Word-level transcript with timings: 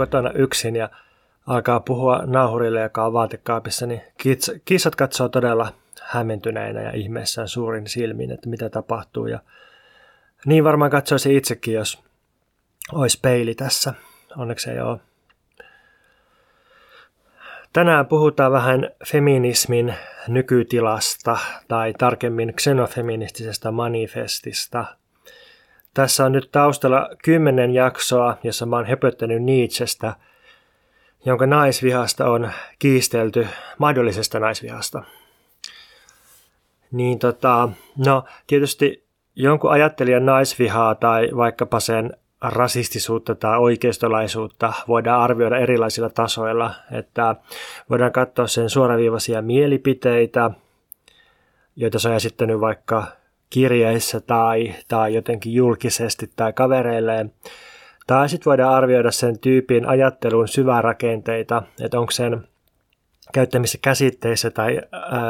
kotona 0.00 0.30
yksin 0.30 0.76
ja 0.76 0.88
alkaa 1.46 1.80
puhua 1.80 2.22
nauhurille, 2.26 2.80
joka 2.80 3.04
on 3.06 3.12
vaatekaapissa, 3.12 3.86
niin 3.86 4.02
kissat 4.64 4.96
katsoo 4.96 5.28
todella 5.28 5.72
hämmentyneinä 6.02 6.82
ja 6.82 6.90
ihmeessään 6.92 7.48
suurin 7.48 7.88
silmin, 7.88 8.30
että 8.30 8.48
mitä 8.48 8.68
tapahtuu. 8.68 9.26
Ja 9.26 9.40
niin 10.46 10.64
varmaan 10.64 10.90
katsoisi 10.90 11.36
itsekin, 11.36 11.74
jos 11.74 12.02
olisi 12.92 13.18
peili 13.22 13.54
tässä. 13.54 13.94
Onneksi 14.36 14.70
ei 14.70 14.80
ole. 14.80 15.00
Tänään 17.72 18.06
puhutaan 18.06 18.52
vähän 18.52 18.90
feminismin 19.06 19.94
nykytilasta 20.28 21.38
tai 21.68 21.94
tarkemmin 21.98 22.54
xenofeministisestä 22.54 23.70
manifestista. 23.70 24.84
Tässä 25.94 26.24
on 26.24 26.32
nyt 26.32 26.48
taustalla 26.52 27.08
kymmenen 27.24 27.74
jaksoa, 27.74 28.38
jossa 28.44 28.66
mä 28.66 28.76
oon 28.76 28.86
höpöttänyt 28.86 29.42
Nietzschestä, 29.42 30.16
jonka 31.24 31.46
naisvihasta 31.46 32.30
on 32.30 32.50
kiistelty, 32.78 33.48
mahdollisesta 33.78 34.40
naisvihasta. 34.40 35.02
Niin 36.92 37.18
tota, 37.18 37.68
no 38.06 38.24
tietysti 38.46 39.04
jonkun 39.36 39.70
ajattelijan 39.70 40.26
naisvihaa 40.26 40.94
tai 40.94 41.28
vaikkapa 41.36 41.80
sen 41.80 42.16
rasistisuutta 42.40 43.34
tai 43.34 43.58
oikeistolaisuutta 43.58 44.72
voidaan 44.88 45.22
arvioida 45.22 45.58
erilaisilla 45.58 46.10
tasoilla, 46.10 46.74
että 46.92 47.36
voidaan 47.90 48.12
katsoa 48.12 48.46
sen 48.46 48.70
suoraviivaisia 48.70 49.42
mielipiteitä, 49.42 50.50
joita 51.76 51.98
se 51.98 52.08
on 52.08 52.14
esittänyt 52.14 52.60
vaikka 52.60 53.06
kirjeissä 53.50 54.20
tai, 54.20 54.74
tai 54.88 55.14
jotenkin 55.14 55.54
julkisesti 55.54 56.30
tai 56.36 56.52
kavereilleen. 56.52 57.32
Tai 58.06 58.28
sitten 58.28 58.50
voidaan 58.50 58.74
arvioida 58.74 59.10
sen 59.10 59.38
tyypin 59.38 59.86
ajattelun 59.86 60.48
syvärakenteita, 60.48 61.62
että 61.80 62.00
onko 62.00 62.10
sen 62.10 62.48
käyttämissä 63.34 63.78
käsitteissä 63.82 64.50
tai 64.50 64.80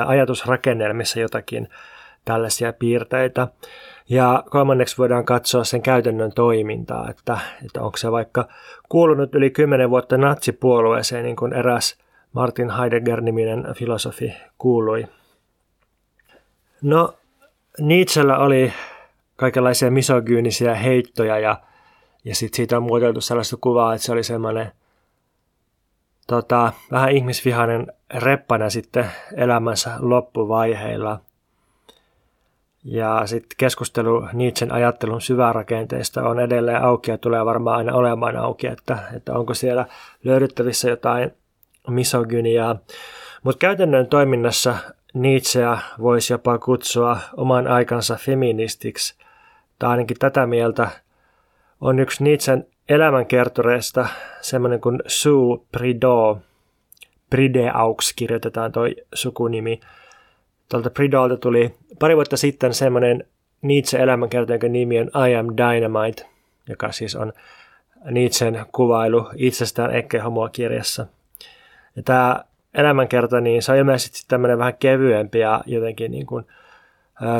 ajatusrakennelmissa 0.06 1.20
jotakin 1.20 1.68
tällaisia 2.24 2.72
piirteitä. 2.72 3.48
Ja 4.08 4.44
kolmanneksi 4.50 4.98
voidaan 4.98 5.24
katsoa 5.24 5.64
sen 5.64 5.82
käytännön 5.82 6.32
toimintaa, 6.32 7.10
että, 7.10 7.38
että 7.66 7.82
onko 7.82 7.96
se 7.96 8.12
vaikka 8.12 8.48
kuulunut 8.88 9.34
yli 9.34 9.50
kymmenen 9.50 9.90
vuotta 9.90 10.18
natsipuolueeseen, 10.18 11.24
niin 11.24 11.36
kuin 11.36 11.52
eräs 11.52 11.98
Martin 12.32 12.70
Heidegger-niminen 12.70 13.74
filosofi 13.74 14.34
kuului. 14.58 15.06
No, 16.82 17.14
Nietzschellä 17.78 18.38
oli 18.38 18.72
kaikenlaisia 19.36 19.90
misogyynisiä 19.90 20.74
heittoja 20.74 21.38
ja, 21.38 21.60
ja 22.24 22.34
sit 22.34 22.54
siitä 22.54 22.76
on 22.76 22.82
muotoiltu 22.82 23.20
sellaista 23.20 23.56
kuvaa, 23.60 23.94
että 23.94 24.06
se 24.06 24.12
oli 24.12 24.24
semmoinen 24.24 24.72
tota, 26.26 26.72
vähän 26.90 27.10
ihmisvihainen 27.10 27.92
reppana 28.14 28.70
sitten 28.70 29.10
elämänsä 29.36 29.90
loppuvaiheilla– 29.98 31.20
ja 32.84 33.22
sitten 33.26 33.56
keskustelu 33.56 34.28
Nietzschen 34.32 34.72
ajattelun 34.72 35.20
syvärakenteista 35.20 36.22
on 36.22 36.40
edelleen 36.40 36.82
auki 36.82 37.10
ja 37.10 37.18
tulee 37.18 37.44
varmaan 37.44 37.76
aina 37.76 37.94
olemaan 37.94 38.36
auki, 38.36 38.66
että, 38.66 38.98
että 39.16 39.32
onko 39.32 39.54
siellä 39.54 39.86
löydettävissä 40.24 40.90
jotain 40.90 41.30
misogyniaa. 41.88 42.76
Mutta 43.42 43.58
käytännön 43.58 44.06
toiminnassa 44.06 44.76
Nietzscheä 45.14 45.78
voisi 45.98 46.32
jopa 46.32 46.58
kutsua 46.58 47.18
oman 47.36 47.66
aikansa 47.66 48.16
feministiksi, 48.16 49.14
tai 49.78 49.90
ainakin 49.90 50.16
tätä 50.18 50.46
mieltä 50.46 50.90
on 51.80 51.98
yksi 51.98 52.24
Nietzschen 52.24 52.66
elämänkertoreista 52.88 54.08
semmoinen 54.40 54.80
kuin 54.80 55.02
Sue 55.06 55.58
Prideaux. 55.72 56.40
Prideaux 57.30 58.12
kirjoitetaan 58.16 58.72
toi 58.72 58.96
sukunimi– 59.14 59.80
tuolta 60.70 60.90
Pridolta 60.90 61.36
tuli 61.36 61.74
pari 61.98 62.16
vuotta 62.16 62.36
sitten 62.36 62.74
semmoinen 62.74 63.24
Nietzsche-elämänkerta, 63.62 64.52
jonka 64.52 64.68
nimi 64.68 65.00
on 65.00 65.10
I 65.28 65.34
am 65.34 65.46
Dynamite, 65.46 66.26
joka 66.68 66.92
siis 66.92 67.16
on 67.16 67.32
Nietzschen 68.10 68.66
kuvailu 68.72 69.28
itsestään 69.36 69.94
Ekke 69.94 70.18
Homoa 70.18 70.48
kirjassa. 70.48 71.06
Ja 71.96 72.02
tämä 72.02 72.44
elämänkerta, 72.74 73.40
niin 73.40 73.62
se 73.62 73.72
on 73.72 73.78
ilmeisesti 73.78 74.24
tämmöinen 74.28 74.58
vähän 74.58 74.74
kevyempi 74.78 75.38
ja 75.38 75.60
jotenkin 75.66 76.10
niin 76.10 76.26
kuin, 76.26 76.46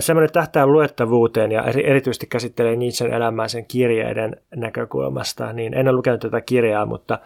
semmoinen 0.01 0.33
tähtää 0.33 0.67
luettavuuteen 0.67 1.53
ja 1.53 1.65
erityisesti 1.65 2.27
käsittelee 2.27 2.77
Nietzschen 2.77 3.13
elämää 3.13 3.49
sen 3.49 3.67
kirjeiden 3.67 4.37
näkökulmasta. 4.57 5.53
Niin 5.53 5.75
en 5.75 5.89
ole 5.89 5.97
lukenut 5.97 6.21
tätä 6.21 6.41
kirjaa, 6.41 6.87
mutta, 6.87 7.19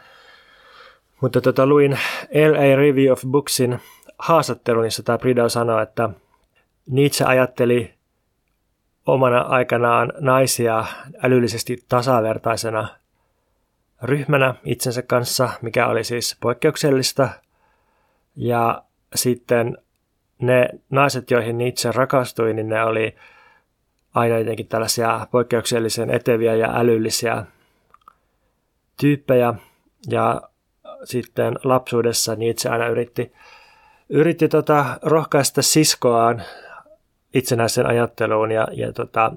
mutta 1.21 1.41
tota, 1.41 1.67
luin 1.67 1.99
LA 2.51 2.77
Review 2.77 3.13
of 3.13 3.23
Booksin 3.27 3.81
haastattelun, 4.19 4.85
jossa 4.85 5.03
tämä 5.03 5.19
Bridau 5.19 5.49
sanoi, 5.49 5.83
että 5.83 6.11
Nietzsche 6.91 7.25
ajatteli 7.27 7.95
omana 9.07 9.41
aikanaan 9.41 10.13
naisia 10.21 10.85
älyllisesti 11.23 11.85
tasavertaisena 11.89 12.89
ryhmänä 14.03 14.55
itsensä 14.65 15.03
kanssa, 15.03 15.49
mikä 15.63 15.87
oli 15.87 16.05
siis 16.05 16.37
poikkeuksellista. 16.41 17.29
Ja 18.37 18.85
sitten 19.15 19.79
ne 20.39 20.69
naiset, 20.91 21.31
joihin 21.31 21.59
Nietzsche 21.59 21.93
rakastui, 21.93 22.55
niin 22.55 22.69
ne 22.69 22.85
oli 22.85 23.17
aina 24.15 24.39
jotenkin 24.39 24.69
tällaisia 24.69 25.27
poikkeuksellisen 25.31 26.11
eteviä 26.11 26.55
ja 26.55 26.79
älyllisiä 26.79 27.45
tyyppejä. 29.01 29.55
Ja 30.11 30.43
sitten 31.05 31.59
lapsuudessa 31.65 32.35
Nietzsche 32.35 32.71
aina 32.71 32.87
yritti 32.87 33.33
yritti 34.09 34.49
tota, 34.49 34.99
rohkaista 35.03 35.63
siskoaan 35.63 36.43
itsenäisen 37.35 37.87
ajatteluun 37.87 38.51
ja, 38.51 38.69
ja 38.73 38.93
tota, 38.93 39.33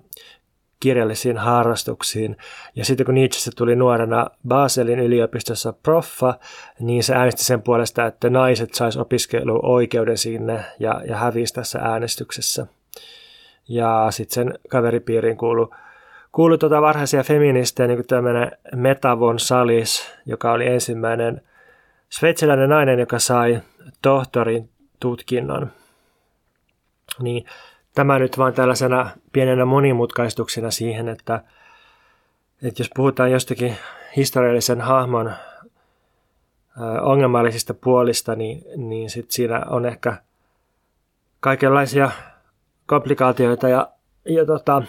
kirjallisiin 0.79 1.37
harrastuksiin. 1.37 2.37
Ja 2.75 2.85
sitten 2.85 3.05
kun 3.05 3.15
Nietzsche 3.15 3.51
tuli 3.55 3.75
nuorena 3.75 4.29
Baselin 4.47 4.99
yliopistossa 4.99 5.73
proffa, 5.73 6.33
niin 6.79 7.03
se 7.03 7.15
äänesti 7.15 7.43
sen 7.43 7.61
puolesta, 7.61 8.05
että 8.05 8.29
naiset 8.29 8.73
sais 8.73 8.97
opiskeluoikeuden 8.97 10.17
sinne 10.17 10.65
ja, 10.79 11.01
ja 11.07 11.17
hävisi 11.17 11.53
tässä 11.53 11.79
äänestyksessä. 11.79 12.67
Ja 13.69 14.07
sitten 14.09 14.35
sen 14.35 14.59
kaveripiiriin 14.69 15.37
kuului 15.37 15.67
kuului 16.31 16.57
tuota 16.57 16.81
varhaisia 16.81 17.23
feministejä, 17.23 17.87
niin 17.87 17.97
kuin 17.97 18.07
tämmöinen 18.07 18.51
Metavon 18.75 19.39
Salis, 19.39 20.13
joka 20.25 20.51
oli 20.51 20.67
ensimmäinen 20.67 21.41
sveitsiläinen 22.09 22.69
nainen, 22.69 22.99
joka 22.99 23.19
sai 23.19 23.61
tohtorin 24.01 24.69
tutkinnon. 24.99 25.71
Niin 27.19 27.45
tämä 27.97 28.19
nyt 28.19 28.37
vain 28.37 28.53
tällaisena 28.53 29.09
pienenä 29.33 29.65
monimutkaistuksena 29.65 30.71
siihen, 30.71 31.09
että, 31.09 31.43
että 32.63 32.81
jos 32.81 32.89
puhutaan 32.95 33.31
jostakin 33.31 33.77
historiallisen 34.15 34.81
hahmon 34.81 35.31
ongelmallisista 37.01 37.73
puolista, 37.73 38.35
niin, 38.35 38.63
niin 38.75 39.09
sit 39.09 39.31
siinä 39.31 39.61
on 39.69 39.85
ehkä 39.85 40.17
kaikenlaisia 41.39 42.11
komplikaatioita 42.85 43.69
ja, 43.69 43.89
ja 44.25 44.45
tota, 44.45 44.83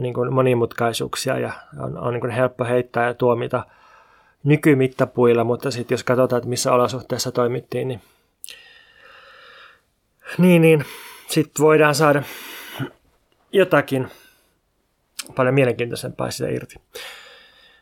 niin 0.00 0.14
kuin 0.14 0.32
monimutkaisuuksia 0.32 1.38
ja 1.38 1.52
on, 1.80 1.98
on 1.98 2.12
niin 2.12 2.20
kuin 2.20 2.32
helppo 2.32 2.64
heittää 2.64 3.06
ja 3.06 3.14
tuomita 3.14 3.64
nykymittapuilla, 4.44 5.44
mutta 5.44 5.70
sitten 5.70 5.94
jos 5.94 6.04
katsotaan, 6.04 6.38
että 6.38 6.48
missä 6.48 6.72
olosuhteissa 6.72 7.32
toimittiin, 7.32 7.88
niin 7.88 8.00
niin, 10.38 10.62
niin. 10.62 10.84
Sitten 11.28 11.64
voidaan 11.64 11.94
saada 11.94 12.22
jotakin 13.52 14.08
paljon 15.36 15.54
mielenkiintoisempaa 15.54 16.30
sitä 16.30 16.48
irti. 16.48 16.74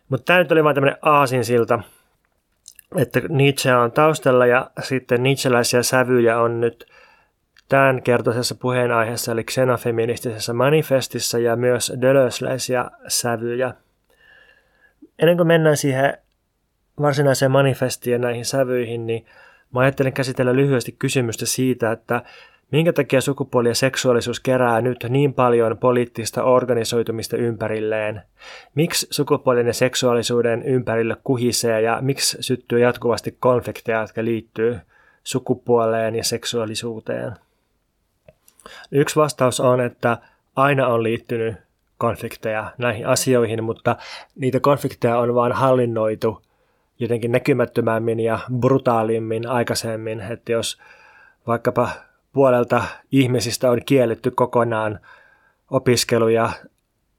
Mutta 0.08 0.24
tämä 0.24 0.38
nyt 0.38 0.52
oli 0.52 0.64
vain 0.64 0.74
tämmöinen 0.74 0.98
aasinsilta, 1.02 1.80
että 2.96 3.20
Nietzsche 3.28 3.74
on 3.74 3.92
taustalla 3.92 4.46
ja 4.46 4.70
sitten 4.82 5.22
Nietzscheläisiä 5.22 5.82
sävyjä 5.82 6.38
on 6.38 6.60
nyt 6.60 6.86
tämän 7.68 8.02
kertoisessa 8.02 8.54
puheenaiheessa 8.54 9.32
eli 9.32 9.44
xenofeministisessä 9.44 10.52
manifestissa 10.52 11.38
ja 11.38 11.56
myös 11.56 11.92
Deleuzeläisiä 12.00 12.90
sävyjä. 13.08 13.74
Ennen 15.18 15.36
kuin 15.36 15.46
mennään 15.46 15.76
siihen 15.76 16.18
varsinaiseen 17.00 17.50
manifestiin 17.50 18.12
ja 18.12 18.18
näihin 18.18 18.44
sävyihin, 18.44 19.06
niin 19.06 19.26
Mä 19.72 19.80
ajattelin 19.80 20.12
käsitellä 20.12 20.56
lyhyesti 20.56 20.96
kysymystä 20.98 21.46
siitä, 21.46 21.92
että 21.92 22.22
minkä 22.72 22.92
takia 22.92 23.20
sukupuoli 23.20 23.68
ja 23.68 23.74
seksuaalisuus 23.74 24.40
kerää 24.40 24.80
nyt 24.80 25.06
niin 25.08 25.34
paljon 25.34 25.78
poliittista 25.78 26.44
organisoitumista 26.44 27.36
ympärilleen? 27.36 28.22
Miksi 28.74 29.06
sukupuolen 29.10 29.66
ja 29.66 29.72
seksuaalisuuden 29.72 30.62
ympärille 30.62 31.16
kuhisee 31.24 31.80
ja 31.80 31.98
miksi 32.00 32.36
syttyy 32.40 32.78
jatkuvasti 32.78 33.36
konflikteja, 33.40 34.00
jotka 34.00 34.24
liittyy 34.24 34.78
sukupuoleen 35.24 36.14
ja 36.14 36.24
seksuaalisuuteen? 36.24 37.32
Yksi 38.90 39.16
vastaus 39.16 39.60
on, 39.60 39.80
että 39.80 40.18
aina 40.56 40.86
on 40.86 41.02
liittynyt 41.02 41.54
konflikteja 41.98 42.72
näihin 42.78 43.06
asioihin, 43.06 43.64
mutta 43.64 43.96
niitä 44.34 44.60
konflikteja 44.60 45.18
on 45.18 45.34
vain 45.34 45.52
hallinnoitu 45.52 46.42
jotenkin 46.98 47.32
näkymättömämmin 47.32 48.20
ja 48.20 48.38
brutaalimmin 48.60 49.48
aikaisemmin, 49.48 50.20
että 50.20 50.52
jos 50.52 50.78
vaikkapa 51.46 51.88
puolelta 52.32 52.82
ihmisistä 53.12 53.70
on 53.70 53.80
kielletty 53.86 54.30
kokonaan 54.30 55.00
opiskelu 55.70 56.28
ja 56.28 56.50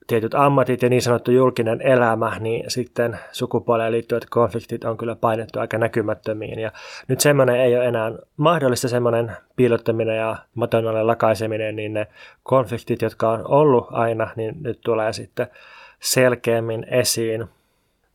tietyt 0.07 0.33
ammatit 0.35 0.81
ja 0.81 0.89
niin 0.89 1.01
sanottu 1.01 1.31
julkinen 1.31 1.81
elämä, 1.81 2.39
niin 2.39 2.71
sitten 2.71 3.19
sukupuoleen 3.31 3.91
liittyvät 3.91 4.25
konfliktit 4.29 4.83
on 4.83 4.97
kyllä 4.97 5.15
painettu 5.15 5.59
aika 5.59 5.77
näkymättömiin. 5.77 6.59
Ja 6.59 6.71
nyt 7.07 7.19
semmoinen 7.19 7.55
ei 7.55 7.75
ole 7.75 7.85
enää 7.85 8.11
mahdollista, 8.37 8.87
semmoinen 8.87 9.31
piilottaminen 9.55 10.17
ja 10.17 10.35
maton 10.55 11.07
lakaiseminen, 11.07 11.75
niin 11.75 11.93
ne 11.93 12.07
konfliktit, 12.43 13.01
jotka 13.01 13.29
on 13.29 13.47
ollut 13.47 13.87
aina, 13.91 14.29
niin 14.35 14.55
nyt 14.61 14.81
tulee 14.81 15.13
sitten 15.13 15.47
selkeämmin 15.99 16.85
esiin. 16.91 17.45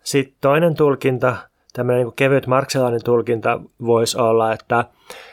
Sitten 0.03 0.37
toinen 0.41 0.75
tulkinta, 0.75 1.37
tämmöinen 1.79 2.07
niin 2.07 2.17
kevyt 2.17 2.47
marksilainen 2.47 3.05
tulkinta 3.05 3.61
voisi 3.87 4.19
olla, 4.19 4.53
että, 4.53 4.81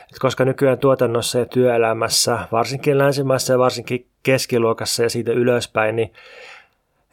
että 0.02 0.20
koska 0.20 0.44
nykyään 0.44 0.78
tuotannossa 0.78 1.38
ja 1.38 1.46
työelämässä, 1.46 2.38
varsinkin 2.52 2.98
länsimaissa 2.98 3.52
ja 3.52 3.58
varsinkin 3.58 4.06
keskiluokassa 4.22 5.02
ja 5.02 5.10
siitä 5.10 5.32
ylöspäin, 5.32 5.96
niin, 5.96 6.12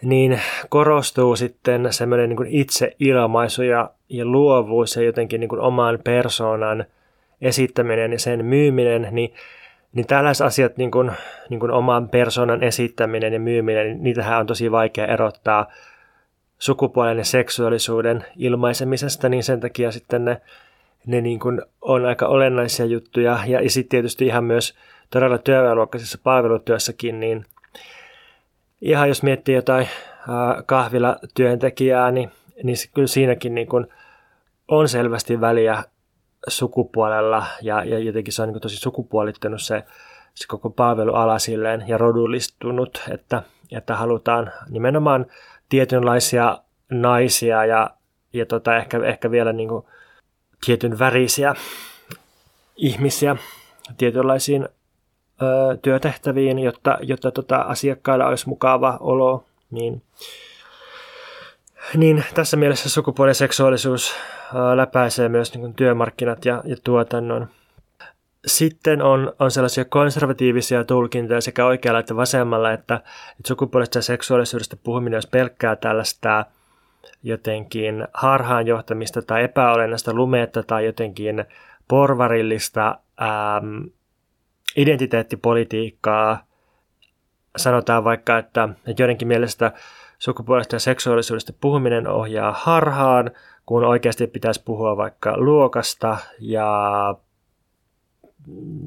niin 0.01 0.41
korostuu 0.69 1.35
sitten 1.35 1.94
semmoinen 1.94 2.30
niin 2.30 2.47
itseilmaisu 2.47 3.63
ja, 3.63 3.89
ja 4.09 4.25
luovuus 4.25 4.95
ja 4.95 5.01
jotenkin 5.01 5.39
niin 5.39 5.59
oman 5.59 6.00
persoonan 6.03 6.86
esittäminen 7.41 8.12
ja 8.12 8.19
sen 8.19 8.45
myyminen, 8.45 9.07
niin, 9.12 9.33
niin 9.94 10.07
tällaiset 10.07 10.47
asiat, 10.47 10.77
niin 10.77 10.91
kuin, 10.91 11.12
niin 11.50 11.59
kuin 11.59 11.71
oman 11.71 12.09
persoonan 12.09 12.63
esittäminen 12.63 13.33
ja 13.33 13.39
myyminen, 13.39 13.88
niin 13.88 14.03
niitähän 14.03 14.39
on 14.39 14.47
tosi 14.47 14.71
vaikea 14.71 15.07
erottaa 15.07 15.68
sukupuolen 16.63 17.18
ja 17.18 17.25
seksuaalisuuden 17.25 18.25
ilmaisemisesta, 18.38 19.30
niin 19.30 19.44
sen 19.44 19.60
takia 19.60 19.92
sitten 19.92 20.25
ne, 20.25 20.42
ne 21.06 21.21
niin 21.21 21.39
kuin 21.39 21.62
on 21.81 22.06
aika 22.06 22.27
olennaisia 22.27 22.86
juttuja. 22.86 23.39
Ja, 23.48 23.62
ja 23.62 23.69
sitten 23.69 23.89
tietysti 23.89 24.25
ihan 24.25 24.44
myös 24.44 24.75
todella 25.10 25.38
työväenluokkaisessa 25.38 26.18
palvelutyössäkin, 26.24 27.19
niin 27.19 27.45
ihan 28.81 29.07
jos 29.07 29.24
miettii 29.24 29.56
jotain 29.56 29.88
kahvilatyöntekijää, 30.65 32.12
niin, 32.12 32.31
niin 32.63 32.77
kyllä 32.94 33.07
siinäkin 33.07 33.56
niin 33.56 33.68
kuin 33.68 33.88
on 34.68 34.89
selvästi 34.89 35.42
väliä 35.42 35.83
sukupuolella 36.48 37.45
ja, 37.62 37.83
ja 37.83 38.00
jotenkin 38.00 38.33
se 38.33 38.42
on 38.42 38.50
niin 38.50 38.62
tosi 38.62 38.77
sukupuolittunut 38.77 39.62
se, 39.62 39.83
se 40.33 40.48
koko 40.48 40.69
palveluala 40.69 41.39
silleen 41.39 41.83
ja 41.88 41.98
rodullistunut, 41.98 43.01
että, 43.12 43.44
että 43.77 43.95
halutaan 43.95 44.51
nimenomaan 44.69 45.25
tietynlaisia 45.69 46.57
naisia 46.89 47.65
ja, 47.65 47.89
ja 48.33 48.45
tota, 48.45 48.77
ehkä, 48.77 48.99
ehkä 49.05 49.31
vielä 49.31 49.53
niin 49.53 49.69
kuin 49.69 49.85
tietyn 50.65 50.99
värisiä 50.99 51.55
ihmisiä 52.75 53.35
tietynlaisiin 53.97 54.69
ö, 55.41 55.77
työtehtäviin, 55.81 56.59
jotta, 56.59 56.97
jotta 57.01 57.31
tota, 57.31 57.57
asiakkailla 57.57 58.27
olisi 58.27 58.49
mukava 58.49 58.97
olo. 58.99 59.45
Niin, 59.71 60.01
niin 61.95 62.23
tässä 62.33 62.57
mielessä 62.57 62.89
sukupuoli- 62.89 63.29
ja 63.29 63.33
seksuaalisuus 63.33 64.15
ö, 64.55 64.77
läpäisee 64.77 65.29
myös 65.29 65.53
niin 65.53 65.61
kuin 65.61 65.73
työmarkkinat 65.73 66.45
ja, 66.45 66.61
ja 66.65 66.75
tuotannon. 66.83 67.47
Sitten 68.45 69.01
on, 69.01 69.33
on 69.39 69.51
sellaisia 69.51 69.85
konservatiivisia 69.85 70.83
tulkintoja 70.83 71.41
sekä 71.41 71.65
oikealla 71.65 71.99
että 71.99 72.15
vasemmalla, 72.15 72.71
että, 72.71 72.95
että 72.95 73.47
sukupuolesta 73.47 73.97
ja 73.97 74.01
seksuaalisuudesta 74.01 74.77
puhuminen 74.83 75.17
olisi 75.17 75.29
pelkkää 75.29 75.75
tällaista 75.75 76.45
jotenkin 77.23 78.07
harhaanjohtamista 78.13 79.21
tai 79.21 79.43
epäolennaista 79.43 80.13
lumetta 80.13 80.63
tai 80.63 80.85
jotenkin 80.85 81.45
porvarillista 81.87 82.97
äm, 83.21 83.89
identiteettipolitiikkaa. 84.75 86.45
Sanotaan 87.57 88.03
vaikka, 88.03 88.37
että, 88.37 88.69
että 88.87 89.01
joidenkin 89.01 89.27
mielestä 89.27 89.71
sukupuolesta 90.19 90.75
ja 90.75 90.79
seksuaalisuudesta 90.79 91.53
puhuminen 91.61 92.07
ohjaa 92.07 92.55
harhaan, 92.57 93.31
kun 93.65 93.83
oikeasti 93.83 94.27
pitäisi 94.27 94.63
puhua 94.65 94.97
vaikka 94.97 95.37
luokasta 95.37 96.17
ja 96.39 97.15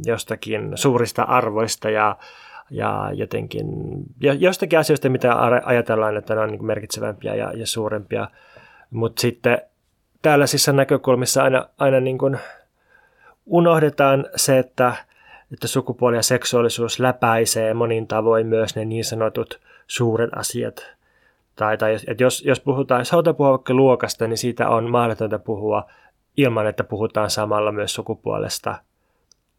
jostakin 0.06 0.72
suurista 0.74 1.22
arvoista 1.22 1.90
ja, 1.90 2.16
ja 2.70 3.10
jotenkin 3.14 3.66
jostakin 4.20 4.78
asioista, 4.78 5.08
mitä 5.08 5.36
ajatellaan, 5.64 6.16
että 6.16 6.34
ne 6.34 6.40
on 6.40 6.50
niin 6.50 6.66
merkitsevämpiä 6.66 7.34
ja, 7.34 7.52
ja 7.52 7.66
suurempia. 7.66 8.28
Mutta 8.90 9.20
sitten 9.20 9.58
tällaisissa 10.22 10.72
näkökulmissa 10.72 11.42
aina, 11.42 11.68
aina 11.78 12.00
niin 12.00 12.18
kuin 12.18 12.38
unohdetaan 13.46 14.26
se, 14.36 14.58
että, 14.58 14.92
että 15.52 15.66
sukupuoli 15.66 16.16
ja 16.16 16.22
seksuaalisuus 16.22 17.00
läpäisee 17.00 17.74
monin 17.74 18.06
tavoin 18.06 18.46
myös 18.46 18.76
ne 18.76 18.84
niin 18.84 19.04
sanotut 19.04 19.60
suuret 19.86 20.30
asiat. 20.36 20.96
Tai, 21.56 21.78
tai 21.78 21.96
että 22.06 22.22
jos, 22.22 22.44
jos 22.44 22.60
puhutaan, 22.60 23.00
jos 23.00 23.12
halutaan 23.12 23.36
puhua 23.36 23.50
vaikka 23.50 23.74
luokasta, 23.74 24.26
niin 24.26 24.38
siitä 24.38 24.68
on 24.68 24.90
mahdotonta 24.90 25.38
puhua 25.38 25.90
ilman, 26.36 26.66
että 26.66 26.84
puhutaan 26.84 27.30
samalla 27.30 27.72
myös 27.72 27.94
sukupuolesta 27.94 28.78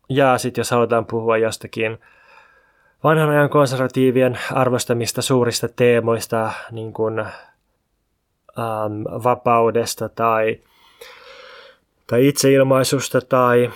ja 0.10 0.38
sitten 0.38 0.60
jos 0.60 0.72
halutaan 0.72 1.06
puhua 1.06 1.38
jostakin 1.38 1.98
vanhan 3.04 3.30
ajan 3.30 3.50
konservatiivien 3.50 4.40
arvostamista 4.52 5.22
suurista 5.22 5.68
teemoista, 5.76 6.52
niin 6.72 6.94
kuin 6.94 7.20
ähm, 7.20 9.04
vapaudesta 9.24 10.10
tai, 10.10 10.60
tai 12.08 12.28
itseilmaisusta 12.28 13.22
tai, 13.22 13.72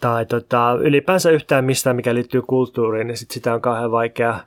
tai 0.00 0.26
tota, 0.26 0.76
ylipäänsä 0.80 1.30
yhtään 1.30 1.64
mistään, 1.64 1.96
mikä 1.96 2.14
liittyy 2.14 2.42
kulttuuriin, 2.42 3.06
niin 3.06 3.16
sit 3.16 3.30
sitä 3.30 3.54
on 3.54 3.60
kauhean 3.60 3.90
vaikea 3.90 4.40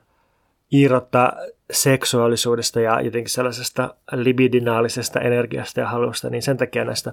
irrottaa 0.72 1.32
seksuaalisuudesta 1.70 2.80
ja 2.80 3.00
jotenkin 3.00 3.30
sellaisesta 3.30 3.94
libidinaalisesta 4.12 5.20
energiasta 5.20 5.80
ja 5.80 5.88
halusta, 5.88 6.30
niin 6.30 6.42
sen 6.42 6.56
takia 6.56 6.84
näistä 6.84 7.12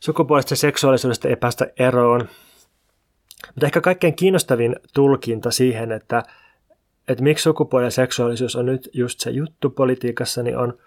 sukupuolesta 0.00 0.56
seksuaalisuudesta 0.56 1.28
ei 1.28 1.36
päästä 1.36 1.66
eroon. 1.78 2.28
Mutta 3.46 3.66
ehkä 3.66 3.80
kaikkein 3.80 4.16
kiinnostavin 4.16 4.76
tulkinta 4.94 5.50
siihen, 5.50 5.92
että, 5.92 6.22
että 7.08 7.24
miksi 7.24 7.42
sukupuoli 7.42 7.84
ja 7.84 7.90
seksuaalisuus 7.90 8.56
on 8.56 8.66
nyt 8.66 8.90
just 8.92 9.20
se 9.20 9.30
juttu 9.30 9.70
politiikassa, 9.70 10.42
niin 10.42 10.58
on, 10.58 10.78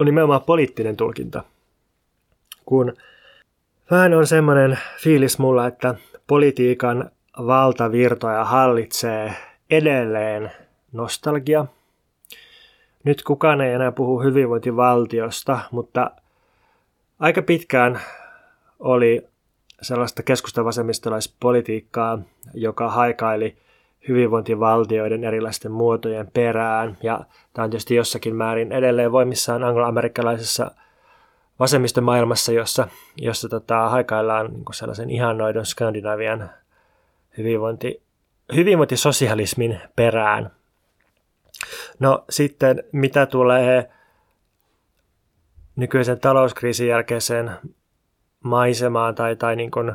on 0.00 0.06
nimenomaan 0.06 0.42
poliittinen 0.42 0.96
tulkinta. 0.96 1.44
Kun 2.66 2.92
vähän 3.90 4.14
on 4.14 4.26
semmoinen 4.26 4.78
fiilis 4.98 5.38
mulla, 5.38 5.66
että 5.66 5.94
politiikan 6.26 7.10
valtavirtoja 7.38 8.44
hallitsee 8.44 9.34
edelleen 9.70 10.52
nostalgia. 10.92 11.66
Nyt 13.04 13.22
kukaan 13.22 13.60
ei 13.60 13.72
enää 13.72 13.92
puhu 13.92 14.22
hyvinvointivaltiosta, 14.22 15.58
mutta 15.70 16.10
aika 17.22 17.42
pitkään 17.42 18.00
oli 18.78 19.28
sellaista 19.82 20.22
keskustavasemmistolaispolitiikkaa, 20.22 22.18
joka 22.54 22.90
haikaili 22.90 23.56
hyvinvointivaltioiden 24.08 25.24
erilaisten 25.24 25.72
muotojen 25.72 26.30
perään. 26.34 26.96
Ja 27.02 27.20
tämä 27.52 27.64
on 27.64 27.70
tietysti 27.70 27.94
jossakin 27.94 28.36
määrin 28.36 28.72
edelleen 28.72 29.12
voimissaan 29.12 29.64
angloamerikkalaisessa 29.64 30.70
vasemmistomaailmassa, 31.58 32.52
jossa, 32.52 32.88
jossa 33.16 33.48
tota, 33.48 33.88
haikaillaan 33.88 34.52
niin 34.52 34.64
sellaisen 34.72 35.10
ihannoidon 35.10 35.66
Skandinavian 35.66 36.50
hyvinvointi, 37.38 38.02
hyvinvointisosialismin 38.54 39.80
perään. 39.96 40.50
No 41.98 42.24
sitten 42.30 42.84
mitä 42.92 43.26
tulee 43.26 43.90
nykyisen 45.76 46.20
talouskriisin 46.20 46.88
jälkeiseen 46.88 47.50
maisemaan 48.42 49.14
tai, 49.14 49.36
tai 49.36 49.56
niin 49.56 49.70
kuin 49.70 49.92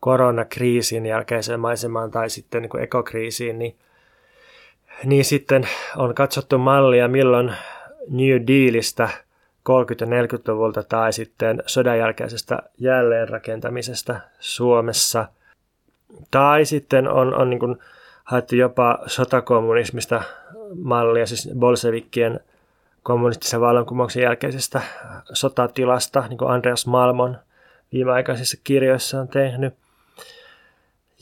koronakriisin 0.00 1.06
jälkeiseen 1.06 1.60
maisemaan 1.60 2.10
tai 2.10 2.30
sitten 2.30 2.62
niin 2.62 2.70
kuin 2.70 2.82
ekokriisiin, 2.82 3.58
niin, 3.58 3.76
niin 5.04 5.24
sitten 5.24 5.68
on 5.96 6.14
katsottu 6.14 6.58
mallia 6.58 7.08
milloin 7.08 7.54
New 8.08 8.40
Dealista 8.46 9.08
30- 9.14 9.68
ja 10.00 10.06
40-luvulta 10.06 10.82
tai 10.82 11.12
sitten 11.12 11.62
sodan 11.66 11.98
jälkeisestä 11.98 12.58
jälleenrakentamisesta 12.78 14.20
Suomessa. 14.38 15.28
Tai 16.30 16.64
sitten 16.64 17.08
on, 17.08 17.34
on 17.34 17.50
niin 17.50 17.60
kuin 17.60 17.76
haettu 18.24 18.56
jopa 18.56 18.98
sotakommunismista 19.06 20.22
mallia, 20.82 21.26
siis 21.26 21.50
bolsevikkien 21.58 22.40
kommunistisen 23.06 23.60
vallankumouksen 23.60 24.22
jälkeisestä 24.22 24.80
sotatilasta, 25.32 26.24
niin 26.28 26.38
kuin 26.38 26.50
Andreas 26.50 26.86
Malmon 26.86 27.38
viimeaikaisissa 27.92 28.56
kirjoissa 28.64 29.20
on 29.20 29.28
tehnyt. 29.28 29.74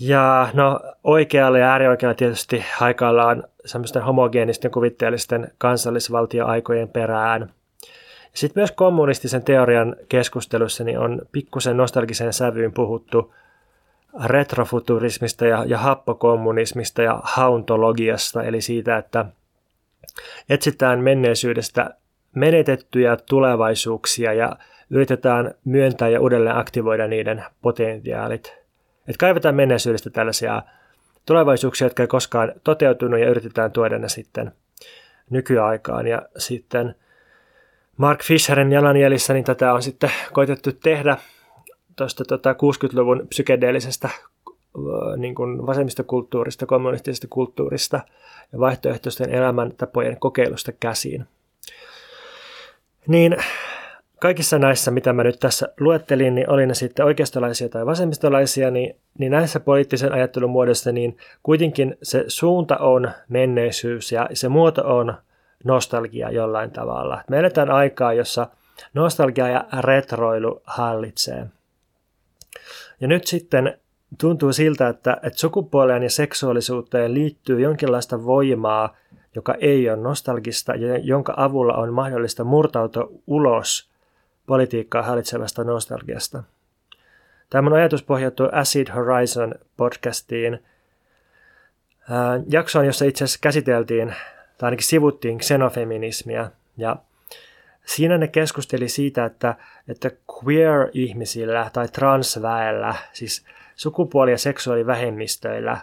Ja 0.01 0.49
no 0.53 0.81
oikealla 1.05 1.59
ja 1.59 1.71
äärioikealla 1.71 2.15
tietysti 2.15 2.65
haikaillaan 2.77 3.45
semmoisten 3.65 4.03
homogeenisten 4.03 4.71
kuvitteellisten 4.71 5.51
kansallisvaltioaikojen 5.59 6.89
perään. 6.89 7.53
Sitten 8.35 8.61
myös 8.61 8.73
kommunistisen 8.73 9.45
teorian 9.45 9.97
keskustelussa 10.09 10.85
niin 10.85 10.99
on 10.99 11.23
pikkusen 11.33 11.77
nostalgisen 11.77 12.33
sävyyn 12.33 12.73
puhuttu 12.73 13.35
retrofuturismista 14.25 15.47
ja, 15.47 15.65
ja 15.67 15.79
happokommunismista 15.79 17.03
ja 17.03 17.21
hauntologiasta, 17.23 18.43
eli 18.43 18.61
siitä, 18.61 18.97
että 18.97 19.25
etsitään 20.49 21.01
menneisyydestä 21.01 21.91
menetettyjä 22.35 23.17
tulevaisuuksia 23.17 24.33
ja 24.33 24.57
yritetään 24.91 25.55
myöntää 25.65 26.09
ja 26.09 26.21
uudelleen 26.21 26.57
aktivoida 26.57 27.07
niiden 27.07 27.45
potentiaalit. 27.63 28.55
Et 29.09 29.17
kaivetaan 29.17 29.55
menneisyydestä 29.55 30.11
tällaisia 30.11 30.63
tulevaisuuksia, 31.27 31.87
jotka 31.87 32.03
ei 32.03 32.07
koskaan 32.07 32.53
toteutunut 32.65 33.21
ja 33.21 33.31
yritetään 33.31 33.73
tuoda 33.73 33.99
ne 33.99 34.09
sitten 34.09 34.53
nykyaikaan. 35.31 36.07
Ja 36.07 36.23
sitten 36.39 36.95
Mark 37.97 38.23
Fisherin 38.23 38.73
jalanjäljissä 38.73 39.33
niin 39.33 39.45
tätä 39.45 39.73
on 39.73 39.83
sitten 39.83 40.11
koitettu 40.33 40.73
tehdä 40.73 41.17
tuosta 41.97 42.25
tota 42.25 42.53
60-luvun 42.53 43.27
psykedeellisestä 43.29 44.09
niin 45.17 45.35
kuin 45.35 45.67
vasemmistokulttuurista, 45.67 46.67
kommunistisesta 46.67 47.27
kulttuurista 47.31 48.01
ja 48.53 48.59
vaihtoehtoisten 48.59 49.31
elämäntapojen 49.31 50.17
kokeilusta 50.21 50.73
käsiin. 50.73 51.27
Niin 53.07 53.37
kaikissa 54.21 54.59
näissä, 54.59 54.91
mitä 54.91 55.13
mä 55.13 55.25
nyt 55.25 55.41
tässä 55.41 55.69
luettelin, 55.81 56.35
niin 56.35 56.51
oli 56.51 56.67
ne 56.67 56.75
sitten 56.75 57.07
oikeistolaisia 57.07 57.69
tai 57.69 57.87
vasemmistolaisia, 57.87 58.71
niin, 58.71 58.97
niin 59.19 59.33
näissä 59.33 59.61
poliittisen 59.61 60.13
ajattelun 60.13 60.51
muodossa, 60.51 60.93
niin 60.93 61.17
kuitenkin 61.43 61.97
se 62.03 62.25
suunta 62.29 62.77
on 62.77 63.11
menneisyys 63.29 64.13
ja 64.13 64.29
se 64.33 64.49
muoto 64.49 64.97
on 64.97 65.15
nostalgia 65.65 66.31
jollain 66.31 66.71
tavalla. 66.71 67.23
Me 67.31 67.39
eletään 67.39 67.71
aikaa, 67.71 68.13
jossa 68.13 68.47
nostalgia 68.95 69.49
ja 69.49 69.65
retroilu 69.81 70.63
hallitsee. 70.65 71.47
Ja 73.01 73.09
nyt 73.09 73.27
sitten 73.27 73.79
tuntuu 74.21 74.53
siltä, 74.53 74.89
että, 74.89 75.17
että 75.23 75.39
sukupuoleen 75.39 76.03
ja 76.03 76.11
seksuaalisuuteen 76.11 77.15
liittyy 77.15 77.61
jonkinlaista 77.61 78.25
voimaa, 78.25 78.97
joka 79.35 79.55
ei 79.61 79.91
ole 79.91 79.97
nostalgista 79.97 80.75
ja 80.75 80.99
jonka 80.99 81.35
avulla 81.37 81.75
on 81.75 81.93
mahdollista 81.93 82.45
murtautua 82.45 83.09
ulos 83.27 83.91
politiikkaa 84.47 85.03
hallitsevasta 85.03 85.65
nostalgiasta. 85.65 86.43
Tämä 87.51 87.77
ajatus 87.77 88.03
pohjautuu 88.03 88.49
Acid 88.53 88.89
Horizon 88.95 89.55
podcastiin, 89.77 90.63
jaksoon, 92.49 92.87
jossa 92.87 93.05
itse 93.05 93.25
asiassa 93.25 93.39
käsiteltiin, 93.43 94.15
tai 94.59 94.67
ainakin 94.67 94.87
sivuttiin 94.87 95.39
xenofeminismia, 95.39 96.51
ja 96.77 96.97
siinä 97.87 98.19
ne 98.19 98.29
keskusteli 98.29 98.89
siitä, 98.89 99.25
että, 99.25 99.55
että 99.89 100.11
queer-ihmisillä 100.11 101.71
tai 101.73 101.89
transväellä, 101.89 102.95
siis 103.13 103.45
sukupuoli- 103.77 104.31
ja 104.31 104.39
seksuaalivähemmistöillä, 104.39 105.79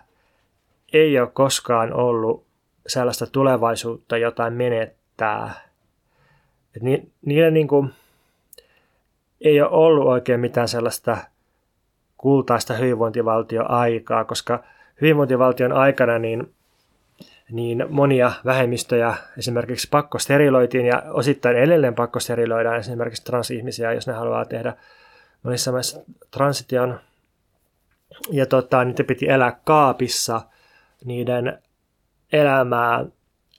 ei 0.94 1.20
ole 1.20 1.30
koskaan 1.34 1.94
ollut 1.94 2.46
sellaista 2.88 3.28
tulevaisuutta 3.28 4.18
jotain 4.18 4.54
menettää. 4.54 5.54
Et 6.76 6.82
ni, 6.82 7.12
niillä 7.26 7.52
niin 7.52 7.68
kuin, 7.68 7.94
ei 9.42 9.62
ole 9.62 9.70
ollut 9.70 10.08
oikein 10.08 10.40
mitään 10.40 10.68
sellaista 10.68 11.18
kultaista 12.18 12.74
hyvinvointivaltioaikaa, 12.74 14.26
koska 14.26 14.64
hyvinvointivaltion 15.02 15.74
aikana 15.74 16.20
niin, 16.20 16.54
niin 17.52 17.86
monia 17.90 18.32
vähemmistöjä 18.46 19.14
esimerkiksi 19.38 19.88
pakkosteriloitiin 19.92 20.86
ja 20.86 21.04
osittain 21.10 21.58
edelleen 21.58 21.96
pakkosteriloidaan 21.96 22.80
esimerkiksi 22.80 23.24
transihmisiä, 23.24 23.94
jos 23.94 24.08
ne 24.08 24.14
haluaa 24.14 24.46
tehdä 24.46 24.74
monissa 25.44 25.72
maissa 25.72 26.02
transition. 26.32 27.00
Ja 28.32 28.46
tota, 28.46 28.84
niitä 28.84 29.04
piti 29.04 29.30
elää 29.30 29.60
kaapissa, 29.64 30.42
niiden 31.06 31.62
elämää 32.32 33.06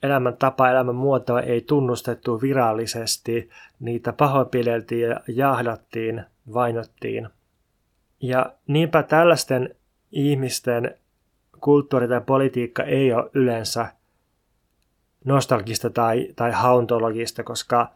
elämän 0.03 0.37
tapa, 0.37 0.69
elämän 0.69 0.95
muotoa 0.95 1.41
ei 1.41 1.61
tunnustettu 1.61 2.41
virallisesti, 2.41 3.49
niitä 3.79 4.13
pahoinpideltiin 4.13 5.09
ja 5.09 5.19
jahdattiin, 5.27 6.23
vainottiin. 6.53 7.29
Ja 8.21 8.53
niinpä 8.67 9.03
tällaisten 9.03 9.75
ihmisten 10.11 10.97
kulttuuri 11.61 12.07
tai 12.07 12.21
politiikka 12.21 12.83
ei 12.83 13.13
ole 13.13 13.29
yleensä 13.33 13.87
nostalgista 15.25 15.89
tai, 15.89 16.27
tai 16.35 16.51
hauntologista, 16.51 17.43
koska, 17.43 17.91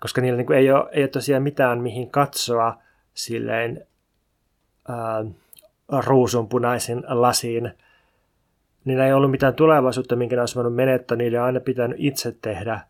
koska 0.00 0.20
niillä 0.20 0.36
niin 0.36 0.52
ei, 0.52 0.70
ole, 0.72 0.88
ei 0.92 1.02
ole 1.02 1.08
tosiaan 1.08 1.42
mitään 1.42 1.78
mihin 1.78 2.10
katsoa 2.10 2.78
silleen 3.14 3.86
ää, 4.88 5.24
ruusunpunaisin 6.00 7.02
lasiin 7.08 7.72
niillä 8.84 9.06
ei 9.06 9.12
ollut 9.12 9.30
mitään 9.30 9.54
tulevaisuutta, 9.54 10.16
minkä 10.16 10.36
ne 10.36 10.42
olisi 10.42 10.54
voinut 10.54 10.74
menettää, 10.74 11.16
niille 11.16 11.40
on 11.40 11.46
aina 11.46 11.60
pitänyt 11.60 11.96
itse 12.00 12.36
tehdä 12.42 12.80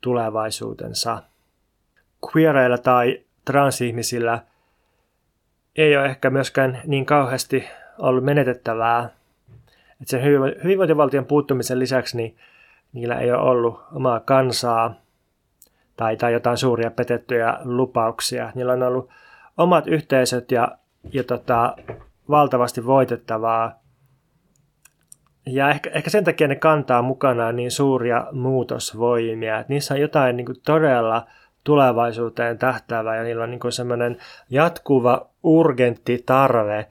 tulevaisuutensa. 0.00 1.22
Queereilla 2.26 2.78
tai 2.78 3.20
transihmisillä 3.44 4.38
ei 5.76 5.96
ole 5.96 6.06
ehkä 6.06 6.30
myöskään 6.30 6.80
niin 6.86 7.06
kauheasti 7.06 7.64
ollut 7.98 8.24
menetettävää. 8.24 9.10
Että 10.00 10.10
sen 10.10 10.24
hyvinvointivaltion 10.64 11.24
puuttumisen 11.24 11.78
lisäksi 11.78 12.16
niin 12.16 12.36
niillä 12.92 13.18
ei 13.18 13.30
ole 13.32 13.40
ollut 13.40 13.80
omaa 13.92 14.20
kansaa 14.20 14.94
tai, 15.96 16.16
tai 16.16 16.32
jotain 16.32 16.56
suuria 16.56 16.90
petettyjä 16.90 17.58
lupauksia. 17.64 18.52
Niillä 18.54 18.72
on 18.72 18.82
ollut 18.82 19.10
omat 19.56 19.86
yhteisöt 19.86 20.52
ja, 20.52 20.68
ja 21.12 21.24
tota, 21.24 21.76
valtavasti 22.30 22.86
voitettavaa 22.86 23.80
ja 25.46 25.70
ehkä, 25.70 25.90
ehkä 25.90 26.10
sen 26.10 26.24
takia 26.24 26.48
ne 26.48 26.56
kantaa 26.56 27.02
mukanaan 27.02 27.56
niin 27.56 27.70
suuria 27.70 28.26
muutosvoimia, 28.32 29.58
että 29.58 29.72
niissä 29.72 29.94
on 29.94 30.00
jotain 30.00 30.36
niin 30.36 30.46
kuin 30.46 30.60
todella 30.66 31.26
tulevaisuuteen 31.64 32.58
tähtäävää 32.58 33.16
ja 33.16 33.22
niillä 33.22 33.44
on 33.44 33.50
niin 33.50 33.72
semmoinen 33.72 34.16
jatkuva 34.50 35.28
urgentti 35.42 36.22
tarve 36.26 36.86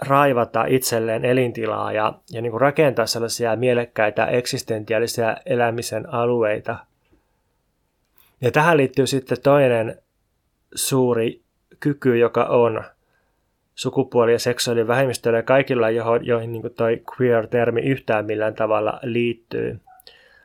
raivata 0.00 0.64
itselleen 0.64 1.24
elintilaa 1.24 1.92
ja, 1.92 2.12
ja 2.30 2.42
niin 2.42 2.60
rakentaa 2.60 3.06
sellaisia 3.06 3.56
mielekkäitä 3.56 4.26
eksistentiaalisia 4.26 5.36
elämisen 5.46 6.14
alueita. 6.14 6.76
Ja 8.40 8.50
tähän 8.50 8.76
liittyy 8.76 9.06
sitten 9.06 9.40
toinen 9.42 9.98
suuri 10.74 11.42
kyky, 11.80 12.18
joka 12.18 12.44
on 12.44 12.84
sukupuoli- 13.74 14.32
ja 14.32 14.38
seksuaalivähemmistöillä 14.38 15.38
ja 15.38 15.42
kaikilla, 15.42 15.90
joihin, 15.90 16.26
joihin 16.26 16.52
niin 16.52 16.74
toi 16.76 17.02
queer-termi 17.12 17.80
yhtään 17.80 18.26
millään 18.26 18.54
tavalla 18.54 18.98
liittyy. 19.02 19.80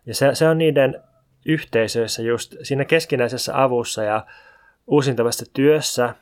Ja 0.06 0.16
se, 0.16 0.36
se 0.36 0.48
on 0.48 0.58
niiden 0.58 1.02
yhteisöissä 1.46 2.22
just 2.22 2.56
siinä 2.64 2.86
keskinäisessä 2.86 3.64
avussa 3.64 4.04
ja 4.04 4.26
uusintavassa 4.88 5.46
työssä, 5.54 6.16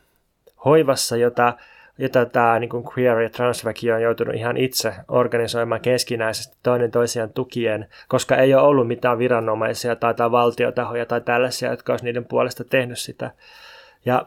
hoivassa, 0.66 1.18
jota, 1.18 1.54
jota 1.98 2.26
tämä 2.26 2.60
niin 2.60 2.70
queer- 2.70 3.22
ja 3.22 3.30
transväki 3.30 3.92
on 3.92 4.02
joutunut 4.02 4.36
ihan 4.36 4.58
itse 4.58 4.94
organisoimaan 5.08 5.82
keskinäisesti 5.82 6.58
toinen 6.64 6.92
toisiaan 6.92 7.34
tukien, 7.34 7.88
koska 8.08 8.36
ei 8.36 8.54
ole 8.54 8.64
ollut 8.64 8.88
mitään 8.88 9.18
viranomaisia 9.18 9.96
tai, 9.96 10.14
tai 10.14 10.32
valtiotahoja 10.32 11.06
tai 11.06 11.22
tällaisia, 11.22 11.72
jotka 11.72 11.94
olisi 11.94 12.06
niiden 12.06 12.26
puolesta 12.26 12.64
tehnyt 12.64 13.00
sitä. 13.00 13.32
Ja 14.06 14.26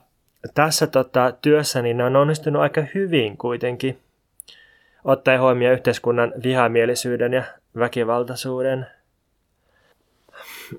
tässä 0.55 0.87
tota, 0.87 1.33
työssä 1.43 1.83
niin 1.83 1.97
ne 1.97 2.05
on 2.05 2.17
onnistunut 2.17 2.63
aika 2.63 2.83
hyvin 2.95 3.37
kuitenkin, 3.37 3.99
ottaen 5.05 5.41
huomioon 5.41 5.75
yhteiskunnan 5.75 6.33
vihamielisyyden 6.43 7.33
ja 7.33 7.43
väkivaltaisuuden. 7.79 8.87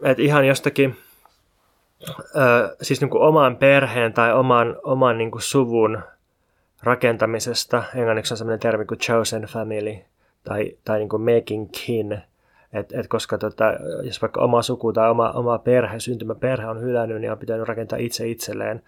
Et 0.03 0.19
ihan 0.19 0.47
jostakin 0.47 0.97
ö, 2.35 2.75
siis 2.81 3.01
niin 3.01 3.17
oman 3.17 3.57
perheen 3.57 4.13
tai 4.13 4.33
oman, 4.33 4.77
oman 4.83 5.17
niin 5.17 5.31
suvun 5.37 6.03
rakentamisesta. 6.83 7.83
Englanniksi 7.95 8.33
on 8.33 8.37
sellainen 8.37 8.59
termi 8.59 8.85
kuin 8.85 8.99
chosen 8.99 9.41
family 9.41 9.97
tai, 10.43 10.77
tai 10.85 10.99
niin 10.99 11.35
making 11.35 11.69
kin. 11.71 12.21
Et, 12.73 12.93
et 12.93 13.07
koska 13.07 13.37
tota, 13.37 13.65
jos 14.03 14.21
vaikka 14.21 14.41
oma 14.41 14.61
suku 14.61 14.93
tai 14.93 15.09
oma, 15.09 15.31
oma 15.31 15.57
perhe, 15.57 15.99
syntymäperhe 15.99 16.67
on 16.67 16.81
hylännyt, 16.81 17.21
niin 17.21 17.31
on 17.31 17.37
pitänyt 17.37 17.67
rakentaa 17.67 17.99
itse 17.99 18.27
itselleen 18.27 18.81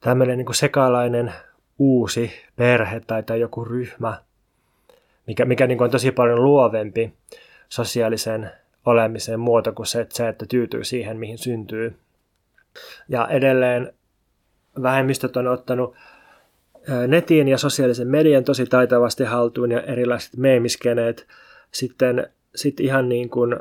tämmöinen 0.00 0.38
niin 0.38 0.54
sekalainen 0.54 1.32
uusi 1.78 2.32
perhe 2.56 3.00
tai, 3.00 3.22
tai 3.22 3.40
joku 3.40 3.64
ryhmä, 3.64 4.22
mikä, 5.26 5.44
mikä 5.44 5.66
niin 5.66 5.78
kuin 5.78 5.84
on 5.84 5.90
tosi 5.90 6.12
paljon 6.12 6.44
luovempi 6.44 7.12
sosiaalisen 7.68 8.50
olemisen 8.86 9.40
muoto 9.40 9.72
kuin 9.72 9.86
se, 9.86 10.00
että, 10.00 10.16
se, 10.16 10.28
että 10.28 10.46
tyytyy 10.48 10.84
siihen, 10.84 11.16
mihin 11.16 11.38
syntyy. 11.38 11.96
Ja 13.08 13.28
edelleen 13.28 13.92
vähemmistöt 14.82 15.36
on 15.36 15.48
ottanut 15.48 15.94
netin 17.06 17.48
ja 17.48 17.58
sosiaalisen 17.58 18.08
median 18.08 18.44
tosi 18.44 18.66
taitavasti 18.66 19.24
haltuun 19.24 19.70
ja 19.70 19.82
erilaiset 19.82 20.36
meemiskeneet. 20.36 21.26
Sitten 21.72 22.26
sit 22.54 22.80
ihan 22.80 23.08
niin 23.08 23.30
kuin 23.30 23.56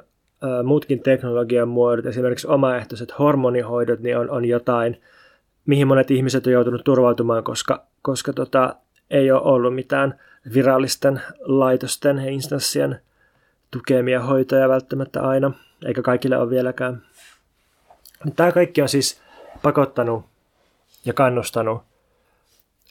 muutkin 0.64 1.00
teknologian 1.00 1.68
muodot, 1.68 2.06
esimerkiksi 2.06 2.48
omaehtoiset 2.48 3.20
hormonihoidot, 3.20 4.00
niin 4.00 4.18
on, 4.18 4.30
on 4.30 4.46
jotain, 4.46 5.02
mihin 5.70 5.88
monet 5.88 6.12
ihmiset 6.12 6.48
on 6.48 6.54
joutunut 6.54 6.84
turvautumaan, 6.84 7.44
koska, 7.44 7.86
koska 8.02 8.34
tota, 8.34 8.76
ei 9.10 9.32
ole 9.32 9.42
ollut 9.42 9.76
mitään 9.76 10.20
virallisten 10.54 11.22
laitosten 11.40 12.18
ja 12.18 12.32
instanssien 12.32 13.02
tukemia 13.72 14.22
hoitoja 14.22 14.70
välttämättä 14.70 15.22
aina, 15.22 15.52
eikä 15.86 16.02
kaikille 16.02 16.38
ole 16.38 16.50
vieläkään. 16.50 17.02
Tämä 18.36 18.52
kaikki 18.52 18.82
on 18.82 18.90
siis 18.90 19.22
pakottanut 19.62 20.26
ja 21.06 21.14
kannustanut 21.14 21.82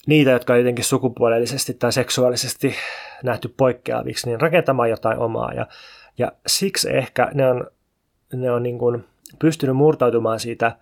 niitä, 0.06 0.30
jotka 0.30 0.52
on 0.52 0.58
jotenkin 0.58 0.84
sukupuolellisesti 0.84 1.74
tai 1.74 1.92
seksuaalisesti 1.92 2.74
nähty 3.22 3.54
poikkeaviksi, 3.56 4.26
niin 4.26 4.40
rakentamaan 4.40 4.90
jotain 4.90 5.18
omaa. 5.18 5.52
Ja, 5.52 5.66
ja 6.18 6.32
siksi 6.46 6.96
ehkä 6.96 7.30
ne 7.34 7.48
on, 7.48 7.66
ne 8.32 8.50
on 8.50 8.62
niin 8.62 8.78
kuin 8.78 9.04
pystynyt 9.38 9.76
murtautumaan 9.76 10.40
siitä 10.40 10.76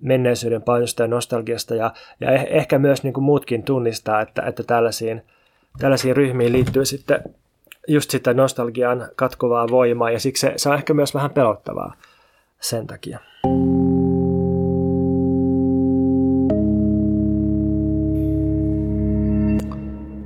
menneisyyden 0.00 0.62
painosta 0.62 1.02
ja 1.02 1.08
nostalgiasta 1.08 1.74
ja, 1.74 1.92
ja 2.20 2.30
eh, 2.30 2.46
ehkä 2.50 2.78
myös 2.78 3.02
niin 3.02 3.14
kuin 3.14 3.24
muutkin 3.24 3.62
tunnistaa, 3.62 4.20
että, 4.20 4.42
että 4.42 4.62
tällaisiin, 4.62 5.22
tällaisiin 5.78 6.16
ryhmiin 6.16 6.52
liittyy 6.52 6.84
sitten 6.84 7.20
just 7.88 8.10
sitä 8.10 8.34
nostalgian 8.34 9.08
katkuvaa 9.16 9.68
voimaa 9.70 10.10
ja 10.10 10.20
siksi 10.20 10.40
se, 10.40 10.52
se 10.56 10.68
on 10.68 10.74
ehkä 10.74 10.94
myös 10.94 11.14
vähän 11.14 11.30
pelottavaa 11.30 11.94
sen 12.60 12.86
takia. 12.86 13.18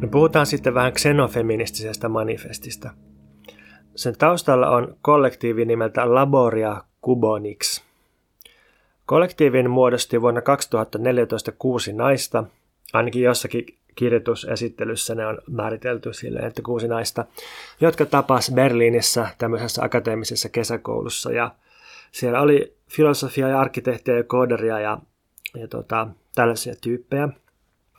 No 0.00 0.09
puhutaan 0.11 0.47
sitten 0.47 0.75
vähän 0.75 0.92
xenofeministisestä 0.92 2.09
manifestista. 2.09 2.90
Sen 3.95 4.19
taustalla 4.19 4.71
on 4.71 4.97
kollektiivi 5.02 5.64
nimeltä 5.64 6.14
Laboria 6.14 6.83
Cubonix. 7.04 7.89
Kollektiivin 9.10 9.70
muodosti 9.70 10.20
vuonna 10.20 10.40
2014 10.40 11.52
kuusi 11.58 11.92
naista, 11.92 12.44
ainakin 12.92 13.22
jossakin 13.22 13.66
kirjoitusesittelyssä 13.94 15.14
ne 15.14 15.26
on 15.26 15.38
määritelty 15.50 16.12
silleen, 16.12 16.46
että 16.46 16.62
kuusi 16.62 16.88
naista, 16.88 17.24
jotka 17.80 18.06
tapas 18.06 18.52
Berliinissä 18.54 19.28
tämmöisessä 19.38 19.84
akateemisessa 19.84 20.48
kesäkoulussa 20.48 21.32
ja 21.32 21.54
siellä 22.12 22.40
oli 22.40 22.76
filosofia 22.90 23.48
ja 23.48 23.60
arkkitehtiä 23.60 24.16
ja 24.16 24.24
kooderia 24.24 24.80
ja, 24.80 24.98
ja 25.54 25.68
tota, 25.68 26.08
tällaisia 26.34 26.74
tyyppejä. 26.80 27.28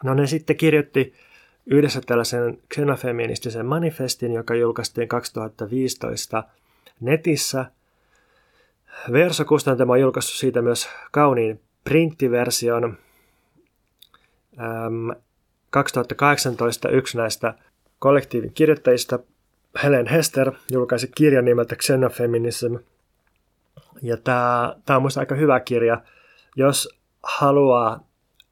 No 0.03 0.13
ne 0.13 0.27
sitten 0.27 0.55
kirjoitti 0.55 1.13
yhdessä 1.65 2.01
tällaisen 2.01 2.57
xenofeministisen 2.73 3.65
manifestin, 3.65 4.33
joka 4.33 4.55
julkaistiin 4.55 5.07
2015 5.07 6.43
netissä. 6.99 7.65
Verso 9.11 9.45
Kustantamo 9.45 9.93
on 9.93 10.01
julkaissut 10.01 10.35
siitä 10.35 10.61
myös 10.61 10.89
kauniin 11.11 11.61
printtiversion. 11.83 12.97
2018 15.69 16.89
yksi 16.89 17.17
näistä 17.17 17.53
kollektiivin 17.99 18.53
kirjoittajista, 18.53 19.19
Helen 19.83 20.07
Hester, 20.07 20.51
julkaisi 20.71 21.11
kirjan 21.15 21.45
nimeltä 21.45 21.75
Xenofeminism. 21.75 22.75
Ja 24.01 24.17
tämä, 24.17 24.75
tämä 24.85 24.97
on 24.97 25.03
minusta 25.03 25.19
aika 25.19 25.35
hyvä 25.35 25.59
kirja, 25.59 26.01
jos 26.55 26.99
haluaa 27.23 28.07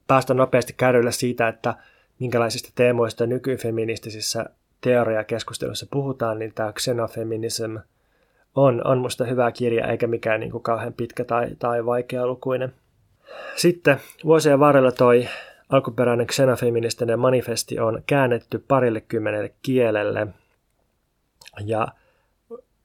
päästä 0.06 0.34
nopeasti 0.34 0.72
kärrylle 0.76 1.12
siitä, 1.12 1.48
että 1.48 1.74
minkälaisista 2.18 2.70
teemoista 2.74 3.26
nykyfeministisissä 3.26 4.46
teoriakeskustelussa 4.80 5.86
puhutaan, 5.90 6.38
niin 6.38 6.54
tämä 6.54 6.72
Xenofeminism 6.72 7.76
on, 8.54 8.86
on 8.86 8.98
musta 8.98 9.24
hyvä 9.24 9.52
kirja, 9.52 9.86
eikä 9.86 10.06
mikään 10.06 10.40
niin 10.40 10.52
kuin 10.52 10.62
kauhean 10.62 10.92
pitkä 10.92 11.24
tai, 11.24 11.50
tai 11.58 11.86
vaikealukuinen. 11.86 12.74
Sitten 13.56 14.00
vuosien 14.24 14.60
varrella 14.60 14.92
toi 14.92 15.28
alkuperäinen 15.68 16.26
xenofeministinen 16.26 17.18
manifesti 17.18 17.78
on 17.78 18.02
käännetty 18.06 18.64
parille 18.68 19.00
kymmenelle 19.00 19.54
kielelle. 19.62 20.26
Ja 21.64 21.88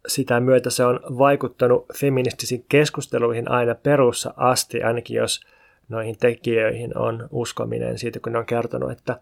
sitä 0.07 0.39
myötä 0.39 0.69
se 0.69 0.85
on 0.85 0.99
vaikuttanut 1.17 1.85
feministisiin 1.99 2.65
keskusteluihin 2.69 3.51
aina 3.51 3.75
perussa 3.75 4.33
asti, 4.37 4.83
ainakin 4.83 5.17
jos 5.17 5.41
noihin 5.89 6.17
tekijöihin 6.17 6.97
on 6.97 7.27
uskominen 7.31 7.97
siitä, 7.97 8.19
kun 8.19 8.31
ne 8.31 8.39
on 8.39 8.45
kertonut, 8.45 8.91
että 8.91 9.19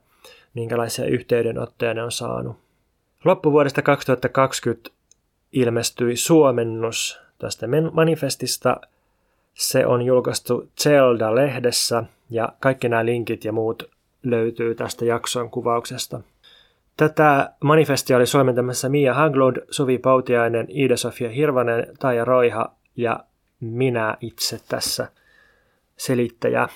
minkälaisia 0.54 1.06
yhteydenottoja 1.06 1.94
ne 1.94 2.04
on 2.04 2.12
saanut. 2.12 2.58
Loppuvuodesta 3.26 3.82
2020 3.82 4.90
ilmestyi 5.54 6.16
suomennus 6.16 7.20
tästä 7.40 7.68
manifestista. 7.92 8.78
Se 9.54 9.86
on 9.86 10.02
julkaistu 10.02 10.70
Zelda-lehdessä 10.82 12.04
ja 12.30 12.50
kaikki 12.60 12.90
nämä 12.90 13.06
linkit 13.06 13.46
ja 13.46 13.52
muut 13.52 13.84
löytyy 14.24 14.76
tästä 14.76 15.06
jakson 15.06 15.50
kuvauksesta. 15.50 16.22
Tätä 16.98 17.54
manifestia 17.64 18.18
oli 18.18 18.26
suomentamassa 18.26 18.90
Mia 18.90 19.14
Haglund, 19.14 19.58
Suvi 19.70 19.98
Pautiainen, 19.98 20.68
Iida-Sofia 20.70 21.30
Hirvanen, 21.30 21.88
Taija 22.00 22.26
Roiha 22.26 22.72
ja 22.96 23.20
minä 23.60 24.18
itse 24.22 24.60
tässä– 24.70 25.08
selittäjä, 25.98 26.68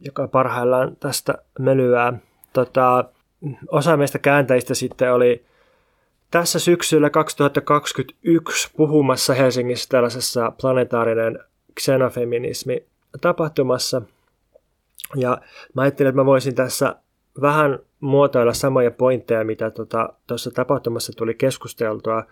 joka 0.00 0.28
parhaillaan 0.28 0.96
tästä 0.96 1.34
mölyää. 1.58 2.12
Tota, 2.52 3.04
osa 3.68 3.96
meistä 3.96 4.18
kääntäjistä 4.18 4.74
sitten 4.74 5.12
oli 5.12 5.44
tässä 6.30 6.58
syksyllä 6.58 7.10
2021 7.10 8.70
puhumassa 8.76 9.34
Helsingissä 9.34 9.88
tällaisessa 9.88 10.52
planetaarinen 10.60 11.38
xenofeminismi 11.80 12.86
tapahtumassa. 13.20 14.02
Ja 15.16 15.38
mä 15.74 15.82
ajattelin, 15.82 16.08
että 16.08 16.20
mä 16.20 16.26
voisin 16.26 16.54
tässä 16.54 16.96
vähän 17.40 17.78
muotoilla 18.00 18.52
samoja 18.52 18.90
pointteja, 18.90 19.44
mitä 19.44 19.70
tuossa 19.70 20.14
tota, 20.26 20.54
tapahtumassa 20.54 21.12
tuli 21.12 21.34
keskusteltua, 21.34 22.24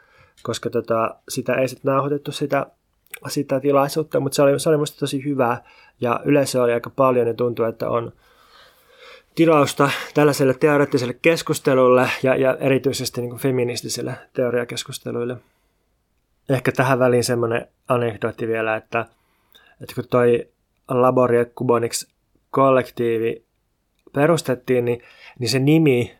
koska 0.42 0.70
tota, 0.70 1.14
sitä 1.28 1.54
ei 1.54 1.68
sitten 1.68 1.92
nauhoitettu 1.92 2.32
sitä 2.32 2.66
sitä 3.28 3.60
tilaisuutta, 3.60 4.20
mutta 4.20 4.36
se 4.36 4.42
oli, 4.42 4.60
se 4.60 4.68
oli 4.68 4.76
musta 4.76 4.98
tosi 4.98 5.24
hyvä 5.24 5.58
ja 6.00 6.20
yleisö 6.24 6.62
oli 6.62 6.72
aika 6.72 6.90
paljon 6.90 7.26
ja 7.26 7.34
tuntuu, 7.34 7.64
että 7.64 7.90
on 7.90 8.12
tilausta 9.38 9.90
tällaiselle 10.14 10.54
teoreettiselle 10.54 11.14
keskustelulle 11.22 12.10
ja, 12.22 12.36
ja 12.36 12.56
erityisesti 12.60 13.20
niin 13.20 13.36
feministiselle 13.36 14.14
teoriakeskusteluille. 14.32 15.36
Ehkä 16.48 16.72
tähän 16.72 16.98
väliin 16.98 17.24
semmoinen 17.24 17.68
anekdootti 17.88 18.48
vielä, 18.48 18.76
että, 18.76 19.06
että 19.80 19.94
kun 19.94 20.04
toi 20.10 20.48
Laboria 20.88 21.44
Cubonix 21.44 22.06
kollektiivi 22.50 23.44
perustettiin, 24.12 24.84
niin, 24.84 25.02
niin 25.38 25.48
se 25.48 25.58
nimi 25.58 26.18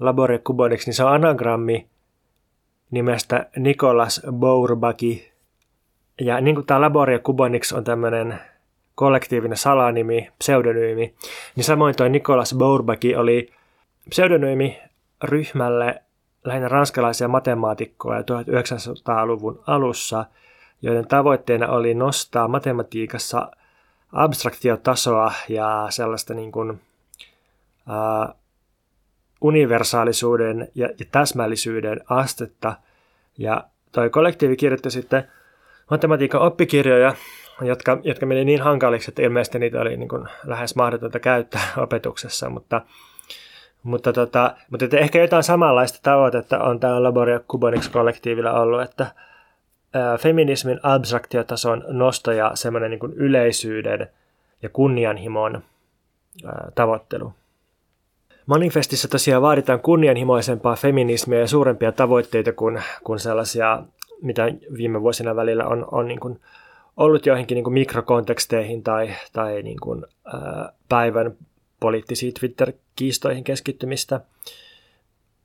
Laboria 0.00 0.38
Cubonix, 0.38 0.86
niin 0.86 0.94
se 0.94 1.04
on 1.04 1.12
anagrammi 1.12 1.88
nimestä 2.90 3.46
Nikolas 3.56 4.20
Bourbaki, 4.32 5.32
ja 6.20 6.40
niin 6.40 6.54
kuin 6.54 6.66
tämä 6.66 6.80
Laboria 6.80 7.18
Kubonix 7.18 7.72
on 7.72 7.84
tämmöinen 7.84 8.40
kollektiivinen 8.94 9.56
salanimi, 9.56 10.30
pseudonyymi, 10.38 11.14
niin 11.56 11.64
samoin 11.64 11.96
toi 11.96 12.10
Nikolas 12.10 12.54
Bourbaki 12.58 13.16
oli 13.16 13.52
pseudonyymi 14.10 14.78
ryhmälle 15.24 16.02
lähinnä 16.44 16.68
ranskalaisia 16.68 17.28
matemaatikkoja 17.28 18.20
1900-luvun 18.20 19.62
alussa, 19.66 20.24
joiden 20.82 21.08
tavoitteena 21.08 21.68
oli 21.68 21.94
nostaa 21.94 22.48
matematiikassa 22.48 23.50
abstraktiotasoa 24.12 25.32
ja 25.48 25.86
sellaista 25.90 26.34
niin 26.34 26.52
kuin, 26.52 26.70
uh, 26.70 28.34
universaalisuuden 29.40 30.68
ja, 30.74 30.88
ja 30.98 31.04
täsmällisyyden 31.10 32.00
astetta. 32.08 32.76
Ja 33.38 33.64
toi 33.92 34.10
kollektiivi 34.10 34.56
kirjoitti 34.56 34.90
sitten 34.90 35.28
matematiikan 35.90 36.40
oppikirjoja, 36.40 37.14
jotka, 37.60 37.98
jotka 38.02 38.26
meni 38.26 38.44
niin 38.44 38.60
hankaliksi, 38.60 39.10
että 39.10 39.22
ilmeisesti 39.22 39.58
niitä 39.58 39.80
oli 39.80 39.96
niin 39.96 40.08
kuin 40.08 40.28
lähes 40.44 40.76
mahdotonta 40.76 41.20
käyttää 41.20 41.62
opetuksessa, 41.84 42.50
mutta, 42.50 42.82
mutta, 43.82 44.12
tota, 44.12 44.54
mutta 44.70 44.84
että 44.84 44.98
ehkä 44.98 45.20
jotain 45.20 45.42
samanlaista 45.42 45.98
tavoitetta 46.02 46.58
on 46.58 46.80
täällä 46.80 47.02
Laboria 47.02 47.40
Kubonix-kollektiivilla 47.40 48.52
ollut, 48.52 48.82
että 48.82 49.06
feminismin 50.20 50.80
abstraktiotason 50.82 51.84
nosto 51.88 52.32
ja 52.32 52.50
semmoinen 52.54 52.90
niin 52.90 53.12
yleisyyden 53.14 54.08
ja 54.62 54.68
kunnianhimon 54.68 55.62
tavoittelu. 56.74 57.32
Manifestissa 58.46 59.08
tosiaan 59.08 59.42
vaaditaan 59.42 59.80
kunnianhimoisempaa 59.80 60.76
feminismiä 60.76 61.38
ja 61.38 61.48
suurempia 61.48 61.92
tavoitteita 61.92 62.52
kuin, 62.52 62.82
kuin 63.04 63.18
sellaisia 63.18 63.82
mitä 64.22 64.44
viime 64.76 65.02
vuosina 65.02 65.36
välillä 65.36 65.66
on, 65.66 65.86
on 65.90 66.08
niin 66.08 66.20
kuin 66.20 66.40
ollut 66.96 67.26
joihinkin 67.26 67.54
niin 67.54 67.64
kuin 67.64 67.74
mikrokonteksteihin 67.74 68.82
tai, 68.82 69.10
tai 69.32 69.62
niin 69.62 69.80
kuin, 69.80 70.04
ää, 70.24 70.72
päivän 70.88 71.36
poliittisiin 71.80 72.34
Twitter-kiistoihin 72.34 73.44
keskittymistä. 73.44 74.20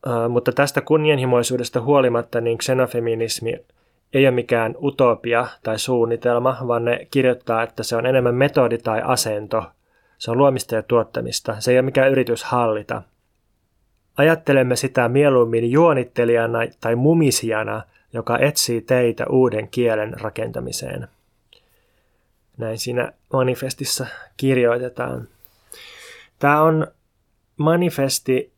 Ää, 0.05 0.27
mutta 0.27 0.51
tästä 0.51 0.81
kunnianhimoisuudesta 0.81 1.81
huolimatta 1.81 2.41
niin 2.41 2.57
xenofeminismi 2.57 3.65
ei 4.13 4.25
ole 4.27 4.35
mikään 4.35 4.75
utopia 4.83 5.47
tai 5.63 5.79
suunnitelma, 5.79 6.57
vaan 6.67 6.85
ne 6.85 7.07
kirjoittaa, 7.11 7.63
että 7.63 7.83
se 7.83 7.95
on 7.95 8.05
enemmän 8.05 8.35
metodi 8.35 8.77
tai 8.77 9.01
asento. 9.03 9.63
Se 10.17 10.31
on 10.31 10.37
luomista 10.37 10.75
ja 10.75 10.83
tuottamista. 10.83 11.55
Se 11.59 11.71
ei 11.71 11.77
ole 11.77 11.85
mikään 11.85 12.11
yritys 12.11 12.43
hallita. 12.43 13.01
Ajattelemme 14.17 14.75
sitä 14.75 15.09
mieluummin 15.09 15.71
juonittelijana 15.71 16.59
tai 16.81 16.95
mumisijana, 16.95 17.81
joka 18.13 18.37
etsii 18.37 18.81
teitä 18.81 19.25
uuden 19.29 19.67
kielen 19.67 20.13
rakentamiseen. 20.21 21.07
Näin 22.59 22.79
siinä 22.79 23.11
manifestissa 23.33 24.05
kirjoitetaan. 24.37 25.27
Tämä 26.39 26.61
on 26.61 26.87
manifesti 27.57 28.53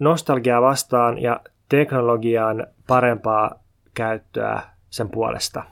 nostalgiaa 0.00 0.62
vastaan 0.62 1.22
ja 1.22 1.40
teknologian 1.68 2.66
parempaa 2.86 3.64
käyttöä 3.94 4.62
sen 4.90 5.08
puolesta. 5.10 5.64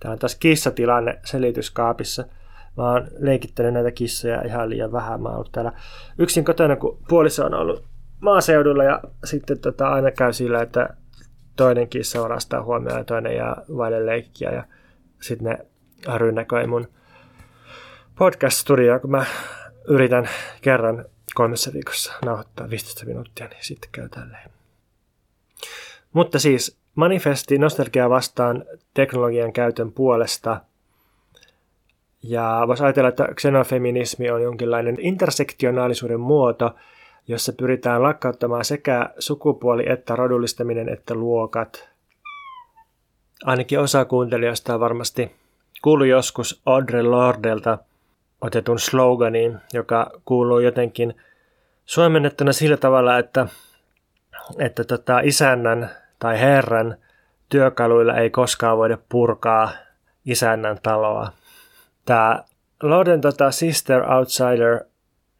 Täällä 0.00 0.12
on 0.12 0.18
taas 0.18 0.34
kissatilanne 0.34 1.20
selityskaapissa. 1.24 2.24
Mä 2.76 2.90
oon 2.92 3.08
leikittänyt 3.18 3.74
näitä 3.74 3.90
kissoja 3.90 4.42
ihan 4.42 4.70
liian 4.70 4.92
vähän. 4.92 5.22
Mä 5.22 5.28
oon 5.28 5.36
ollut 5.36 5.52
täällä 5.52 5.72
yksin 6.18 6.44
kotona, 6.44 6.76
kun 6.76 6.98
puoliso 7.08 7.44
on 7.44 7.54
ollut 7.54 7.84
maaseudulla 8.20 8.84
ja 8.84 9.00
sitten 9.24 9.58
tota, 9.58 9.88
aina 9.88 10.10
käy 10.10 10.32
sillä, 10.32 10.62
että 10.62 10.88
toinen 11.56 11.88
kissa 11.88 12.22
varastaa 12.22 12.62
huomioon 12.62 12.98
ja 12.98 13.04
toinen 13.04 13.36
jää 13.36 13.62
vaille 13.76 14.06
leikkiä 14.06 14.50
ja 14.50 14.64
sitten 15.20 15.48
ne 15.48 15.66
rynnäköi 16.16 16.66
mun 16.66 16.88
podcast-studioa, 18.18 18.98
kun 18.98 19.10
mä 19.10 19.24
yritän 19.88 20.28
kerran 20.62 21.04
kolmessa 21.34 21.72
viikossa 21.72 22.12
nauhoittaa 22.24 22.70
15 22.70 23.06
minuuttia, 23.06 23.48
niin 23.48 23.64
sitten 23.64 23.90
käy 23.92 24.08
tälleen. 24.08 24.50
Mutta 26.12 26.38
siis 26.38 26.78
manifesti 26.94 27.58
nostalgia 27.58 28.10
vastaan 28.10 28.64
teknologian 28.94 29.52
käytön 29.52 29.92
puolesta. 29.92 30.60
Ja 32.22 32.64
voisi 32.66 32.84
ajatella, 32.84 33.08
että 33.08 33.28
xenofeminismi 33.40 34.30
on 34.30 34.42
jonkinlainen 34.42 34.96
intersektionaalisuuden 35.00 36.20
muoto, 36.20 36.74
jossa 37.28 37.52
pyritään 37.52 38.02
lakkauttamaan 38.02 38.64
sekä 38.64 39.10
sukupuoli- 39.18 39.92
että 39.92 40.16
rodullistaminen 40.16 40.88
että 40.88 41.14
luokat. 41.14 41.88
Ainakin 43.44 43.80
osa 43.80 44.04
kuuntelijoista 44.04 44.74
on 44.74 44.80
varmasti 44.80 45.32
kuullut 45.82 46.06
joskus 46.06 46.62
Audre 46.66 47.02
Lordelta 47.02 47.78
otetun 48.40 48.78
sloganin, 48.78 49.58
joka 49.72 50.10
kuuluu 50.24 50.58
jotenkin 50.58 51.14
suomennettuna 51.84 52.52
sillä 52.52 52.76
tavalla, 52.76 53.18
että, 53.18 53.46
että 54.58 54.84
tota, 54.84 55.20
isännän 55.20 55.90
tai 56.18 56.40
herran 56.40 56.96
työkaluilla 57.48 58.14
ei 58.14 58.30
koskaan 58.30 58.78
voida 58.78 58.98
purkaa 59.08 59.70
isännän 60.24 60.78
taloa. 60.82 61.32
Tämä 62.06 62.44
Lorden 62.82 63.20
tota, 63.20 63.50
Sister 63.50 64.12
Outsider 64.12 64.80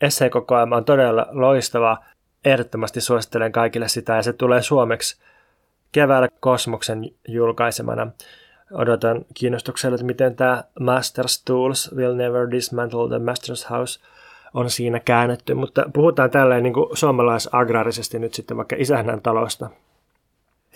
esseekokoelma 0.01 0.77
on 0.77 0.85
todella 0.85 1.27
loistava. 1.31 1.99
Ehdottomasti 2.45 3.01
suosittelen 3.01 3.53
kaikille 3.53 3.89
sitä 3.89 4.17
ja 4.17 4.23
se 4.23 4.33
tulee 4.33 4.63
suomeksi 4.63 5.17
keväällä 5.93 6.29
Kosmoksen 6.41 7.11
julkaisemana. 7.29 8.07
Odotan 8.73 9.25
kiinnostuksella, 9.35 9.95
että 9.95 10.07
miten 10.07 10.37
tämä 10.37 10.65
Master's 10.81 11.43
Tools 11.45 11.95
Will 11.97 12.15
Never 12.15 12.51
Dismantle 12.51 13.09
the 13.09 13.19
Master's 13.19 13.71
House 13.71 14.01
on 14.55 14.71
siinä 14.71 15.01
käännetty, 15.01 15.55
mutta 15.55 15.85
puhutaan 15.93 16.31
tälleen 16.31 16.63
niin 16.63 16.73
kuin 16.73 16.97
suomalaisagraarisesti 16.97 18.19
nyt 18.19 18.35
sitten 18.35 18.57
vaikka 18.57 18.77
isännän 18.79 19.21
talosta. 19.21 19.71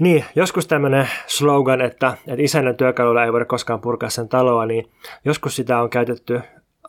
Niin, 0.01 0.25
joskus 0.35 0.67
tämmöinen 0.67 1.09
slogan, 1.27 1.81
että, 1.81 2.17
että 2.27 2.43
isännän 2.43 2.77
työkalulla 2.77 3.25
ei 3.25 3.33
voida 3.33 3.45
koskaan 3.45 3.81
purkaa 3.81 4.11
sen 4.11 4.29
taloa, 4.29 4.67
niin 4.67 4.91
joskus 5.25 5.57
sitä 5.57 5.83
on 5.83 5.91
käytetty 5.91 6.41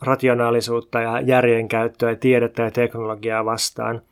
rationaalisuutta 0.02 1.00
ja 1.00 1.20
järjenkäyttöä 1.20 2.10
ja 2.10 2.16
tiedettä 2.16 2.62
ja 2.62 2.70
teknologiaa 2.70 3.44
vastaan. 3.44 4.02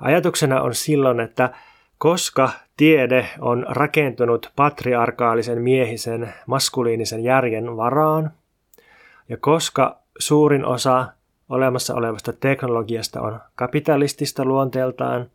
Ajatuksena 0.00 0.60
on 0.60 0.74
silloin, 0.74 1.20
että 1.20 1.50
koska 1.98 2.50
tiede 2.76 3.28
on 3.40 3.66
rakentunut 3.68 4.52
patriarkaalisen 4.56 5.62
miehisen 5.62 6.34
maskuliinisen 6.46 7.24
järjen 7.24 7.76
varaan, 7.76 8.30
ja 9.28 9.36
koska 9.36 9.98
suurin 10.18 10.64
osa 10.64 11.06
olemassa 11.48 11.94
olevasta 11.94 12.32
teknologiasta 12.32 13.20
on 13.20 13.40
kapitalistista 13.54 14.44
luonteeltaan, 14.44 15.26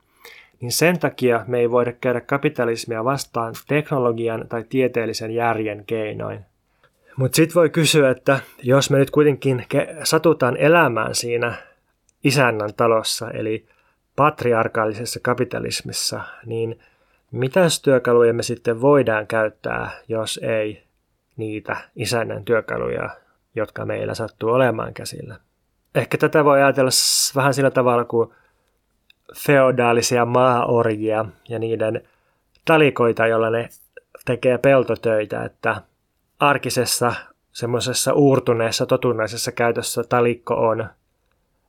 niin 0.62 0.72
sen 0.72 1.00
takia 1.00 1.44
me 1.48 1.60
ei 1.60 1.72
voida 1.72 1.92
käydä 1.92 2.22
kapitalismia 2.22 3.04
vastaan 3.04 3.54
teknologian 3.68 4.48
tai 4.50 4.64
tieteellisen 4.70 5.32
järjen 5.32 5.86
keinoin. 5.86 6.46
Mutta 7.16 7.36
sitten 7.36 7.56
voi 7.56 7.70
kysyä, 7.70 8.10
että 8.10 8.40
jos 8.64 8.90
me 8.90 8.98
nyt 8.98 9.12
kuitenkin 9.12 9.66
satutaan 10.04 10.58
elämään 10.58 11.16
siinä 11.16 11.54
isännän 12.24 12.74
talossa, 12.74 13.32
eli 13.32 13.66
patriarkaalisessa 14.16 15.20
kapitalismissa, 15.24 16.22
niin 16.46 16.80
mitä 17.32 17.62
työkaluja 17.84 18.34
me 18.34 18.44
sitten 18.44 18.82
voidaan 18.82 19.28
käyttää, 19.28 19.92
jos 20.08 20.40
ei 20.44 20.84
niitä 21.38 21.78
isännän 21.96 22.46
työkaluja, 22.46 23.10
jotka 23.56 23.86
meillä 23.86 24.14
sattuu 24.14 24.50
olemaan 24.50 24.94
käsillä? 24.94 25.36
Ehkä 25.96 26.18
tätä 26.18 26.46
voi 26.46 26.62
ajatella 26.62 26.90
vähän 27.36 27.54
sillä 27.54 27.72
tavalla 27.72 28.06
kuin 28.06 28.30
feodaalisia 29.38 30.26
maaorjia 30.26 31.26
ja 31.50 31.60
niiden 31.60 32.02
talikoita, 32.66 33.28
joilla 33.28 33.50
ne 33.50 33.70
tekee 34.26 34.58
peltotöitä, 34.58 35.44
että 35.44 35.82
arkisessa 36.40 37.14
semmoisessa 37.52 38.14
uurtuneessa, 38.14 38.86
totunnaisessa 38.86 39.52
käytössä 39.52 40.04
talikko 40.04 40.54
on 40.68 40.86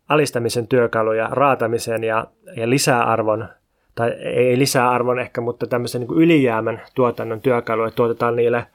alistamisen 0.08 0.68
työkaluja, 0.68 1.28
raatamisen 1.32 2.04
ja, 2.04 2.26
ja 2.56 2.70
lisäarvon, 2.70 3.48
tai 3.94 4.10
ei 4.10 4.58
lisäarvon 4.58 5.18
ehkä, 5.18 5.40
mutta 5.40 5.66
tämmöisen 5.66 6.00
niin 6.00 6.18
ylijäämän 6.18 6.82
tuotannon 6.94 7.40
työkaluja, 7.40 7.90
tuotetaan 7.90 8.36
niille, 8.36 8.66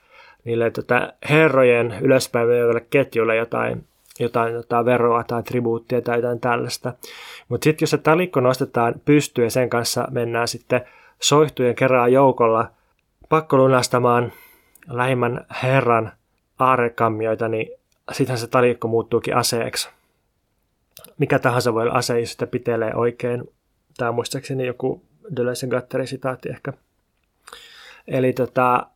niille 0.44 0.72
tota, 0.72 1.14
herrojen 1.30 1.96
ylöspäin 2.02 2.48
ketjulle 2.90 3.36
jotain, 3.36 3.84
jotain 4.20 4.54
jotain 4.54 4.86
veroa 4.86 5.24
tai 5.24 5.44
tribuuttia 5.44 6.02
tai 6.02 6.18
jotain 6.18 6.40
tällaista. 6.40 6.94
Mutta 7.50 7.64
sitten 7.64 7.84
jos 7.84 7.90
se 7.90 7.98
talikko 7.98 8.40
nostetaan 8.40 8.96
pystyyn 9.06 9.46
ja 9.46 9.52
sen 9.52 9.70
kanssa 9.70 10.08
mennään 10.12 10.48
sitten 10.48 10.82
soihtujen 11.22 11.76
kerran 11.76 12.14
joukolla 12.14 12.72
pakkolunastamaan 13.30 14.32
lähimmän 14.90 15.46
herran 15.64 16.12
aarekammioita, 16.60 17.48
niin 17.48 17.72
sittenhän 18.12 18.40
se 18.40 18.48
talikko 18.48 18.88
muuttuukin 18.88 19.36
aseeksi. 19.36 19.90
Mikä 21.18 21.40
tahansa 21.40 21.74
voi 21.74 21.84
olla 21.84 21.94
ase, 21.94 22.20
jos 22.20 22.32
sitä 22.32 22.48
pitelee 22.48 22.96
oikein. 22.96 23.44
Tämä 23.98 24.10
on 24.10 24.16
muistaakseni 24.16 24.68
joku 24.68 25.04
Deleuze 25.36 25.68
Gatterin 25.68 26.08
sitaatti 26.08 26.50
ehkä. 26.50 26.74
Eli 28.08 28.34
tota, 28.34 28.88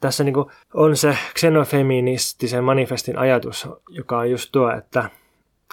tässä 0.00 0.24
niin 0.24 0.34
on 0.74 0.96
se 0.96 1.16
xenofeministisen 1.34 2.64
manifestin 2.64 3.18
ajatus, 3.18 3.68
joka 3.88 4.18
on 4.18 4.30
just 4.30 4.48
tuo, 4.52 4.70
että, 4.70 5.10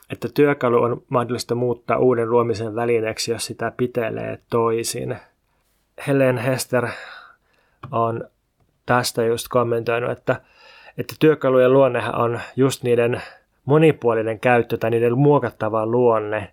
että 0.09 0.29
työkalu 0.33 0.83
on 0.83 1.03
mahdollista 1.09 1.55
muuttaa 1.55 1.97
uuden 1.97 2.29
luomisen 2.29 2.75
välineeksi, 2.75 3.31
jos 3.31 3.45
sitä 3.45 3.71
pitelee 3.77 4.39
toisin. 4.49 5.17
Helen 6.07 6.37
Hester 6.37 6.87
on 7.91 8.29
tästä 8.85 9.25
just 9.25 9.47
kommentoinut, 9.47 10.11
että, 10.11 10.41
että 10.97 11.15
työkalujen 11.19 11.73
luonnehan 11.73 12.15
on 12.15 12.39
just 12.55 12.83
niiden 12.83 13.21
monipuolinen 13.65 14.39
käyttö 14.39 14.77
tai 14.77 14.89
niiden 14.89 15.17
muokattava 15.17 15.85
luonne. 15.85 16.51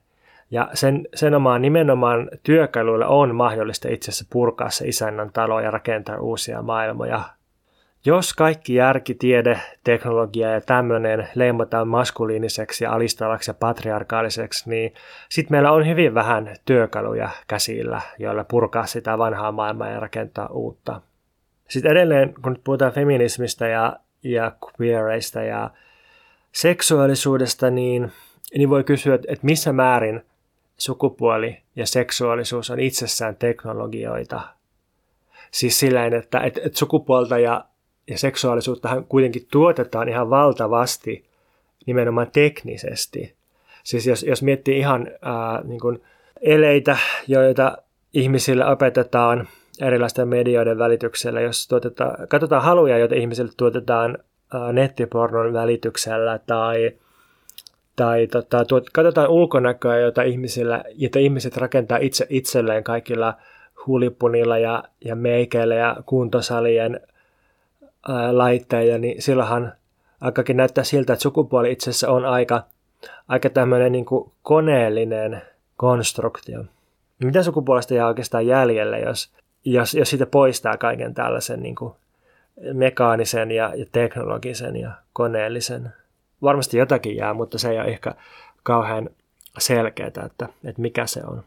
Ja 0.51 0.69
sen, 0.75 1.09
sen 1.15 1.35
omaan 1.35 1.63
nimenomaan 1.63 2.29
työkaluilla 2.43 3.07
on 3.07 3.35
mahdollista 3.35 3.89
itse 3.89 4.11
asiassa 4.11 4.27
purkaa 4.33 4.71
se 4.71 4.89
isännän 4.89 5.33
talo 5.33 5.61
ja 5.61 5.71
rakentaa 5.71 6.19
uusia 6.19 6.63
maailmoja. 6.63 7.21
Jos 8.05 8.35
kaikki 8.35 8.75
järki, 8.75 9.15
tiede, 9.15 9.61
teknologia 9.85 10.51
ja 10.51 10.61
tämmöinen 10.61 11.29
leimataan 11.35 11.89
maskuliiniseksi 11.89 12.85
ja 12.85 12.93
alistavaksi 12.93 13.51
ja 13.51 13.55
patriarkaaliseksi, 13.55 14.71
niin 14.71 14.95
sitten 15.29 15.55
meillä 15.55 15.73
on 15.73 15.87
hyvin 15.87 16.15
vähän 16.15 16.55
työkaluja 16.65 17.31
käsillä, 17.49 18.01
joilla 18.19 18.45
purkaa 18.45 18.87
sitä 18.87 19.19
vanhaa 19.19 19.53
maailmaa 19.53 19.89
ja 19.89 20.01
rakentaa 20.01 20.47
uutta. 20.47 21.01
Sitten 21.69 21.93
edelleen, 21.93 22.35
kun 22.43 22.59
puhutaan 22.65 22.93
feminismistä 22.93 23.69
ja, 23.69 23.97
ja 24.23 24.53
queereista 24.81 25.43
ja 25.43 25.71
seksuaalisuudesta, 26.53 27.71
niin, 27.71 28.13
niin 28.57 28.71
voi 28.71 28.85
kysyä, 28.85 29.15
että 29.15 29.39
missä 29.43 29.73
määrin 29.73 30.23
sukupuoli 30.79 31.59
ja 31.77 31.87
seksuaalisuus 31.87 32.71
on 32.71 32.81
itsessään 32.81 33.37
teknologioita. 33.37 34.41
Siis 35.51 35.79
sillä 35.79 36.07
että, 36.07 36.41
että, 36.41 36.61
että 36.65 36.79
sukupuolta 36.79 37.39
ja, 37.39 37.65
ja 38.11 38.19
seksuaalisuutta 38.19 39.03
kuitenkin 39.09 39.47
tuotetaan 39.51 40.09
ihan 40.09 40.31
valtavasti 40.31 41.25
nimenomaan 41.87 42.31
teknisesti. 42.33 43.35
Siis 43.85 44.07
jos, 44.07 44.23
jos 44.23 44.43
miettii 44.43 44.79
ihan 44.79 45.11
ää, 45.23 45.63
niin 45.65 45.81
kuin 45.81 46.03
eleitä, 46.41 46.97
joita 47.27 47.79
ihmisille 48.15 48.67
opetetaan 48.67 49.49
erilaisten 49.81 50.29
medioiden 50.29 50.79
välityksellä, 50.79 51.41
jos 51.41 51.69
tuotetaan, 51.69 52.29
katsotaan 52.29 52.63
haluja, 52.63 52.99
joita 52.99 53.15
ihmisille 53.15 53.53
tuotetaan 53.57 54.19
ää, 54.55 54.73
nettipornon 54.73 55.53
välityksellä 55.53 56.39
tai 56.39 56.93
tai 57.97 58.27
tota, 58.27 58.65
tuot, 58.65 58.91
katsotaan 58.91 59.29
ulkonäköä, 59.29 59.99
jota, 59.99 60.23
ihmisillä, 60.23 60.85
jota 60.95 61.19
ihmiset 61.19 61.57
rakentaa 61.57 61.99
itse 61.99 62.27
itselleen 62.29 62.85
kaikilla 62.85 63.35
hulipunilla 63.87 64.59
ja, 64.59 64.85
ja 65.05 65.17
meikeillä 65.17 65.75
ja 65.75 65.97
kuntosalien 66.07 67.01
laitteilla, 68.33 68.99
niin 68.99 69.23
silloinhan 69.23 69.73
aikakin 70.21 70.57
näyttää 70.57 70.85
siltä, 70.85 71.13
että 71.13 71.23
sukupuoli 71.23 71.73
itse 71.73 71.91
asiassa 71.91 72.11
on 72.11 72.25
aika, 72.25 72.63
aika 73.29 73.51
tämmöinen 73.51 73.93
niin 73.93 74.05
kuin 74.05 74.33
koneellinen 74.43 75.43
konstruktio. 75.77 76.65
Mitä 77.25 77.43
sukupuolesta 77.43 77.95
jää 77.95 78.07
oikeastaan 78.07 78.47
jäljelle, 78.47 79.01
jos, 79.01 79.31
jos, 79.65 79.95
jos 79.95 80.11
siitä 80.11 80.27
poistaa 80.27 80.77
kaiken 80.77 81.15
tällaisen 81.15 81.63
niin 81.63 81.75
kuin 81.75 81.95
mekaanisen 82.73 83.51
ja, 83.51 83.73
ja 83.75 83.87
teknologisen 83.93 84.77
ja 84.77 84.91
koneellisen? 85.13 85.93
Varmasti 86.43 86.79
jotakin 86.79 87.17
jää, 87.17 87.35
mutta 87.35 87.59
se 87.59 87.71
ei 87.71 87.79
ole 87.79 87.87
ehkä 87.87 88.15
kauhean 88.63 89.11
selkeää, 89.59 90.07
että, 90.07 90.49
että 90.65 90.83
mikä 90.83 91.07
se 91.07 91.21
on. 91.27 91.45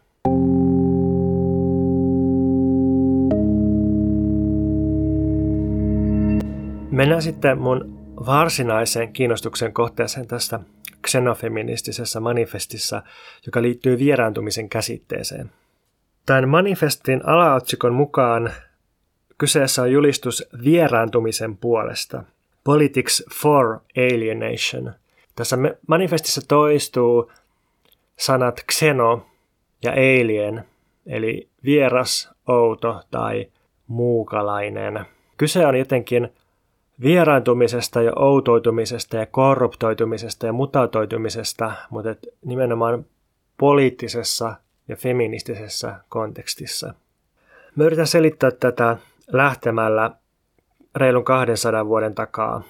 Mennään 6.91 7.21
sitten 7.21 7.57
mun 7.57 7.99
varsinaiseen 8.25 9.13
kiinnostuksen 9.13 9.73
kohteeseen 9.73 10.27
tästä 10.27 10.59
xenofeministisessä 11.07 12.19
manifestissa, 12.19 13.01
joka 13.45 13.61
liittyy 13.61 13.99
vieraantumisen 13.99 14.69
käsitteeseen. 14.69 15.51
Tämän 16.25 16.49
manifestin 16.49 17.27
alaotsikon 17.27 17.93
mukaan 17.93 18.51
kyseessä 19.37 19.81
on 19.81 19.91
julistus 19.91 20.49
vieraantumisen 20.63 21.57
puolesta. 21.57 22.23
Politics 22.63 23.23
for 23.41 23.79
Alienation. 23.97 24.93
Tässä 25.35 25.57
manifestissa 25.87 26.41
toistuu 26.47 27.31
sanat 28.17 28.63
xeno 28.71 29.25
ja 29.83 29.91
alien, 29.91 30.65
eli 31.05 31.49
vieras, 31.63 32.29
outo 32.47 33.01
tai 33.11 33.47
muukalainen. 33.87 35.05
Kyse 35.37 35.65
on 35.65 35.75
jotenkin 35.75 36.33
vieraantumisesta 37.01 38.01
ja 38.01 38.11
outoitumisesta 38.15 39.17
ja 39.17 39.25
korruptoitumisesta 39.25 40.45
ja 40.45 40.53
mutautoitumisesta, 40.53 41.71
mutta 41.89 42.15
nimenomaan 42.45 43.05
poliittisessa 43.57 44.55
ja 44.87 44.95
feministisessä 44.95 45.95
kontekstissa. 46.09 46.93
Mä 47.75 47.83
yritän 47.83 48.07
selittää 48.07 48.51
tätä 48.51 48.97
lähtemällä 49.27 50.11
reilun 50.95 51.23
200 51.23 51.85
vuoden 51.85 52.15
takaa. 52.15 52.61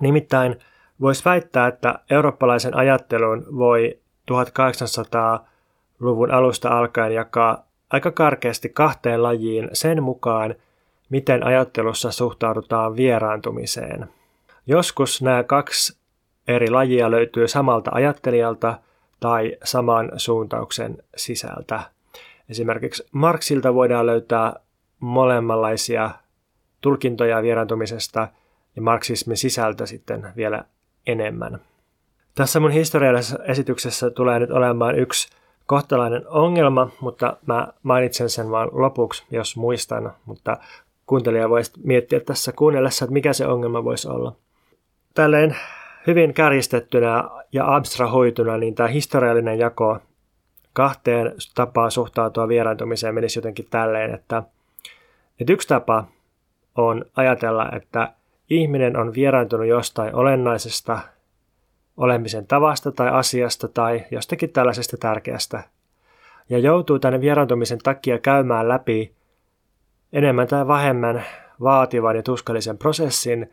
Nimittäin 0.00 0.56
voisi 1.00 1.24
väittää, 1.24 1.66
että 1.66 1.98
eurooppalaisen 2.10 2.76
ajattelun 2.76 3.46
voi 3.58 3.98
1800-luvun 4.32 6.30
alusta 6.30 6.68
alkaen 6.68 7.14
jakaa 7.14 7.66
aika 7.90 8.10
karkeasti 8.10 8.68
kahteen 8.68 9.22
lajiin 9.22 9.68
sen 9.72 10.02
mukaan, 10.02 10.54
miten 11.10 11.46
ajattelussa 11.46 12.10
suhtaudutaan 12.10 12.96
vieraantumiseen. 12.96 14.08
Joskus 14.66 15.22
nämä 15.22 15.42
kaksi 15.42 16.00
eri 16.48 16.70
lajia 16.70 17.10
löytyy 17.10 17.48
samalta 17.48 17.90
ajattelijalta 17.94 18.78
tai 19.20 19.56
saman 19.64 20.10
suuntauksen 20.16 20.98
sisältä. 21.16 21.80
Esimerkiksi 22.48 23.06
Marksilta 23.12 23.74
voidaan 23.74 24.06
löytää 24.06 24.54
molemmanlaisia 25.00 26.10
tulkintoja 26.80 27.42
vieraantumisesta 27.42 28.28
ja 28.76 28.82
marksismin 28.82 29.36
sisältö 29.36 29.86
sitten 29.86 30.26
vielä 30.36 30.64
enemmän. 31.06 31.60
Tässä 32.34 32.60
mun 32.60 32.70
historiallisessa 32.70 33.44
esityksessä 33.44 34.10
tulee 34.10 34.38
nyt 34.38 34.50
olemaan 34.50 34.98
yksi 34.98 35.28
kohtalainen 35.66 36.28
ongelma, 36.28 36.90
mutta 37.00 37.36
mä 37.46 37.68
mainitsen 37.82 38.30
sen 38.30 38.50
vain 38.50 38.68
lopuksi, 38.72 39.24
jos 39.30 39.56
muistan, 39.56 40.12
mutta 40.24 40.58
kuuntelija 41.06 41.48
voisi 41.48 41.72
miettiä 41.84 42.20
tässä 42.20 42.52
kuunnellessa, 42.52 43.04
että 43.04 43.12
mikä 43.12 43.32
se 43.32 43.46
ongelma 43.46 43.84
voisi 43.84 44.08
olla. 44.08 44.36
Tälleen 45.14 45.56
hyvin 46.06 46.34
kärjistettynä 46.34 47.24
ja 47.52 47.74
abstrahoituna, 47.76 48.56
niin 48.56 48.74
tämä 48.74 48.88
historiallinen 48.88 49.58
jako 49.58 49.98
kahteen 50.72 51.34
tapaan 51.54 51.90
suhtautua 51.90 52.48
vieraantumiseen 52.48 53.14
menisi 53.14 53.38
jotenkin 53.38 53.66
tälleen, 53.70 54.14
että, 54.14 54.42
että 55.40 55.52
yksi 55.52 55.68
tapa 55.68 56.04
on 56.76 57.04
ajatella, 57.16 57.70
että 57.72 58.12
ihminen 58.50 58.96
on 58.96 59.14
vieraantunut 59.14 59.66
jostain 59.66 60.14
olennaisesta 60.14 60.98
olemisen 61.96 62.46
tavasta 62.46 62.92
tai 62.92 63.08
asiasta 63.08 63.68
tai 63.68 64.04
jostakin 64.10 64.50
tällaisesta 64.50 64.96
tärkeästä 64.96 65.62
ja 66.50 66.58
joutuu 66.58 66.98
tänne 66.98 67.20
vieraantumisen 67.20 67.78
takia 67.78 68.18
käymään 68.18 68.68
läpi 68.68 69.12
enemmän 70.12 70.46
tai 70.46 70.68
vähemmän 70.68 71.24
vaativan 71.62 72.16
ja 72.16 72.22
tuskallisen 72.22 72.78
prosessin, 72.78 73.50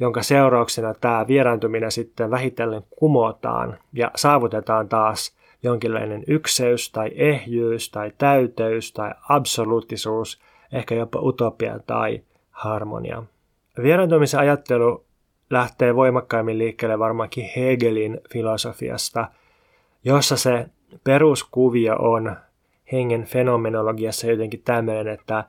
jonka 0.00 0.22
seurauksena 0.22 0.94
tämä 0.94 1.26
vieraantuminen 1.28 1.92
sitten 1.92 2.30
vähitellen 2.30 2.82
kumotaan 2.90 3.78
ja 3.92 4.10
saavutetaan 4.16 4.88
taas 4.88 5.36
jonkinlainen 5.62 6.24
ykseys 6.26 6.90
tai 6.90 7.10
ehjyys 7.14 7.90
tai 7.90 8.12
täyteys 8.18 8.92
tai 8.92 9.10
absoluuttisuus, 9.28 10.40
ehkä 10.72 10.94
jopa 10.94 11.20
utopia 11.20 11.78
tai 11.86 12.22
harmonia. 12.60 13.22
Vieraantumisen 13.82 14.40
ajattelu 14.40 15.04
lähtee 15.50 15.94
voimakkaimmin 15.94 16.58
liikkeelle 16.58 16.98
varmaankin 16.98 17.50
Hegelin 17.56 18.20
filosofiasta, 18.32 19.28
jossa 20.04 20.36
se 20.36 20.66
peruskuvio 21.04 21.96
on 21.96 22.36
hengen 22.92 23.24
fenomenologiassa 23.24 24.26
jotenkin 24.26 24.62
tämmöinen, 24.62 25.08
että, 25.08 25.44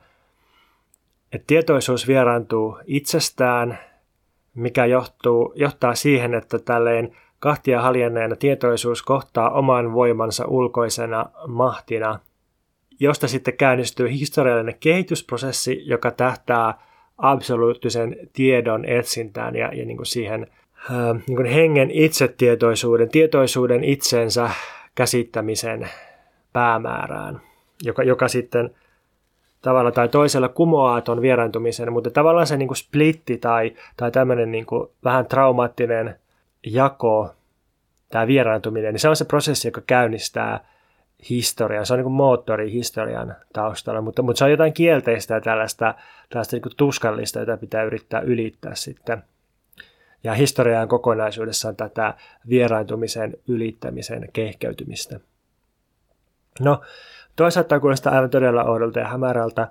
että 1.32 1.46
tietoisuus 1.46 2.08
vieraantuu 2.08 2.78
itsestään, 2.86 3.78
mikä 4.54 4.86
johtuu, 4.86 5.52
johtaa 5.56 5.94
siihen, 5.94 6.34
että 6.34 6.58
tälleen 6.58 7.16
kahtia 7.38 7.82
haljenneena 7.82 8.36
tietoisuus 8.36 9.02
kohtaa 9.02 9.50
oman 9.50 9.92
voimansa 9.92 10.44
ulkoisena 10.46 11.26
mahtina, 11.46 12.18
josta 13.00 13.28
sitten 13.28 13.56
käynnistyy 13.56 14.10
historiallinen 14.10 14.78
kehitysprosessi, 14.80 15.82
joka 15.88 16.10
tähtää 16.10 16.91
absoluuttisen 17.18 18.16
tiedon 18.32 18.84
etsintään 18.84 19.56
ja, 19.56 19.74
ja 19.74 19.84
niin 19.84 19.96
kuin 19.96 20.06
siihen 20.06 20.46
ää, 20.90 21.12
niin 21.26 21.36
kuin 21.36 21.46
hengen 21.46 21.90
itsetietoisuuden, 21.90 23.08
tietoisuuden 23.08 23.84
itsensä 23.84 24.50
käsittämisen 24.94 25.88
päämäärään, 26.52 27.40
joka, 27.82 28.02
joka 28.02 28.28
sitten 28.28 28.70
tavalla 29.62 29.92
tai 29.92 30.08
toisella 30.08 30.48
kumoaa 30.48 31.00
tuon 31.00 31.22
vieraantumisen, 31.22 31.92
mutta 31.92 32.10
tavallaan 32.10 32.46
se 32.46 32.56
niin 32.56 32.68
kuin 32.68 32.76
splitti 32.76 33.38
tai, 33.38 33.72
tai 33.96 34.10
tämmöinen 34.10 34.52
niin 34.52 34.66
kuin 34.66 34.88
vähän 35.04 35.26
traumaattinen 35.26 36.16
jako, 36.66 37.34
tämä 38.08 38.26
vieraantuminen, 38.26 38.94
niin 38.94 39.00
se 39.00 39.08
on 39.08 39.16
se 39.16 39.24
prosessi, 39.24 39.68
joka 39.68 39.80
käynnistää 39.86 40.71
historian. 41.30 41.86
Se 41.86 41.92
on 41.92 41.98
niin 41.98 42.04
kuin 42.04 42.12
moottori 42.12 42.72
historian 42.72 43.36
taustalla, 43.52 44.00
mutta, 44.00 44.22
mutta 44.22 44.38
se 44.38 44.44
on 44.44 44.50
jotain 44.50 44.72
kielteistä 44.72 45.34
ja 45.34 45.40
tällaista, 45.40 45.94
tällaista 46.28 46.56
niin 46.56 46.76
tuskallista, 46.76 47.38
jota 47.38 47.56
pitää 47.56 47.82
yrittää 47.82 48.20
ylittää 48.20 48.74
sitten. 48.74 49.22
Ja 50.24 50.34
historia 50.34 50.80
on 50.80 50.88
kokonaisuudessaan 50.88 51.76
tätä 51.76 52.14
vieraantumisen 52.48 53.34
ylittämisen 53.48 54.28
kehkeytymistä. 54.32 55.20
No, 56.60 56.80
toisaalta 57.36 57.80
kuulostaa 57.80 58.14
aivan 58.14 58.30
todella 58.30 58.64
oudolta 58.64 59.00
ja 59.00 59.08
hämärältä, 59.08 59.68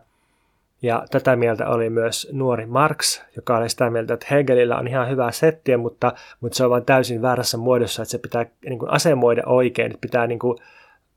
ja 0.81 1.05
tätä 1.11 1.35
mieltä 1.35 1.67
oli 1.67 1.89
myös 1.89 2.29
nuori 2.31 2.65
Marx, 2.65 3.21
joka 3.35 3.57
oli 3.57 3.69
sitä 3.69 3.89
mieltä, 3.89 4.13
että 4.13 4.27
Hegelillä 4.31 4.77
on 4.77 4.87
ihan 4.87 5.09
hyvä 5.09 5.31
settiä, 5.31 5.77
mutta, 5.77 6.13
mutta 6.39 6.55
se 6.55 6.63
on 6.63 6.69
vain 6.69 6.85
täysin 6.85 7.21
väärässä 7.21 7.57
muodossa, 7.57 8.01
että 8.01 8.11
se 8.11 8.17
pitää 8.17 8.45
niin 8.65 8.79
kuin 8.79 8.91
asemoida 8.91 9.43
oikein, 9.45 9.91
että 9.91 10.01
pitää 10.01 10.27
niin 10.27 10.39
kuin, 10.39 10.57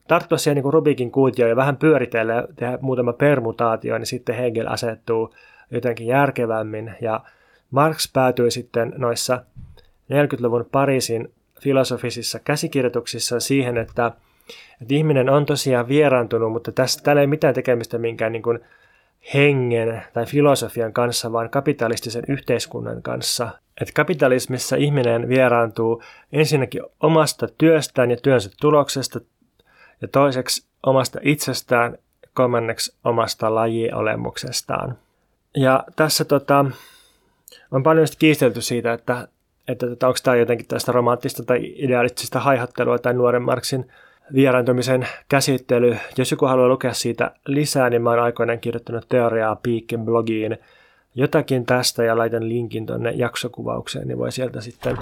tarttua 0.08 0.38
siihen 0.38 0.62
niin 0.62 0.72
Rubikin 0.72 1.10
kuutioon 1.10 1.50
ja 1.50 1.56
vähän 1.56 1.76
pyöritellä 1.76 2.48
tehdä 2.56 2.78
muutama 2.80 3.12
permutaatio, 3.12 3.98
niin 3.98 4.06
sitten 4.06 4.36
Hegel 4.36 4.66
asettuu 4.68 5.34
jotenkin 5.70 6.06
järkevämmin. 6.06 6.94
Ja 7.00 7.20
Marx 7.70 8.12
päätyi 8.12 8.50
sitten 8.50 8.92
noissa 8.96 9.42
40-luvun 10.12 10.68
Pariisin 10.72 11.32
filosofisissa 11.60 12.38
käsikirjoituksissa 12.38 13.40
siihen, 13.40 13.78
että, 13.78 14.12
että 14.82 14.94
ihminen 14.94 15.30
on 15.30 15.46
tosiaan 15.46 15.88
vieraantunut, 15.88 16.52
mutta 16.52 16.72
tässä, 16.72 17.00
täällä 17.02 17.20
ei 17.20 17.26
mitään 17.26 17.54
tekemistä 17.54 17.98
minkään 17.98 18.32
niin 18.32 18.42
kuin 18.42 18.58
hengen 19.34 20.02
tai 20.12 20.26
filosofian 20.26 20.92
kanssa, 20.92 21.32
vaan 21.32 21.50
kapitalistisen 21.50 22.24
yhteiskunnan 22.28 23.02
kanssa. 23.02 23.48
Että 23.80 23.92
kapitalismissa 23.94 24.76
ihminen 24.76 25.28
vieraantuu 25.28 26.02
ensinnäkin 26.32 26.82
omasta 27.00 27.48
työstään 27.58 28.10
ja 28.10 28.16
työnsä 28.16 28.50
tuloksesta 28.60 29.20
ja 30.04 30.08
toiseksi 30.08 30.66
omasta 30.86 31.18
itsestään, 31.22 31.98
kolmanneksi 32.34 32.94
omasta 33.04 33.54
lajiolemuksestaan. 33.54 34.98
Ja 35.56 35.84
tässä 35.96 36.24
tota, 36.24 36.64
on 37.70 37.82
paljon 37.82 38.06
kiistelty 38.18 38.62
siitä, 38.62 38.92
että, 38.92 39.28
että 39.68 39.86
tota, 39.86 40.06
onko 40.06 40.18
tämä 40.22 40.36
jotenkin 40.36 40.66
tästä 40.66 40.92
romanttista 40.92 41.42
tai 41.44 41.74
idealistista 41.76 42.40
haihattelua 42.40 42.98
tai 42.98 43.14
nuoren 43.14 43.42
Marksin 43.42 43.92
vieraantumisen 44.34 45.08
käsittely. 45.28 45.96
Jos 46.18 46.30
joku 46.30 46.46
haluaa 46.46 46.68
lukea 46.68 46.94
siitä 46.94 47.30
lisää, 47.46 47.90
niin 47.90 48.02
mä 48.02 48.10
oon 48.10 48.18
aikoinaan 48.18 48.60
kirjoittanut 48.60 49.08
teoriaa 49.08 49.56
Piikin 49.56 50.04
blogiin 50.04 50.58
jotakin 51.14 51.66
tästä 51.66 52.04
ja 52.04 52.18
laitan 52.18 52.48
linkin 52.48 52.86
tuonne 52.86 53.10
jaksokuvaukseen, 53.10 54.08
niin 54.08 54.18
voi 54.18 54.32
sieltä 54.32 54.60
sitten 54.60 54.96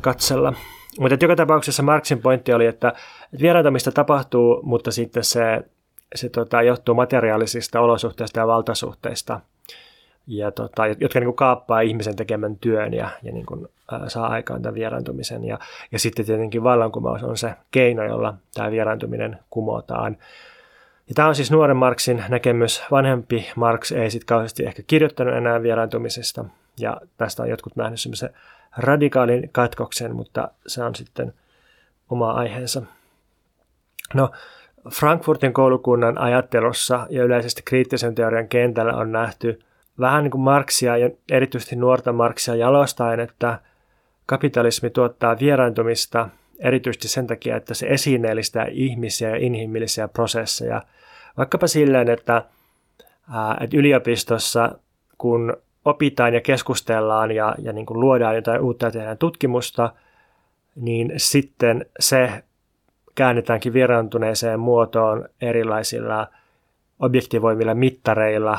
katsella. 0.00 0.54
Mutta 1.00 1.24
joka 1.24 1.36
tapauksessa 1.36 1.82
Marksin 1.82 2.22
pointti 2.22 2.52
oli, 2.52 2.66
että 2.66 2.92
vieraantumista 3.40 3.92
tapahtuu, 3.92 4.60
mutta 4.62 4.90
sitten 4.90 5.24
se, 5.24 5.62
se 6.14 6.28
tota, 6.28 6.62
johtuu 6.62 6.94
materiaalisista 6.94 7.80
olosuhteista 7.80 8.40
ja 8.40 8.46
valtasuhteista– 8.46 9.40
ja 10.26 10.50
tota, 10.50 10.86
jotka 10.86 11.20
niin 11.20 11.26
kuin 11.26 11.36
kaappaa 11.36 11.80
ihmisen 11.80 12.16
tekemän 12.16 12.56
työn 12.56 12.94
ja, 12.94 13.10
ja 13.22 13.32
niin 13.32 13.46
kuin, 13.46 13.68
ää, 13.92 14.08
saa 14.08 14.26
aikaan 14.26 14.62
tämän 14.62 14.74
vieraantumisen. 14.74 15.44
Ja, 15.44 15.58
ja 15.92 15.98
sitten 15.98 16.26
tietenkin 16.26 16.62
vallankumous 16.62 17.22
on 17.22 17.36
se 17.36 17.54
keino, 17.70 18.04
jolla 18.04 18.34
tämä 18.54 18.70
vieraantuminen 18.70 19.38
kumotaan. 19.50 20.16
Ja 21.08 21.14
tämä 21.14 21.28
on 21.28 21.34
siis 21.34 21.50
nuoren 21.50 21.76
Marksin 21.76 22.24
näkemys. 22.28 22.82
Vanhempi 22.90 23.50
Marx 23.56 23.92
ei 23.92 24.10
sitten 24.10 24.26
kauheasti 24.26 24.66
ehkä 24.66 24.82
kirjoittanut 24.86 25.34
enää 25.34 25.62
vieraantumisesta. 25.62 26.44
Ja 26.78 27.00
tästä 27.16 27.42
on 27.42 27.50
jotkut 27.50 27.76
nähnyt 27.76 28.00
semmoisen 28.00 28.30
radikaalin 28.76 29.48
katkoksen, 29.52 30.16
mutta 30.16 30.48
se 30.66 30.82
on 30.82 30.94
sitten 30.94 31.34
oma 32.10 32.32
aiheensa. 32.32 32.82
No, 34.14 34.30
Frankfurtin 34.90 35.52
koulukunnan 35.52 36.18
ajattelussa 36.18 37.06
ja 37.10 37.24
yleisesti 37.24 37.62
kriittisen 37.64 38.14
teorian 38.14 38.48
kentällä 38.48 38.92
on 38.96 39.12
nähty– 39.12 39.58
vähän 40.00 40.24
niin 40.24 40.30
kuin 40.30 40.40
Marksia 40.40 40.96
ja 40.96 41.10
erityisesti 41.30 41.76
nuorta 41.76 42.12
Marksia 42.12 42.54
jalostaen, 42.54 43.20
että 43.20 43.60
kapitalismi 44.26 44.90
tuottaa 44.90 45.38
vieraantumista 45.40 46.28
erityisesti 46.58 47.08
sen 47.08 47.26
takia, 47.26 47.56
että 47.56 47.74
se 47.74 47.86
esineellistää 47.86 48.66
ihmisiä 48.70 49.28
ja 49.28 49.36
inhimillisiä 49.36 50.08
prosesseja. 50.08 50.82
Vaikkapa 51.36 51.66
silleen, 51.66 52.10
että, 52.10 52.42
että 53.60 53.76
yliopistossa 53.76 54.78
kun 55.18 55.56
opitaan 55.84 56.34
ja 56.34 56.40
keskustellaan 56.40 57.30
ja, 57.30 57.54
ja 57.58 57.72
niin 57.72 57.86
kuin 57.86 58.00
luodaan 58.00 58.34
jotain 58.34 58.60
uutta 58.60 58.86
ja 58.86 58.92
tehdään 58.92 59.18
tutkimusta, 59.18 59.92
niin 60.76 61.12
sitten 61.16 61.86
se 62.00 62.44
käännetäänkin 63.14 63.72
vieraantuneeseen 63.72 64.60
muotoon 64.60 65.28
erilaisilla– 65.40 66.26
objektivoimilla 66.98 67.74
mittareilla, 67.74 68.58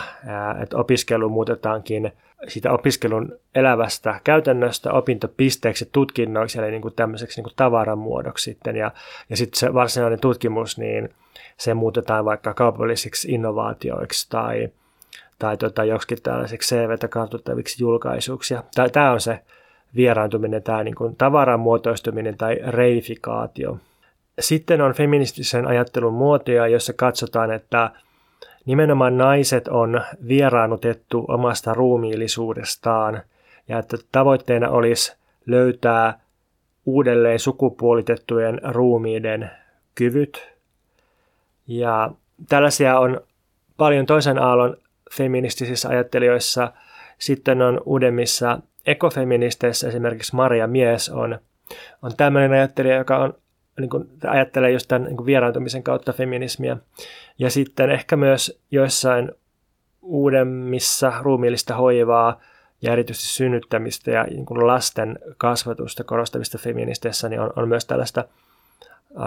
että 0.63 0.77
opiskelu 0.77 1.29
muutetaankin 1.29 2.11
siitä 2.47 2.71
opiskelun 2.71 3.39
elävästä 3.55 4.21
käytännöstä 4.23 4.91
opintopisteeksi 4.91 5.89
tutkinnoiksi, 5.91 6.59
eli 6.59 6.71
niin 6.71 6.81
kuin 6.81 6.93
tämmöiseksi 6.95 7.37
niin 7.37 7.43
kuin 7.43 7.55
tavaran 7.55 7.97
muodoksi 7.97 8.43
sitten. 8.43 8.75
Ja, 8.75 8.91
ja 9.29 9.37
sitten 9.37 9.59
se 9.59 9.73
varsinainen 9.73 10.19
tutkimus, 10.19 10.77
niin 10.77 11.09
se 11.57 11.73
muutetaan 11.73 12.25
vaikka 12.25 12.53
kaupallisiksi 12.53 13.31
innovaatioiksi 13.31 14.29
tai, 14.29 14.69
tai 15.39 15.57
tota, 15.57 15.83
joksikin 15.83 16.23
tällaisiksi 16.23 16.75
CVtä 16.75 17.07
kartuttaviksi 17.07 17.83
julkaisuiksi. 17.83 18.55
Tämä 18.91 19.11
on 19.11 19.21
se 19.21 19.39
vieraantuminen, 19.95 20.63
tämä 20.63 20.83
niin 20.83 20.95
kuin 20.95 21.15
tavaran 21.15 21.59
muotoistuminen 21.59 22.37
tai 22.37 22.59
reifikaatio. 22.67 23.77
Sitten 24.39 24.81
on 24.81 24.93
feministisen 24.93 25.67
ajattelun 25.67 26.13
muotoja, 26.13 26.67
jossa 26.67 26.93
katsotaan, 26.93 27.51
että 27.51 27.91
Nimenomaan 28.65 29.17
naiset 29.17 29.67
on 29.67 30.01
vieraannutettu 30.27 31.25
omasta 31.27 31.73
ruumiillisuudestaan 31.73 33.21
ja 33.67 33.79
että 33.79 33.97
tavoitteena 34.11 34.69
olisi 34.69 35.15
löytää 35.45 36.19
uudelleen 36.85 37.39
sukupuolitettujen 37.39 38.61
ruumiiden 38.63 39.51
kyvyt. 39.95 40.49
Ja 41.67 42.11
tällaisia 42.49 42.99
on 42.99 43.21
paljon 43.77 44.05
toisen 44.05 44.39
aallon 44.39 44.77
feministisissä 45.13 45.89
ajattelijoissa. 45.89 46.73
Sitten 47.19 47.61
on 47.61 47.81
uudemmissa 47.85 48.59
ekofeministeissä 48.85 49.87
esimerkiksi 49.87 50.35
Maria 50.35 50.67
Mies 50.67 51.09
on, 51.09 51.39
on 52.01 52.11
tämmöinen 52.17 52.51
ajattelija, 52.51 52.95
joka 52.95 53.17
on 53.17 53.33
niin 53.79 53.89
kuin, 53.89 54.07
ajattelee 54.27 54.71
just 54.71 54.87
tämän 54.87 55.03
niin 55.03 55.17
kuin 55.17 55.25
vieraantumisen 55.25 55.83
kautta 55.83 56.13
feminismiä. 56.13 56.77
Ja 57.39 57.49
sitten 57.49 57.89
ehkä 57.89 58.15
myös 58.15 58.61
joissain 58.71 59.31
uudemmissa 60.01 61.13
ruumiillista 61.21 61.75
hoivaa 61.75 62.41
ja 62.81 62.93
erityisesti 62.93 63.27
synnyttämistä 63.27 64.11
ja 64.11 64.23
niin 64.23 64.45
kuin 64.45 64.67
lasten 64.67 65.19
kasvatusta 65.37 66.03
korostavista 66.03 66.57
feministeissä 66.57 67.29
niin 67.29 67.39
on, 67.39 67.53
on 67.55 67.67
myös 67.67 67.85
tällaista 67.85 68.25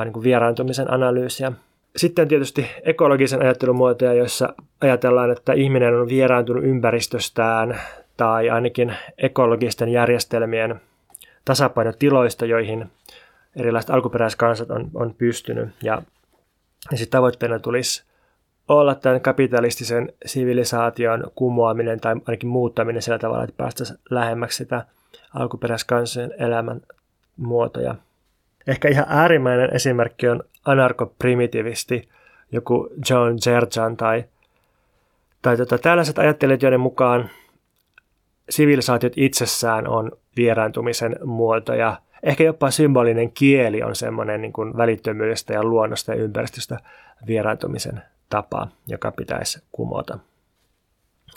niin 0.04 0.12
kuin 0.12 0.24
vieraantumisen 0.24 0.92
analyysiä. 0.92 1.52
Sitten 1.98 2.28
tietysti 2.28 2.66
ekologisen 2.82 3.42
ajattelun 3.42 3.76
muotoja, 3.76 4.14
joissa 4.14 4.54
ajatellaan, 4.80 5.30
että 5.30 5.52
ihminen 5.52 6.00
on 6.00 6.08
vieraantunut 6.08 6.64
ympäristöstään 6.64 7.80
tai 8.16 8.50
ainakin 8.50 8.94
ekologisten 9.18 9.88
järjestelmien 9.88 10.80
tasapainotiloista, 11.44 12.46
joihin 12.46 12.90
erilaiset 13.56 13.90
alkuperäiskansat 13.90 14.70
on, 14.70 14.90
on 14.94 15.14
pystynyt. 15.14 15.68
Ja, 15.82 16.02
ja 16.90 16.98
sitten 16.98 17.18
tavoitteena 17.18 17.58
tulisi 17.58 18.04
olla 18.68 18.94
tämän 18.94 19.20
kapitalistisen 19.20 20.12
sivilisaation 20.26 21.24
kumoaminen 21.34 22.00
tai 22.00 22.16
ainakin 22.26 22.48
muuttaminen 22.48 23.02
sillä 23.02 23.18
tavalla, 23.18 23.44
että 23.44 23.56
päästäisiin 23.56 23.98
lähemmäksi 24.10 24.56
sitä 24.56 24.84
alkuperäiskansojen 25.34 26.34
elämän 26.38 26.80
muotoja. 27.36 27.94
Ehkä 28.66 28.88
ihan 28.88 29.06
äärimmäinen 29.08 29.74
esimerkki 29.74 30.28
on 30.28 30.42
anarkoprimitivisti, 30.70 32.08
joku 32.52 32.88
John 33.10 33.36
Jerjan 33.46 33.96
tai, 33.96 34.24
tai 35.42 35.56
tota, 35.56 35.78
tällaiset 35.78 36.18
ajattelijat, 36.18 36.62
joiden 36.62 36.80
mukaan 36.80 37.30
sivilisaatiot 38.50 39.12
itsessään 39.16 39.88
on 39.88 40.12
vieraantumisen 40.36 41.16
muotoja– 41.24 41.96
ehkä 42.22 42.44
jopa 42.44 42.70
symbolinen 42.70 43.32
kieli 43.32 43.82
on 43.82 43.96
semmoinen 43.96 44.40
niin 44.40 44.52
kuin 44.52 44.76
välittömyydestä 44.76 45.52
ja 45.52 45.64
luonnosta 45.64 46.14
ja 46.14 46.22
ympäristöstä 46.22 46.78
vieraantumisen 47.26 48.02
tapa, 48.30 48.68
joka 48.86 49.12
pitäisi 49.12 49.62
kumota. 49.72 50.18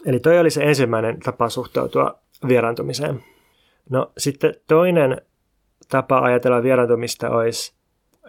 Eli 0.06 0.20
toi 0.20 0.40
oli 0.40 0.50
se 0.50 0.64
ensimmäinen 0.64 1.20
tapa 1.20 1.50
suhtautua 1.50 2.20
vieraantumiseen. 2.48 3.24
No 3.90 4.12
sitten 4.18 4.56
toinen 4.68 5.22
tapa 5.90 6.20
ajatella 6.20 6.64
vieraantumista 6.64 7.30
olisi 7.30 7.74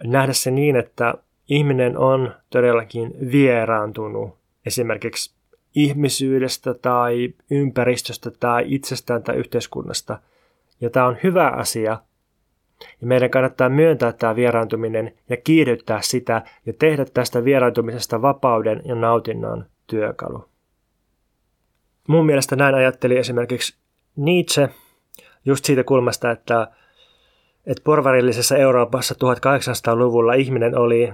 nähdä 0.03 0.33
se 0.33 0.51
niin, 0.51 0.75
että 0.75 1.13
ihminen 1.49 1.97
on 1.97 2.35
todellakin 2.49 3.13
vieraantunut 3.31 4.37
esimerkiksi 4.65 5.35
ihmisyydestä 5.75 6.73
tai 6.73 7.33
ympäristöstä 7.51 8.31
tai 8.39 8.63
itsestään 8.67 9.23
tai 9.23 9.35
yhteiskunnasta. 9.35 10.19
Ja 10.81 10.89
tämä 10.89 11.05
on 11.05 11.17
hyvä 11.23 11.47
asia, 11.47 11.99
ja 13.01 13.07
meidän 13.07 13.29
kannattaa 13.29 13.69
myöntää 13.69 14.11
tämä 14.11 14.35
vieraantuminen 14.35 15.13
ja 15.29 15.37
kiihdyttää 15.37 16.01
sitä 16.01 16.41
ja 16.65 16.73
tehdä 16.79 17.05
tästä 17.05 17.45
vieraantumisesta 17.45 18.21
vapauden 18.21 18.81
ja 18.85 18.95
nautinnon 18.95 19.65
työkalu. 19.87 20.45
Mun 22.07 22.25
mielestä 22.25 22.55
näin 22.55 22.75
ajatteli 22.75 23.17
esimerkiksi 23.17 23.75
Nietzsche 24.15 24.69
just 25.45 25.65
siitä 25.65 25.83
kulmasta, 25.83 26.31
että, 26.31 26.67
että 27.67 27.81
porvarillisessa 27.83 28.57
Euroopassa 28.57 29.15
1800-luvulla 29.15 30.33
ihminen 30.33 30.77
oli 30.77 31.13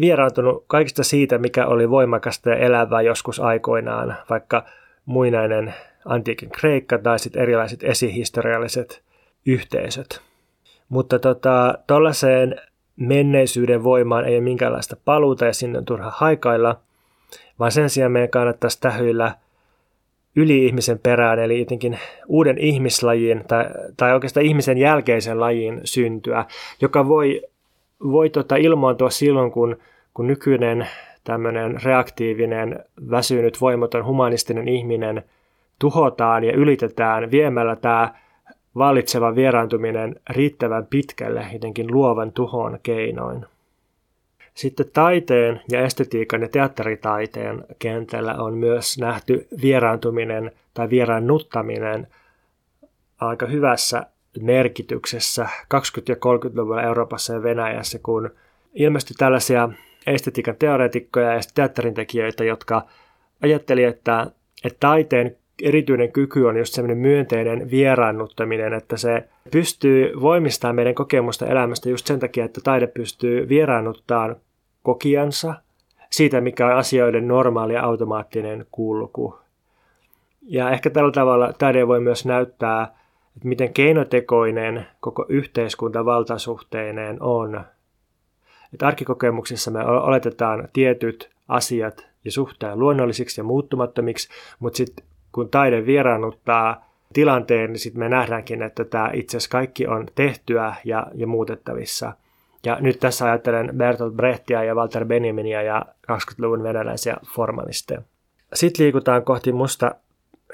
vieraantunut 0.00 0.64
kaikista 0.66 1.04
siitä, 1.04 1.38
mikä 1.38 1.66
oli 1.66 1.90
voimakasta 1.90 2.50
ja 2.50 2.56
elävää 2.56 3.02
joskus 3.02 3.40
aikoinaan, 3.40 4.16
vaikka 4.30 4.64
muinainen 5.04 5.74
antiikin 6.04 6.50
Kreikka 6.50 6.98
tai 6.98 7.18
sitten 7.18 7.42
erilaiset 7.42 7.84
esihistorialliset 7.84 9.02
yhteisöt. 9.46 10.20
Mutta 10.88 11.18
tota, 11.18 11.74
menneisyyden 12.96 13.84
voimaan 13.84 14.24
ei 14.24 14.34
ole 14.34 14.40
minkäänlaista 14.40 14.96
paluuta 15.04 15.44
ja 15.44 15.52
sinne 15.52 15.78
on 15.78 15.84
turha 15.84 16.12
haikailla, 16.14 16.80
vaan 17.58 17.72
sen 17.72 17.90
sijaan 17.90 18.12
meidän 18.12 18.30
kannattaisi 18.30 18.80
tähyillä 18.80 19.34
yli-ihmisen 20.38 20.98
perään, 20.98 21.38
eli 21.38 21.58
jotenkin 21.58 21.98
uuden 22.26 22.58
ihmislajin 22.58 23.44
tai, 23.48 23.64
tai 23.96 24.14
oikeastaan 24.14 24.46
ihmisen 24.46 24.78
jälkeisen 24.78 25.40
lajin 25.40 25.80
syntyä, 25.84 26.44
joka 26.80 27.08
voi, 27.08 27.42
voi 28.04 28.30
tota 28.30 28.56
ilmaantua 28.56 29.10
silloin, 29.10 29.50
kun, 29.50 29.76
kun 30.14 30.26
nykyinen 30.26 30.86
tämmöinen 31.24 31.82
reaktiivinen, 31.84 32.84
väsynyt, 33.10 33.60
voimaton, 33.60 34.04
humanistinen 34.04 34.68
ihminen 34.68 35.22
tuhotaan 35.78 36.44
ja 36.44 36.52
ylitetään 36.52 37.30
viemällä 37.30 37.76
tämä 37.76 38.14
vallitseva 38.76 39.34
vieraantuminen 39.34 40.16
riittävän 40.30 40.86
pitkälle 40.86 41.46
jotenkin 41.52 41.92
luovan 41.92 42.32
tuhon 42.32 42.78
keinoin. 42.82 43.46
Sitten 44.58 44.90
taiteen 44.92 45.60
ja 45.70 45.80
estetiikan 45.80 46.42
ja 46.42 46.48
teatteritaiteen 46.48 47.64
kentällä 47.78 48.34
on 48.34 48.54
myös 48.54 48.98
nähty 48.98 49.48
vieraantuminen 49.62 50.52
tai 50.74 50.90
vieraannuttaminen 50.90 52.06
aika 53.20 53.46
hyvässä 53.46 54.06
merkityksessä 54.40 55.44
20- 55.44 55.48
ja 56.08 56.14
30-luvulla 56.14 56.82
Euroopassa 56.82 57.32
ja 57.32 57.42
Venäjässä, 57.42 57.98
kun 58.02 58.30
ilmestyi 58.74 59.14
tällaisia 59.18 59.68
estetiikan 60.06 60.56
teoreetikkoja 60.56 61.34
ja 61.34 61.40
teatterin 61.54 61.94
tekijöitä, 61.94 62.44
jotka 62.44 62.86
ajatteli, 63.42 63.84
että, 63.84 64.26
että 64.64 64.76
taiteen 64.80 65.36
erityinen 65.62 66.12
kyky 66.12 66.44
on 66.44 66.56
just 66.56 66.74
semmoinen 66.74 66.98
myönteinen 66.98 67.70
vieraannuttaminen, 67.70 68.72
että 68.72 68.96
se 68.96 69.28
pystyy 69.50 70.20
voimistamaan 70.20 70.76
meidän 70.76 70.94
kokemusta 70.94 71.46
elämästä 71.46 71.88
just 71.88 72.06
sen 72.06 72.20
takia, 72.20 72.44
että 72.44 72.60
taide 72.64 72.86
pystyy 72.86 73.48
vieraannuttaa 73.48 74.34
kokiansa 74.88 75.54
siitä, 76.10 76.40
mikä 76.40 76.66
on 76.66 76.72
asioiden 76.72 77.28
normaali 77.28 77.74
ja 77.74 77.84
automaattinen 77.84 78.66
kulku. 78.70 79.38
Ja 80.42 80.70
ehkä 80.70 80.90
tällä 80.90 81.12
tavalla 81.12 81.52
taide 81.52 81.88
voi 81.88 82.00
myös 82.00 82.26
näyttää, 82.26 82.82
että 83.36 83.48
miten 83.48 83.72
keinotekoinen 83.72 84.86
koko 85.00 85.26
yhteiskunta 85.28 86.04
valtasuhteineen 86.04 87.22
on. 87.22 87.60
Että 88.72 88.86
arkikokemuksissa 88.86 89.70
me 89.70 89.84
oletetaan 89.84 90.68
tietyt 90.72 91.30
asiat 91.48 92.06
ja 92.24 92.32
suhteen 92.32 92.78
luonnollisiksi 92.78 93.40
ja 93.40 93.44
muuttumattomiksi, 93.44 94.28
mutta 94.58 94.76
sitten 94.76 95.04
kun 95.32 95.48
taide 95.48 95.86
vieraannuttaa 95.86 96.84
tilanteen, 97.12 97.72
niin 97.72 97.80
sitten 97.80 98.00
me 98.00 98.08
nähdäänkin, 98.08 98.62
että 98.62 98.84
tämä 98.84 99.10
itse 99.12 99.36
asiassa 99.36 99.50
kaikki 99.50 99.86
on 99.86 100.06
tehtyä 100.14 100.74
ja, 100.84 101.06
ja 101.14 101.26
muutettavissa. 101.26 102.12
Ja 102.64 102.76
nyt 102.80 103.00
tässä 103.00 103.24
ajattelen 103.24 103.70
Bertolt 103.76 104.14
Brechtia 104.14 104.64
ja 104.64 104.74
Walter 104.74 105.04
Benjaminia 105.04 105.62
ja 105.62 105.86
20-luvun 106.12 106.62
venäläisiä 106.62 107.16
formalisteja. 107.34 108.02
Sitten 108.54 108.84
liikutaan 108.84 109.24
kohti 109.24 109.52
musta 109.52 109.94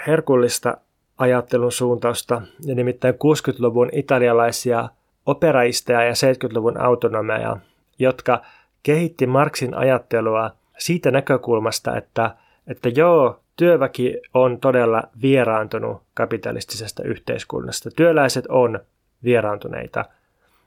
herkullista 0.06 0.76
ajattelun 1.18 1.72
suuntausta, 1.72 2.42
ja 2.64 2.74
nimittäin 2.74 3.14
60-luvun 3.14 3.88
italialaisia 3.92 4.88
operaisteja 5.26 6.04
ja 6.04 6.12
70-luvun 6.12 6.80
autonomeja, 6.80 7.56
jotka 7.98 8.42
kehitti 8.82 9.26
Marxin 9.26 9.74
ajattelua 9.74 10.50
siitä 10.78 11.10
näkökulmasta, 11.10 11.96
että, 11.96 12.36
että 12.66 12.88
joo, 12.88 13.40
työväki 13.56 14.20
on 14.34 14.60
todella 14.60 15.02
vieraantunut 15.22 16.02
kapitalistisesta 16.14 17.02
yhteiskunnasta. 17.02 17.90
Työläiset 17.90 18.46
on 18.48 18.80
vieraantuneita, 19.24 20.04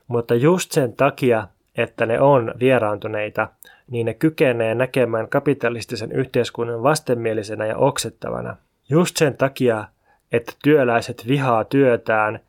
mutta 0.07 0.35
just 0.35 0.71
sen 0.71 0.93
takia, 0.93 1.47
että 1.77 2.05
ne 2.05 2.19
on 2.19 2.53
vieraantuneita, 2.59 3.47
niin 3.91 4.05
ne 4.05 4.13
kykenee 4.13 4.75
näkemään 4.75 5.29
kapitalistisen 5.29 6.11
yhteiskunnan 6.11 6.83
vastenmielisenä 6.83 7.65
ja 7.65 7.77
oksettavana. 7.77 8.55
Just 8.89 9.17
sen 9.17 9.37
takia, 9.37 9.85
että 10.31 10.53
työläiset 10.63 11.23
vihaa 11.27 11.63
työtään 11.63 12.39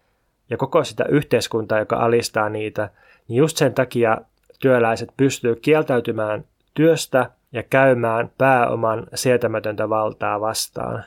ja 0.50 0.56
koko 0.56 0.84
sitä 0.84 1.04
yhteiskuntaa, 1.04 1.78
joka 1.78 1.96
alistaa 1.96 2.48
niitä, 2.48 2.90
niin 3.28 3.36
just 3.36 3.56
sen 3.56 3.74
takia 3.74 4.18
työläiset 4.60 5.08
pystyy 5.16 5.56
kieltäytymään 5.56 6.44
työstä 6.74 7.30
ja 7.52 7.62
käymään 7.62 8.30
pääoman 8.38 9.06
sietämätöntä 9.14 9.88
valtaa 9.88 10.40
vastaan. 10.40 11.04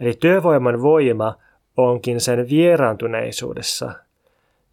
Eli 0.00 0.14
työvoiman 0.20 0.82
voima 0.82 1.34
onkin 1.76 2.20
sen 2.20 2.48
vieraantuneisuudessa. 2.48 3.92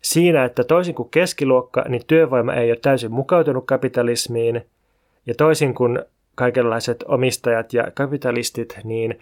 Siinä, 0.02 0.46
että 0.46 0.64
toisin 0.64 0.96
kuin 0.96 1.10
keskiluokka, 1.10 1.86
niin 1.88 2.02
työvoima 2.08 2.54
ei 2.54 2.72
ole 2.72 2.80
täysin 2.82 3.12
mukautunut 3.12 3.66
kapitalismiin, 3.68 4.66
ja 5.26 5.36
toisin 5.36 5.74
kuin 5.74 6.00
kaikenlaiset 6.36 7.04
omistajat 7.08 7.74
ja 7.74 7.92
kapitalistit, 7.94 8.80
niin, 8.84 9.20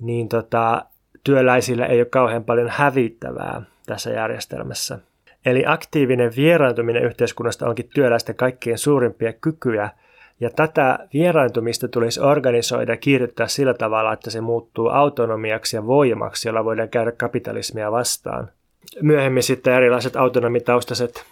niin 0.00 0.28
tota, 0.28 0.84
työläisillä 1.24 1.86
ei 1.86 2.00
ole 2.00 2.04
kauhean 2.04 2.44
paljon 2.44 2.68
hävittävää 2.68 3.62
tässä 3.86 4.10
järjestelmässä. 4.10 4.98
Eli 5.46 5.64
aktiivinen 5.66 6.32
vieraantuminen 6.36 7.04
yhteiskunnasta 7.04 7.68
onkin 7.68 7.90
työläisten 7.94 8.34
kaikkien 8.34 8.78
suurimpia 8.78 9.32
kykyjä– 9.32 9.90
ja 10.40 10.50
tätä 10.50 10.98
vieraantumista 11.12 11.88
tulisi 11.88 12.20
organisoida 12.20 12.92
ja 12.92 12.96
kiihdyttää 12.96 13.46
sillä 13.46 13.74
tavalla, 13.74 14.12
että 14.12 14.30
se 14.30 14.40
muuttuu 14.40 14.88
autonomiaksi 14.88 15.76
ja 15.76 15.86
voimaksi, 15.86 16.48
jolla 16.48 16.64
voidaan 16.64 16.88
käydä 16.88 17.12
kapitalismia 17.12 17.92
vastaan. 17.92 18.50
Myöhemmin 19.02 19.42
sitten 19.42 19.74
erilaiset 19.74 20.16
autonomitaustaiset 20.16 21.24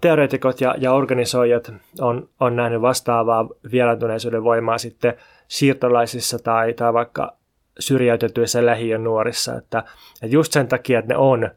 teoreetikot 0.00 0.60
ja, 0.60 0.74
ja 0.78 0.92
organisoijat 0.92 1.72
on, 2.00 2.28
on 2.40 2.56
nähnyt 2.56 2.80
vastaavaa 2.80 3.48
vieraantuneisuuden 3.72 4.44
voimaa 4.44 4.78
sitten 4.78 5.14
siirtolaisissa 5.48 6.38
tai, 6.38 6.74
tai 6.74 6.92
vaikka 6.92 7.36
syrjäytetyissä 7.78 8.66
lähiön 8.66 9.04
nuorissa. 9.04 9.54
Että, 9.54 9.78
että 10.22 10.34
just 10.36 10.52
sen 10.52 10.68
takia, 10.68 10.98
että 10.98 11.14
ne 11.14 11.16
on 11.18 11.50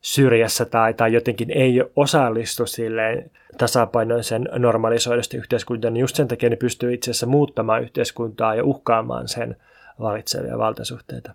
syrjässä 0.00 0.64
tai, 0.64 0.94
tai 0.94 1.12
jotenkin 1.12 1.50
ei 1.50 1.82
osallistu 1.96 2.66
silleen 2.66 3.30
tasapainoisen 3.58 4.48
normalisoidusti 4.58 5.36
yhteiskuntaan, 5.36 5.94
niin 5.94 6.00
just 6.00 6.16
sen 6.16 6.28
takia 6.28 6.50
ne 6.50 6.56
pystyy 6.56 6.94
itse 6.94 7.10
asiassa 7.10 7.26
muuttamaan 7.26 7.82
yhteiskuntaa 7.82 8.54
ja 8.54 8.64
uhkaamaan 8.64 9.28
sen 9.28 9.56
valitsevia 10.00 10.58
valtasuhteita. 10.58 11.32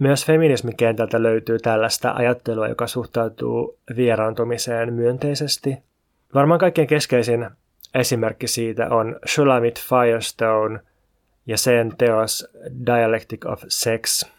Myös 0.00 0.26
feminismikentältä 0.26 1.22
löytyy 1.22 1.58
tällaista 1.58 2.12
ajattelua, 2.12 2.68
joka 2.68 2.86
suhtautuu 2.86 3.78
vieraantumiseen 3.96 4.92
myönteisesti. 4.92 5.76
Varmaan 6.34 6.60
kaikkein 6.60 6.88
keskeisin 6.88 7.50
esimerkki 7.94 8.46
siitä 8.46 8.88
on 8.90 9.16
Shulamit 9.26 9.80
Firestone 9.80 10.80
ja 11.46 11.58
sen 11.58 11.92
teos 11.98 12.48
Dialectic 12.86 13.46
of 13.46 13.62
Sex– 13.68 14.24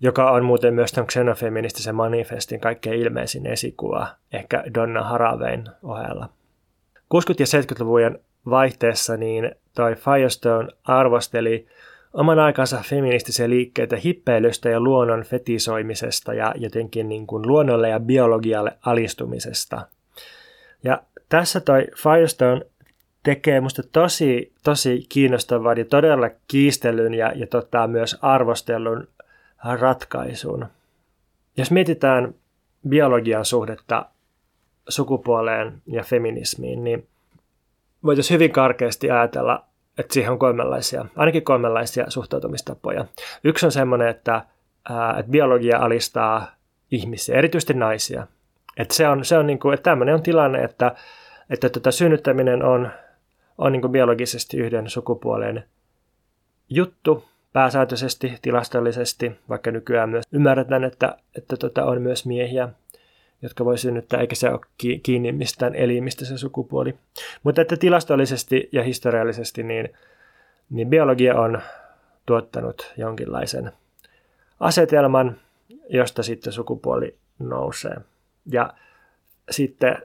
joka 0.00 0.30
on 0.30 0.44
muuten 0.44 0.74
myös 0.74 0.92
tämän 0.92 1.06
xenofeministisen 1.06 1.94
manifestin 1.94 2.60
kaikkein 2.60 3.00
ilmeisin 3.00 3.46
esikuva, 3.46 4.08
ehkä 4.32 4.64
Donna 4.74 5.04
Haravein 5.04 5.64
ohella. 5.82 6.28
60- 6.96 7.00
ja 7.38 7.46
70-luvujen 7.46 8.18
vaihteessa 8.50 9.16
niin 9.16 9.54
toi 9.74 9.94
Firestone 9.94 10.68
arvosteli 10.84 11.66
oman 12.14 12.38
aikansa 12.38 12.82
feministisiä 12.84 13.50
liikkeitä 13.50 13.96
hippeilystä 13.96 14.68
ja 14.68 14.80
luonnon 14.80 15.22
fetisoimisesta 15.22 16.34
ja 16.34 16.54
jotenkin 16.56 17.08
niin 17.08 17.26
kuin 17.26 17.46
luonnolle 17.46 17.88
ja 17.88 18.00
biologialle 18.00 18.72
alistumisesta. 18.86 19.86
Ja 20.84 21.02
tässä 21.28 21.60
toi 21.60 21.86
Firestone 22.02 22.62
tekee 23.22 23.60
musta 23.60 23.82
tosi, 23.82 24.52
tosi 24.64 25.06
kiinnostavan 25.08 25.78
ja 25.78 25.84
todella 25.84 26.30
kiistelyn 26.48 27.14
ja, 27.14 27.32
ja 27.34 27.46
tota, 27.46 27.86
myös 27.86 28.18
arvostelun 28.22 29.08
ratkaisun. 29.80 30.66
Jos 31.56 31.70
mietitään 31.70 32.34
biologian 32.88 33.44
suhdetta 33.44 34.06
sukupuoleen 34.88 35.82
ja 35.86 36.02
feminismiin, 36.02 36.84
niin 36.84 37.06
voitaisiin 38.04 38.34
hyvin 38.34 38.52
karkeasti 38.52 39.10
ajatella, 39.10 39.64
että 40.00 40.14
siihen 40.14 40.32
on 40.32 40.38
kolmenlaisia, 40.38 41.04
ainakin 41.16 41.44
kolmenlaisia 41.44 42.10
suhtautumistapoja. 42.10 43.04
Yksi 43.44 43.66
on 43.66 43.72
semmoinen, 43.72 44.08
että, 44.08 44.44
että 45.18 45.30
biologia 45.30 45.78
alistaa 45.78 46.46
ihmisiä, 46.90 47.38
erityisesti 47.38 47.74
naisia. 47.74 48.26
Että 48.76 48.94
se 48.94 49.08
on, 49.08 49.24
se 49.24 49.38
on 49.38 49.46
niin 49.46 49.58
kuin, 49.58 49.74
että 49.74 49.90
tämmöinen 49.90 50.14
on 50.14 50.22
tilanne, 50.22 50.64
että, 50.64 50.94
että 51.50 51.68
tota 51.68 51.90
synnyttäminen 51.90 52.62
on, 52.62 52.90
on 53.58 53.72
niin 53.72 53.80
kuin 53.80 53.92
biologisesti 53.92 54.56
yhden 54.56 54.90
sukupuolen 54.90 55.64
juttu, 56.68 57.24
pääsääntöisesti 57.52 58.38
tilastollisesti, 58.42 59.32
vaikka 59.48 59.70
nykyään 59.70 60.08
myös 60.10 60.24
ymmärretään, 60.32 60.84
että, 60.84 61.16
että 61.36 61.56
tota 61.56 61.84
on 61.84 62.02
myös 62.02 62.26
miehiä, 62.26 62.68
jotka 63.42 63.64
voi 63.64 63.78
synnyttää, 63.78 64.20
eikä 64.20 64.34
se 64.34 64.50
ole 64.50 64.60
kiinni 65.02 65.32
mistään 65.32 65.74
elimistä 65.74 66.24
se 66.24 66.38
sukupuoli. 66.38 66.94
Mutta 67.42 67.62
että 67.62 67.76
tilastollisesti 67.76 68.68
ja 68.72 68.82
historiallisesti 68.82 69.62
niin, 69.62 69.88
niin 70.70 70.90
biologia 70.90 71.40
on 71.40 71.60
tuottanut 72.26 72.92
jonkinlaisen 72.96 73.72
asetelman, 74.60 75.36
josta 75.88 76.22
sitten 76.22 76.52
sukupuoli 76.52 77.16
nousee. 77.38 77.96
Ja 78.52 78.74
sitten 79.50 79.96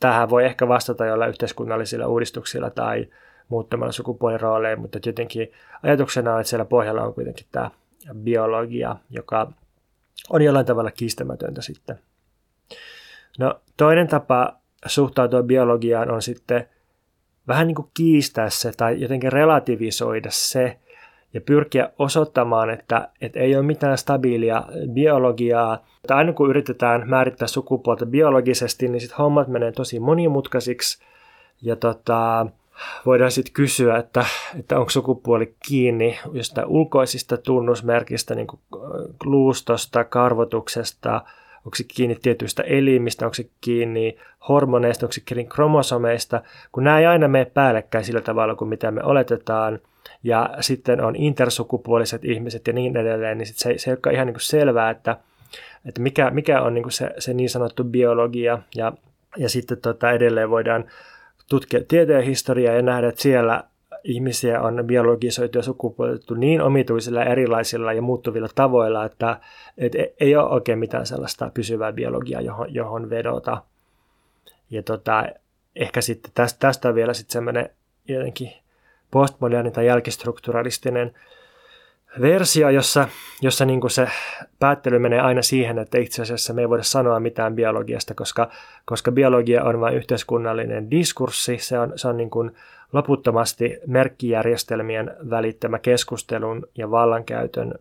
tähän 0.00 0.30
voi 0.30 0.44
ehkä 0.44 0.68
vastata 0.68 1.06
jollain 1.06 1.28
yhteiskunnallisilla 1.30 2.06
uudistuksilla 2.06 2.70
tai 2.70 3.06
muuttamalla 3.48 3.92
sukupuolirooleja, 3.92 4.76
mutta 4.76 4.98
jotenkin 5.06 5.52
ajatuksena 5.82 6.34
on, 6.34 6.40
että 6.40 6.50
siellä 6.50 6.64
pohjalla 6.64 7.02
on 7.02 7.14
kuitenkin 7.14 7.46
tämä 7.52 7.70
biologia, 8.14 8.96
joka 9.10 9.52
on 10.30 10.42
jollain 10.42 10.66
tavalla 10.66 10.90
kiistämätöntä 10.90 11.62
sitten. 11.62 11.98
No 13.38 13.60
toinen 13.76 14.08
tapa 14.08 14.56
suhtautua 14.86 15.42
biologiaan 15.42 16.10
on 16.10 16.22
sitten 16.22 16.68
vähän 17.48 17.66
niin 17.66 17.74
kuin 17.74 17.88
kiistää 17.94 18.50
se 18.50 18.72
tai 18.76 19.00
jotenkin 19.00 19.32
relativisoida 19.32 20.28
se 20.30 20.78
ja 21.34 21.40
pyrkiä 21.40 21.90
osoittamaan, 21.98 22.70
että, 22.70 23.08
että 23.20 23.40
ei 23.40 23.56
ole 23.56 23.64
mitään 23.64 23.98
stabiilia 23.98 24.64
biologiaa. 24.92 25.84
Tai 26.06 26.16
aina 26.16 26.32
kun 26.32 26.50
yritetään 26.50 27.08
määrittää 27.08 27.48
sukupuolta 27.48 28.06
biologisesti, 28.06 28.88
niin 28.88 29.00
sitten 29.00 29.18
hommat 29.18 29.48
menee 29.48 29.72
tosi 29.72 30.00
monimutkaisiksi 30.00 31.04
ja 31.62 31.76
tota, 31.76 32.46
voidaan 33.06 33.30
sitten 33.30 33.52
kysyä, 33.52 33.96
että, 33.96 34.24
että 34.58 34.78
onko 34.78 34.90
sukupuoli 34.90 35.54
kiinni 35.68 36.18
jostain 36.32 36.66
ulkoisista 36.66 37.36
tunnusmerkistä, 37.36 38.34
niin 38.34 38.46
kuin 38.46 38.60
luustosta, 39.24 40.04
karvotuksesta, 40.04 41.22
onko 41.66 41.76
se 41.76 41.84
kiinni 41.84 42.16
tietyistä 42.22 42.62
elimistä, 42.62 43.24
onko 43.24 43.34
se 43.34 43.48
kiinni 43.60 44.16
hormoneista, 44.48 45.06
onko 45.06 45.12
se 45.12 45.20
kiinni 45.24 45.44
kromosomeista, 45.44 46.42
kun 46.72 46.84
nämä 46.84 46.98
ei 46.98 47.06
aina 47.06 47.28
mene 47.28 47.44
päällekkäin 47.44 48.04
sillä 48.04 48.20
tavalla 48.20 48.54
kuin 48.54 48.68
mitä 48.68 48.90
me 48.90 49.02
oletetaan, 49.02 49.78
ja 50.22 50.50
sitten 50.60 51.00
on 51.00 51.16
intersukupuoliset 51.16 52.24
ihmiset 52.24 52.66
ja 52.66 52.72
niin 52.72 52.96
edelleen, 52.96 53.38
niin 53.38 53.46
sit 53.46 53.56
se, 53.56 53.74
se 53.78 53.90
ei 53.90 53.92
olekaan 53.92 54.14
ihan 54.14 54.26
niin 54.26 54.34
kuin 54.34 54.42
selvää, 54.42 54.90
että, 54.90 55.16
että 55.86 56.00
mikä, 56.00 56.30
mikä 56.30 56.62
on 56.62 56.74
niin 56.74 56.82
kuin 56.82 56.92
se, 56.92 57.10
se 57.18 57.34
niin 57.34 57.50
sanottu 57.50 57.84
biologia, 57.84 58.58
ja, 58.76 58.92
ja 59.36 59.48
sitten 59.48 59.80
tota 59.80 60.12
edelleen 60.12 60.50
voidaan 60.50 60.84
tutkia 61.48 61.80
tieteen 61.88 62.24
historiaa 62.24 62.74
ja 62.74 62.82
nähdä, 62.82 63.08
että 63.08 63.22
siellä 63.22 63.64
ihmisiä 64.04 64.60
on 64.60 64.84
biologisoitu 64.86 65.58
ja 65.58 65.62
sukupuolitettu 65.62 66.34
niin 66.34 66.60
omituisilla, 66.60 67.24
erilaisilla 67.24 67.92
ja 67.92 68.02
muuttuvilla 68.02 68.48
tavoilla, 68.54 69.04
että, 69.04 69.40
että 69.78 69.98
ei 70.20 70.36
ole 70.36 70.48
oikein 70.48 70.78
mitään 70.78 71.06
sellaista 71.06 71.50
pysyvää 71.54 71.92
biologiaa, 71.92 72.40
johon, 72.40 72.74
johon 72.74 73.10
vedota. 73.10 73.62
Ja 74.70 74.82
tota, 74.82 75.24
ehkä 75.76 76.00
sitten 76.00 76.30
tästä, 76.34 76.58
tästä 76.58 76.94
vielä 76.94 77.14
sitten 77.14 77.32
semmoinen 77.32 77.70
jotenkin 78.08 78.52
postmoderni 79.10 79.70
tai 79.70 79.86
jälkistrukturalistinen 79.86 81.14
versio, 82.20 82.70
jossa, 82.70 83.08
jossa 83.42 83.64
niin 83.64 83.80
kuin 83.80 83.90
se 83.90 84.08
päättely 84.58 84.98
menee 84.98 85.20
aina 85.20 85.42
siihen, 85.42 85.78
että 85.78 85.98
itse 85.98 86.22
asiassa 86.22 86.52
me 86.52 86.60
ei 86.60 86.68
voida 86.68 86.82
sanoa 86.82 87.20
mitään 87.20 87.54
biologiasta, 87.54 88.14
koska, 88.14 88.50
koska 88.84 89.12
biologia 89.12 89.64
on 89.64 89.80
vain 89.80 89.96
yhteiskunnallinen 89.96 90.90
diskurssi, 90.90 91.58
se 91.58 91.78
on, 91.78 91.92
se 91.96 92.08
on 92.08 92.16
niin 92.16 92.30
kuin 92.30 92.52
loputtomasti 92.92 93.78
merkkijärjestelmien 93.86 95.16
välittämä 95.30 95.78
keskustelun 95.78 96.66
ja 96.78 96.90
vallankäytön 96.90 97.74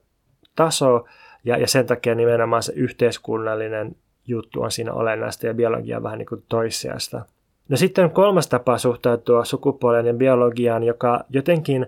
taso, 0.55 1.05
ja, 1.43 1.57
ja 1.57 1.67
sen 1.67 1.85
takia 1.85 2.15
nimenomaan 2.15 2.63
se 2.63 2.73
yhteiskunnallinen 2.75 3.95
juttu 4.27 4.61
on 4.61 4.71
siinä 4.71 4.93
olennaista 4.93 5.47
ja 5.47 5.53
biologia 5.53 5.97
on 5.97 6.03
vähän 6.03 6.17
niin 6.19 6.27
kuin 6.27 6.43
toissijasta. 6.49 7.25
No 7.69 7.77
sitten 7.77 8.11
kolmas 8.11 8.47
tapa 8.47 8.77
suhtautua 8.77 9.45
sukupuoleen 9.45 10.05
ja 10.05 10.13
biologiaan, 10.13 10.83
joka 10.83 11.23
jotenkin 11.29 11.87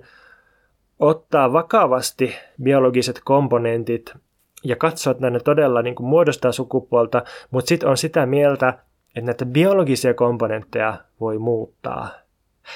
ottaa 1.00 1.54
vakavasti 1.54 2.36
biologiset 2.64 3.22
komponentit 3.24 4.14
ja 4.64 4.76
katsoa, 4.76 5.12
että 5.12 5.30
ne 5.30 5.40
todella 5.40 5.82
niin 5.82 5.96
kuin 5.96 6.08
muodostaa 6.08 6.52
sukupuolta, 6.52 7.24
mutta 7.52 7.70
sitten 7.70 7.90
on 7.90 7.98
sitä 7.98 8.26
mieltä, 8.26 8.70
että 9.08 9.22
näitä 9.22 9.46
biologisia 9.46 10.14
komponentteja 10.14 10.98
voi 11.20 11.38
muuttaa. 11.38 12.10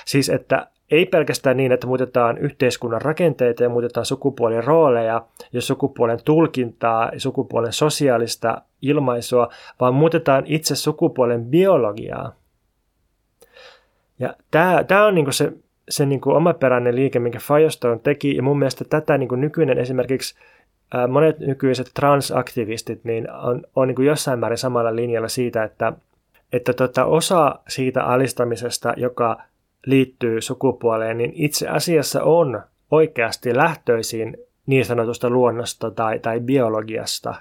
Siis 0.05 0.29
että 0.29 0.67
ei 0.91 1.05
pelkästään 1.05 1.57
niin, 1.57 1.71
että 1.71 1.87
muutetaan 1.87 2.37
yhteiskunnan 2.37 3.01
rakenteita 3.01 3.63
ja 3.63 3.69
muutetaan 3.69 4.05
sukupuolen 4.05 4.63
rooleja 4.63 5.25
ja 5.53 5.61
sukupuolen 5.61 6.19
tulkintaa 6.25 7.09
ja 7.13 7.19
sukupuolen 7.19 7.73
sosiaalista 7.73 8.61
ilmaisua, 8.81 9.49
vaan 9.79 9.93
muutetaan 9.93 10.43
itse 10.45 10.75
sukupuolen 10.75 11.45
biologiaa. 11.45 12.35
Ja 14.19 14.33
tämä 14.87 15.05
on 15.05 15.15
niinku 15.15 15.31
se 15.31 15.53
se 15.91 16.05
niin 16.05 16.21
omaperäinen 16.25 16.95
liike, 16.95 17.19
minkä 17.19 17.39
Firestone 17.39 17.99
teki, 18.03 18.35
ja 18.35 18.43
mun 18.43 18.59
mielestä 18.59 18.85
tätä 18.85 19.17
niin 19.17 19.29
nykyinen 19.41 19.77
esimerkiksi 19.77 20.35
monet 21.09 21.39
nykyiset 21.39 21.91
transaktivistit 21.93 23.03
niin 23.03 23.31
on, 23.31 23.63
on 23.75 23.87
niin 23.87 24.05
jossain 24.05 24.39
määrin 24.39 24.57
samalla 24.57 24.95
linjalla 24.95 25.27
siitä, 25.27 25.63
että, 25.63 25.93
että 26.53 26.73
tota, 26.73 27.05
osa 27.05 27.59
siitä 27.67 28.03
alistamisesta, 28.03 28.93
joka 28.97 29.41
liittyy 29.85 30.41
sukupuoleen, 30.41 31.17
niin 31.17 31.31
itse 31.35 31.67
asiassa 31.67 32.23
on 32.23 32.61
oikeasti 32.91 33.55
lähtöisin 33.55 34.37
niin 34.65 34.85
sanotusta 34.85 35.29
luonnosta 35.29 35.91
tai, 35.91 36.19
tai 36.19 36.39
biologiasta. 36.39 37.35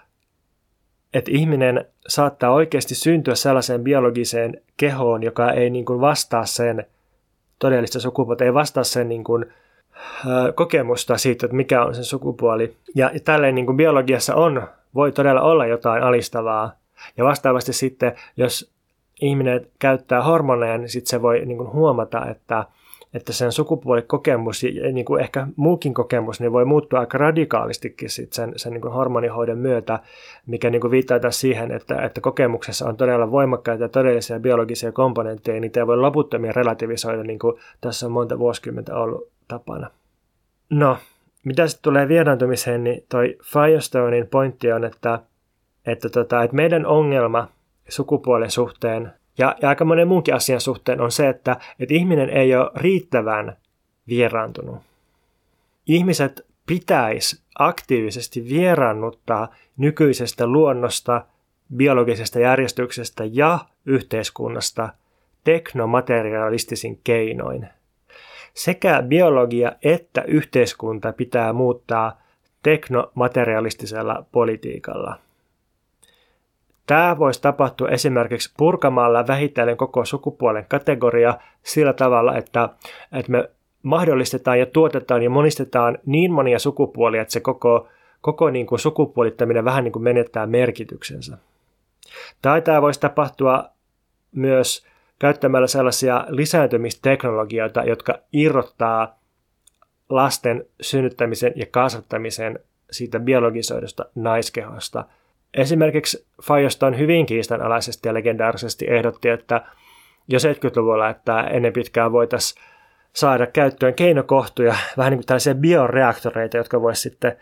Että 1.14 1.30
ihminen 1.34 1.84
saattaa 2.08 2.50
oikeasti 2.50 2.94
syntyä 2.94 3.34
sellaiseen 3.34 3.84
biologiseen 3.84 4.62
kehoon, 4.76 5.22
joka 5.22 5.52
ei 5.52 5.70
niin 5.70 5.84
kuin 5.84 6.00
vastaa 6.00 6.46
sen 6.46 6.86
todellista 7.58 8.00
sukupuolta, 8.00 8.44
ei 8.44 8.54
vastaa 8.54 8.84
sen 8.84 9.08
niin 9.08 9.24
kuin, 9.24 9.46
kokemusta 10.54 11.18
siitä, 11.18 11.46
että 11.46 11.56
mikä 11.56 11.84
on 11.84 11.94
sen 11.94 12.04
sukupuoli. 12.04 12.76
Ja, 12.94 13.10
ja 13.14 13.20
tälleen 13.20 13.54
niin 13.54 13.66
kuin 13.66 13.76
biologiassa 13.76 14.34
on, 14.34 14.68
voi 14.94 15.12
todella 15.12 15.40
olla 15.40 15.66
jotain 15.66 16.02
alistavaa. 16.02 16.72
Ja 17.16 17.24
vastaavasti 17.24 17.72
sitten, 17.72 18.12
jos 18.36 18.72
ihminen 19.20 19.66
käyttää 19.78 20.22
hormoneja, 20.22 20.78
niin 20.78 20.88
sitten 20.88 21.10
se 21.10 21.22
voi 21.22 21.44
niin 21.44 21.58
kuin 21.58 21.72
huomata, 21.72 22.26
että– 22.26 22.64
että 23.14 23.32
sen 23.32 23.52
sukupuolikokemus 23.52 24.62
ja 24.62 24.92
niin 24.92 25.04
kuin 25.04 25.22
ehkä 25.22 25.46
muukin 25.56 25.94
kokemus 25.94 26.40
niin 26.40 26.52
voi 26.52 26.64
muuttua 26.64 27.00
aika 27.00 27.18
radikaalistikin 27.18 28.10
sit 28.10 28.32
sen, 28.32 28.52
sen 28.56 28.72
niin 28.72 28.80
kuin 28.80 28.94
hormonihoidon 28.94 29.58
myötä, 29.58 29.98
mikä 30.46 30.70
niin 30.70 30.80
kuin 30.80 30.90
viittaa 30.90 31.20
taas 31.20 31.40
siihen, 31.40 31.70
että, 31.72 32.02
että 32.02 32.20
kokemuksessa 32.20 32.88
on 32.88 32.96
todella 32.96 33.30
voimakkaita 33.30 33.88
todellisia 33.88 34.40
biologisia 34.40 34.92
komponentteja, 34.92 35.60
niitä 35.60 35.80
ei 35.80 35.86
voi 35.86 35.96
loputtomia 35.96 36.52
relativisoida, 36.52 37.22
niin 37.22 37.38
kuin 37.38 37.56
tässä 37.80 38.06
on 38.06 38.12
monta 38.12 38.38
vuosikymmentä 38.38 38.96
ollut 38.96 39.28
tapana. 39.48 39.90
No, 40.70 40.96
mitä 41.44 41.66
sitten 41.66 41.82
tulee 41.82 42.08
vieraantumiseen, 42.08 42.84
niin 42.84 43.04
toi 43.08 43.38
Firestonein 43.44 44.26
pointti 44.26 44.72
on, 44.72 44.84
että, 44.84 45.18
että, 45.86 46.08
tota, 46.08 46.42
että 46.42 46.56
meidän 46.56 46.86
ongelma 46.86 47.48
sukupuolen 47.90 48.50
suhteen 48.50 49.12
ja, 49.38 49.56
ja 49.62 49.68
aika 49.68 49.84
monen 49.84 50.08
muunkin 50.08 50.34
asian 50.34 50.60
suhteen 50.60 51.00
on 51.00 51.12
se, 51.12 51.28
että, 51.28 51.56
että 51.80 51.94
ihminen 51.94 52.30
ei 52.30 52.56
ole 52.56 52.70
riittävän 52.76 53.56
vieraantunut. 54.08 54.78
Ihmiset 55.86 56.46
pitäisi 56.66 57.42
aktiivisesti 57.58 58.44
vieraannuttaa 58.48 59.54
nykyisestä 59.76 60.46
luonnosta, 60.46 61.24
biologisesta 61.76 62.38
järjestyksestä 62.38 63.24
ja 63.32 63.58
yhteiskunnasta 63.86 64.88
teknomaterialistisin 65.44 67.00
keinoin. 67.04 67.68
Sekä 68.54 69.02
biologia 69.02 69.72
että 69.82 70.22
yhteiskunta 70.22 71.12
pitää 71.12 71.52
muuttaa 71.52 72.22
teknomaterialistisella 72.62 74.24
politiikalla– 74.32 75.18
Tämä 76.86 77.18
voisi 77.18 77.42
tapahtua 77.42 77.88
esimerkiksi 77.88 78.52
purkamalla 78.56 79.26
vähitellen 79.26 79.76
koko 79.76 80.04
sukupuolen 80.04 80.66
kategoria 80.68 81.38
sillä 81.62 81.92
tavalla, 81.92 82.36
että, 82.36 82.68
että 83.12 83.32
me 83.32 83.50
mahdollistetaan 83.82 84.58
ja 84.58 84.66
tuotetaan 84.66 85.22
ja 85.22 85.30
monistetaan 85.30 85.98
niin 86.06 86.32
monia 86.32 86.58
sukupuolia, 86.58 87.22
että 87.22 87.32
se 87.32 87.40
koko, 87.40 87.88
koko 88.20 88.50
niin 88.50 88.66
kuin 88.66 88.78
sukupuolittaminen 88.78 89.64
vähän 89.64 89.84
niin 89.84 89.92
kuin 89.92 90.02
menettää 90.02 90.46
merkityksensä. 90.46 91.38
Tai 92.42 92.62
tämä 92.62 92.82
voisi 92.82 93.00
tapahtua 93.00 93.64
myös 94.32 94.86
käyttämällä 95.18 95.66
sellaisia 95.66 96.24
lisääntymisteknologioita, 96.28 97.84
jotka 97.84 98.18
irrottaa 98.32 99.18
lasten 100.08 100.64
synnyttämisen 100.80 101.52
ja 101.56 101.66
kasvattamisen 101.70 102.58
siitä 102.90 103.20
biologisoidusta 103.20 104.04
naiskehosta– 104.14 105.04
Esimerkiksi 105.54 106.26
Firestone 106.42 106.98
hyvin 106.98 107.26
kiistanalaisesti 107.26 108.08
ja 108.08 108.14
legendaarisesti 108.14 108.86
ehdotti, 108.88 109.28
että 109.28 109.62
jo 110.28 110.38
70-luvulla, 110.38 111.08
että 111.08 111.40
ennen 111.40 111.72
pitkään 111.72 112.12
voitaisiin 112.12 112.62
saada 113.12 113.46
käyttöön 113.46 113.94
keinokohtuja, 113.94 114.74
vähän 114.96 115.10
niin 115.10 115.18
kuin 115.18 115.26
tällaisia 115.26 115.54
bioreaktoreita, 115.54 116.56
jotka 116.56 116.82
voisivat 116.82 117.12
sitten 117.12 117.36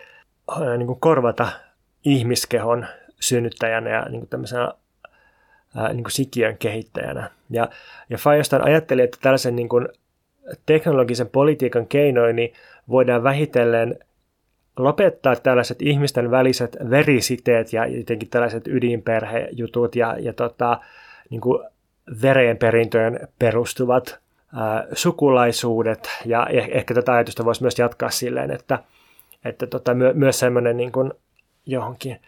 niin 0.79 0.87
kuin 0.87 1.01
korvata 1.01 1.49
ihmiskehon 2.05 2.87
synnyttäjänä 3.21 3.91
ja 3.91 4.03
niin 4.03 4.21
kuin 4.21 4.29
tämmöisenä 4.29 4.73
niin 5.75 6.05
kuin 6.05 6.13
sikiön 6.13 6.59
kehittäjänä. 6.59 7.31
Ja, 7.51 7.69
ja 8.11 8.19
Firestone 8.19 8.65
ajatteli, 8.65 9.03
että 9.03 9.19
tällaisen 9.23 9.57
niin 9.57 9.69
kuin 9.69 9.89
teknologisen 10.67 11.29
politiikan 11.29 11.87
keinoin 11.87 12.37
niin 12.37 12.53
voidaan 12.89 13.23
vähitellen 13.23 13.99
lopettaa 14.79 15.37
tällaiset 15.37 15.83
ihmisten 15.83 16.31
väliset 16.31 16.77
verisiteet 16.91 17.73
ja 17.73 17.87
jotenkin 17.87 18.29
tällaiset 18.31 18.67
ydinperhejutut 18.67 19.97
ja, 19.97 20.17
ja 20.19 20.33
tota, 20.33 20.81
niin 21.31 21.41
kuin 21.41 21.65
verenperintöön 22.23 23.29
perustuvat 23.39 24.19
ää, 24.57 24.87
sukulaisuudet. 24.93 26.11
Ja 26.25 26.47
eh, 26.51 26.69
ehkä 26.73 26.95
tätä 26.95 27.13
ajatusta 27.13 27.45
voisi 27.45 27.63
myös 27.63 27.79
jatkaa 27.79 28.11
silleen, 28.11 28.51
että, 28.51 28.79
että 29.45 29.67
tota, 29.67 29.95
my, 29.95 30.13
myös 30.15 30.39
semmoinen 30.39 30.77
niin 30.77 30.93
kuin 30.93 31.13
johonkin 31.67 32.21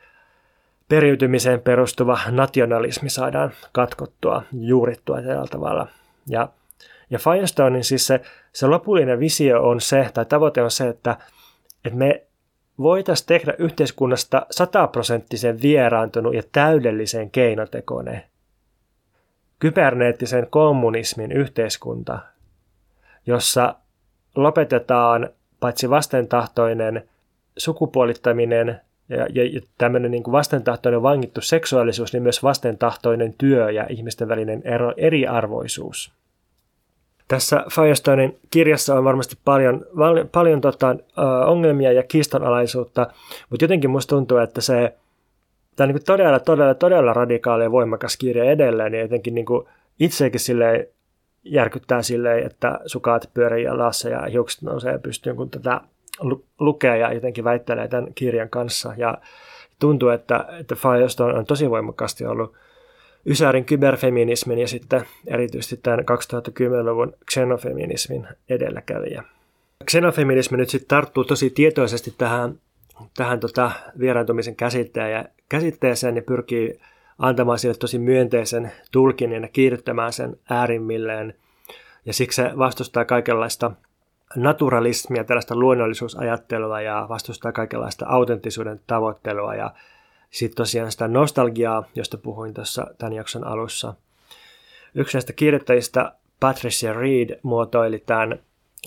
periytymiseen 0.89 1.61
perustuva 1.61 2.19
nationalismi 2.31 3.11
saadaan 3.11 3.51
katkottua, 3.73 4.43
juurittua 4.53 5.23
tällä 5.23 5.47
tavalla. 5.47 5.87
Ja, 6.27 6.49
Ja 7.11 7.19
Firestonein 7.19 7.85
siis 7.85 8.07
se, 8.07 8.21
se 8.53 8.67
lopullinen 8.67 9.21
visio 9.21 9.63
on 9.63 9.81
se, 9.81 10.11
tai 10.15 10.25
tavoite 10.25 10.63
on 10.63 10.71
se, 10.71 10.89
että, 10.89 11.17
että 11.85 11.99
me 11.99 12.23
voitaisiin 12.83 13.27
tehdä 13.27 13.55
yhteiskunnasta 13.59 14.47
sataprosenttisen 14.51 15.63
vieraantunut 15.63 16.35
ja 16.35 16.43
täydellisen 16.53 17.31
keinotekoinen 17.31 18.23
kyberneettisen 19.59 20.47
kommunismin 20.51 21.33
yhteiskunta, 21.33 22.19
jossa 23.27 23.75
lopetetaan 24.37 25.29
paitsi 25.61 25.91
vastentahtoinen 25.91 27.09
sukupuolittaminen 27.57 28.81
ja, 29.09 29.27
ja, 29.35 29.45
ja 29.45 29.61
tämmöinen 29.79 30.11
niin 30.11 30.23
kuin 30.23 30.33
vastentahtoinen 30.33 31.03
vangittu 31.03 31.41
seksuaalisuus, 31.41 32.13
niin 32.13 32.23
myös 32.23 32.43
vastentahtoinen 32.43 33.35
työ 33.39 33.71
ja 33.71 33.87
ihmisten 33.89 34.29
välinen 34.29 34.63
ero, 34.65 34.95
eriarvoisuus. 34.97 36.13
Tässä 37.31 37.65
Firestonein 37.75 38.39
kirjassa 38.51 38.95
on 38.95 39.05
varmasti 39.05 39.37
paljon, 39.45 39.87
paljon 40.33 40.61
tota, 40.61 40.97
ongelmia 41.47 41.93
ja 41.93 42.03
kiistanalaisuutta, 42.03 43.07
mutta 43.51 43.65
jotenkin 43.65 43.91
musta 43.91 44.17
tuntuu, 44.17 44.39
että 44.39 44.61
se 44.61 44.95
tämä 45.77 45.89
on 45.89 45.95
niin 45.95 46.05
todella, 46.05 46.41
todella, 46.41 46.75
todella 46.75 47.13
radikaali 47.13 47.65
ja 47.65 47.73
voimakas 47.73 48.17
kirja 48.17 48.45
edelleen, 48.45 48.95
ja 48.95 49.01
jotenkin 49.01 49.35
niin 49.35 49.47
kuin 49.47 49.67
itsekin 50.01 50.41
silleen 50.41 50.87
järkyttää 51.45 52.03
silleen, 52.03 52.47
että 52.47 52.81
sukaat 52.87 53.31
pyörii 53.35 53.65
jalassa 53.65 54.09
ja 54.09 54.27
hiukset 54.27 54.63
nousee 54.63 54.99
pystyyn, 54.99 55.37
kun 55.37 55.51
tätä 55.51 55.81
lukee 56.61 56.99
ja 56.99 57.13
jotenkin 57.13 57.45
väittelee 57.45 57.89
tämän 57.89 58.15
kirjan 58.15 58.51
kanssa. 58.51 58.95
Ja 58.97 59.19
tuntuu, 59.79 60.09
että, 60.09 60.45
että 60.61 60.75
Firestone 60.75 61.35
on 61.35 61.47
tosi 61.47 61.71
voimakkaasti 61.71 62.27
ollut 62.27 62.57
Ysärin 63.27 63.65
kyberfeminismin 63.65 64.59
ja 64.59 64.69
sitten 64.69 65.05
erityisesti 65.27 65.77
tämän 65.77 66.01
2010-luvun 66.01 67.13
xenofeminismin 67.31 68.29
edelläkävijä. 68.49 69.23
Xenofeminismi 69.91 70.57
nyt 70.57 70.71
sitten 70.71 70.89
tarttuu 70.89 71.25
tosi 71.25 71.51
tietoisesti 71.51 72.15
tähän, 72.19 72.59
tähän 73.17 73.41
tota 73.41 73.71
vieraantumisen 73.99 74.57
käsitteeseen 75.49 76.17
ja 76.17 76.23
pyrkii 76.23 76.81
antamaan 77.19 77.59
sille 77.59 77.75
tosi 77.75 77.99
myönteisen 77.99 78.73
tulkin 78.93 79.33
ja 79.33 79.49
kiihdyttämään 79.49 80.13
sen 80.13 80.37
äärimmilleen. 80.51 81.35
Ja 82.07 82.13
siksi 82.13 82.37
se 82.37 82.51
vastustaa 82.59 83.05
kaikenlaista 83.05 83.71
naturalismia, 84.37 85.25
tällaista 85.25 85.57
luonnollisuusajattelua 85.57 86.81
ja 86.81 87.07
vastustaa 87.09 87.53
kaikenlaista 87.53 88.07
autenttisuuden 88.09 88.81
tavoittelua 88.87 89.55
ja 89.55 89.71
sitten 90.31 90.57
tosiaan 90.57 90.93
sitä 90.93 91.09
nostalgiaa, 91.09 91.89
josta 91.95 92.19
puhuin 92.19 92.55
tuossa 92.55 92.87
tämän 92.99 93.13
jakson 93.13 93.47
alussa. 93.47 93.95
Yksi 94.95 95.17
näistä 95.17 95.33
kirjoittajista, 95.33 96.13
Patricia 96.41 96.93
Reed, 96.93 97.41
muotoili 97.43 97.99
tämän 97.99 98.39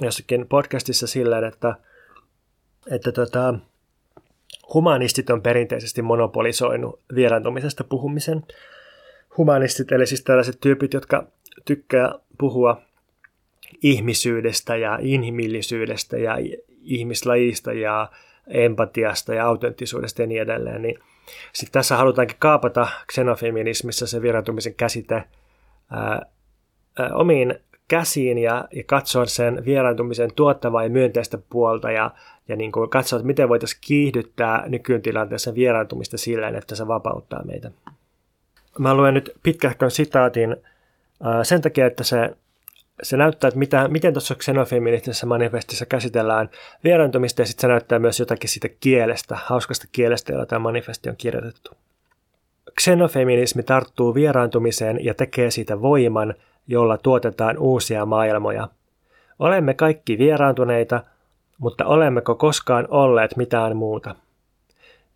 jossakin 0.02 0.48
podcastissa 0.48 1.08
silleen, 1.08 1.44
että, 1.44 1.76
että 2.92 3.12
tota, 3.12 3.54
humanistit 4.74 5.30
on 5.30 5.42
perinteisesti 5.42 6.02
monopolisoinut 6.02 7.00
vieraantumisesta 7.16 7.84
puhumisen. 7.84 8.44
Humanistit, 9.38 9.92
eli 9.92 10.08
siis 10.08 10.24
tällaiset 10.24 10.58
tyypit, 10.62 10.94
jotka 10.94 11.28
tykkää 11.66 12.16
puhua 12.38 12.82
ihmisyydestä 13.84 14.76
ja 14.76 15.00
inhimillisyydestä 15.02 16.18
ja 16.18 16.38
ihmislajista 16.82 17.74
ja 17.74 18.12
empatiasta 18.48 19.34
ja 19.34 19.48
autenttisuudesta 19.48 20.22
ja 20.22 20.28
niin 20.28 20.42
edelleen, 20.42 20.82
niin 20.82 21.00
sitten 21.54 21.74
tässä 21.74 21.98
halutaankin 21.98 22.38
kaapata 22.40 22.88
xenofeminismissa 23.14 24.08
se 24.08 24.22
vieraantumisen 24.22 24.76
käsite 24.76 25.24
ää, 25.92 26.22
ää, 27.00 27.10
omiin 27.14 27.56
käsiin 27.88 28.38
ja, 28.38 28.68
ja 28.76 28.84
katsoa 28.84 29.26
sen 29.26 29.66
vieraantumisen 29.66 30.34
tuottavaa 30.36 30.84
ja 30.84 30.90
myönteistä 30.90 31.38
puolta 31.50 31.92
ja, 31.92 32.12
ja 32.48 32.56
niin 32.56 32.72
kuin 32.72 32.90
katsoa, 32.90 33.18
että 33.18 33.28
miten 33.28 33.50
voitaisiin 33.50 33.82
kiihdyttää 33.86 34.64
nykytilanteessa 34.68 35.56
vieraantumista 35.56 36.18
sillä 36.18 36.48
että 36.48 36.76
se 36.76 36.88
vapauttaa 36.88 37.44
meitä. 37.44 37.72
Mä 38.80 38.94
luen 38.94 39.14
nyt 39.14 39.32
pitkähkön 39.44 39.92
sitaatin 39.92 40.56
ää, 41.24 41.44
sen 41.44 41.62
takia, 41.62 41.86
että 41.86 42.04
se 42.04 42.36
se 43.02 43.18
näyttää, 43.18 43.48
että 43.48 43.58
mitä, 43.60 43.88
miten 43.88 44.14
tuossa 44.14 44.36
xenofeministisessä 44.36 45.26
manifestissa 45.26 45.86
käsitellään 45.86 46.50
vieraantumista 46.84 47.42
ja 47.42 47.46
sitten 47.46 47.62
se 47.62 47.68
näyttää 47.68 48.00
myös 48.00 48.20
jotakin 48.20 48.50
siitä 48.50 48.70
kielestä, 48.80 49.38
hauskasta 49.46 49.88
kielestä, 49.92 50.32
jolla 50.32 50.46
tämä 50.46 50.60
manifesti 50.60 51.10
on 51.10 51.18
kirjoitettu. 51.18 51.72
Xenofeminismi 52.82 53.64
tarttuu 53.64 54.16
vieraantumiseen 54.16 55.06
ja 55.06 55.14
tekee 55.14 55.52
siitä 55.52 55.82
voiman, 55.82 56.34
jolla 56.68 56.98
tuotetaan 56.98 57.58
uusia 57.58 58.06
maailmoja. 58.06 58.68
Olemme 59.40 59.74
kaikki 59.74 60.18
vieraantuneita, 60.18 61.04
mutta 61.58 61.86
olemmeko 61.86 62.36
koskaan 62.36 62.88
olleet 62.90 63.38
mitään 63.38 63.78
muuta? 63.78 64.16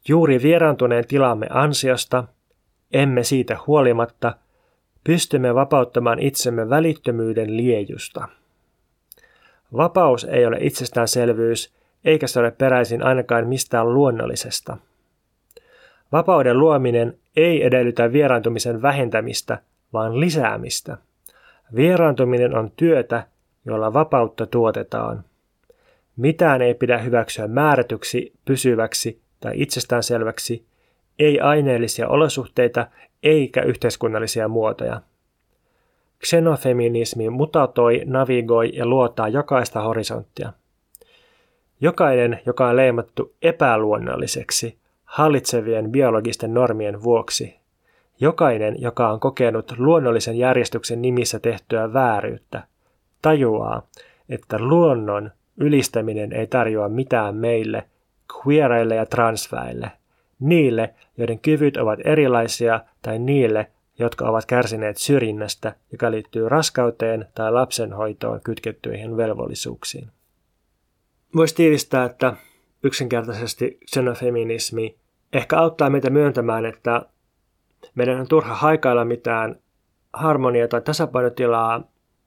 Juuri 0.07 0.41
vieraantuneen 0.41 1.07
tilamme 1.07 1.47
ansiosta, 1.49 2.23
emme 2.93 3.23
siitä 3.23 3.57
huolimatta– 3.67 4.33
pystymme 5.07 5.55
vapauttamaan 5.55 6.19
itsemme 6.19 6.69
välittömyyden 6.69 7.57
liejusta. 7.57 8.27
Vapaus 9.77 10.23
ei 10.23 10.45
ole 10.45 10.57
itsestäänselvyys, 10.59 11.73
eikä 12.05 12.27
se 12.27 12.39
ole 12.39 12.51
peräisin 12.51 13.03
ainakaan 13.03 13.47
mistään 13.47 13.93
luonnollisesta. 13.93 14.77
Vapauden 16.11 16.59
luominen 16.59 17.17
ei 17.35 17.65
edellytä 17.65 18.13
vieraantumisen 18.13 18.81
vähentämistä, 18.81 19.57
vaan 19.93 20.19
lisäämistä. 20.19 20.97
Vieraantuminen 21.75 22.57
on 22.57 22.71
työtä, 22.75 23.23
jolla 23.65 23.93
vapautta 23.93 24.45
tuotetaan. 24.45 25.23
Mitään 26.17 26.61
ei 26.61 26.73
pidä 26.73 26.97
hyväksyä 26.97 27.47
määrätyksi, 27.47 28.33
pysyväksi 28.45 29.21
tai 29.39 29.51
itsestäänselväksi, 29.55 30.65
ei 31.19 31.39
aineellisia 31.39 32.07
olosuhteita 32.07 32.87
eikä 33.23 33.61
yhteiskunnallisia 33.61 34.47
muotoja. 34.47 35.01
Xenofeminismi 36.25 37.29
mutatoi, 37.29 38.01
navigoi 38.05 38.69
ja 38.73 38.85
luotaa 38.85 39.27
jokaista 39.27 39.81
horisonttia. 39.81 40.53
Jokainen, 41.81 42.39
joka 42.45 42.67
on 42.67 42.75
leimattu 42.75 43.35
epäluonnolliseksi 43.41 44.77
hallitsevien 45.05 45.91
biologisten 45.91 46.53
normien 46.53 47.03
vuoksi, 47.03 47.59
jokainen, 48.19 48.75
joka 48.81 49.09
on 49.09 49.19
kokenut 49.19 49.73
luonnollisen 49.77 50.37
järjestyksen 50.37 51.01
nimissä 51.01 51.39
tehtyä 51.39 51.93
vääryyttä, 51.93 52.63
tajuaa, 53.21 53.87
että 54.29 54.57
luonnon 54.59 55.31
ylistäminen 55.57 56.33
ei 56.33 56.47
tarjoa 56.47 56.89
mitään 56.89 57.35
meille, 57.35 57.83
queereille 58.45 58.95
ja 58.95 59.05
transväille– 59.05 59.91
niille, 60.39 60.93
joiden 61.17 61.39
kyvyt 61.39 61.77
ovat 61.77 61.99
erilaisia 62.05 62.79
tai 63.01 63.19
niille, 63.19 63.71
jotka 63.99 64.29
ovat 64.29 64.45
kärsineet 64.45 64.97
syrjinnästä, 64.97 65.75
joka 65.91 66.11
liittyy 66.11 66.49
raskauteen 66.49 67.25
tai 67.35 67.51
lapsenhoitoon 67.51 68.41
kytkettyihin 68.43 69.17
velvollisuuksiin. 69.17 70.07
Voisi 71.35 71.55
tiivistää, 71.55 72.05
että 72.05 72.33
yksinkertaisesti 72.83 73.77
xenofeminismi 73.91 74.97
ehkä 75.33 75.57
auttaa 75.57 75.89
meitä 75.89 76.09
myöntämään, 76.09 76.65
että 76.65 77.05
meidän 77.95 78.19
on 78.19 78.27
turha 78.27 78.55
haikailla 78.55 79.05
mitään 79.05 79.55
harmonia 80.13 80.67
tai 80.67 80.81
tasapainotilaa, 80.81 81.83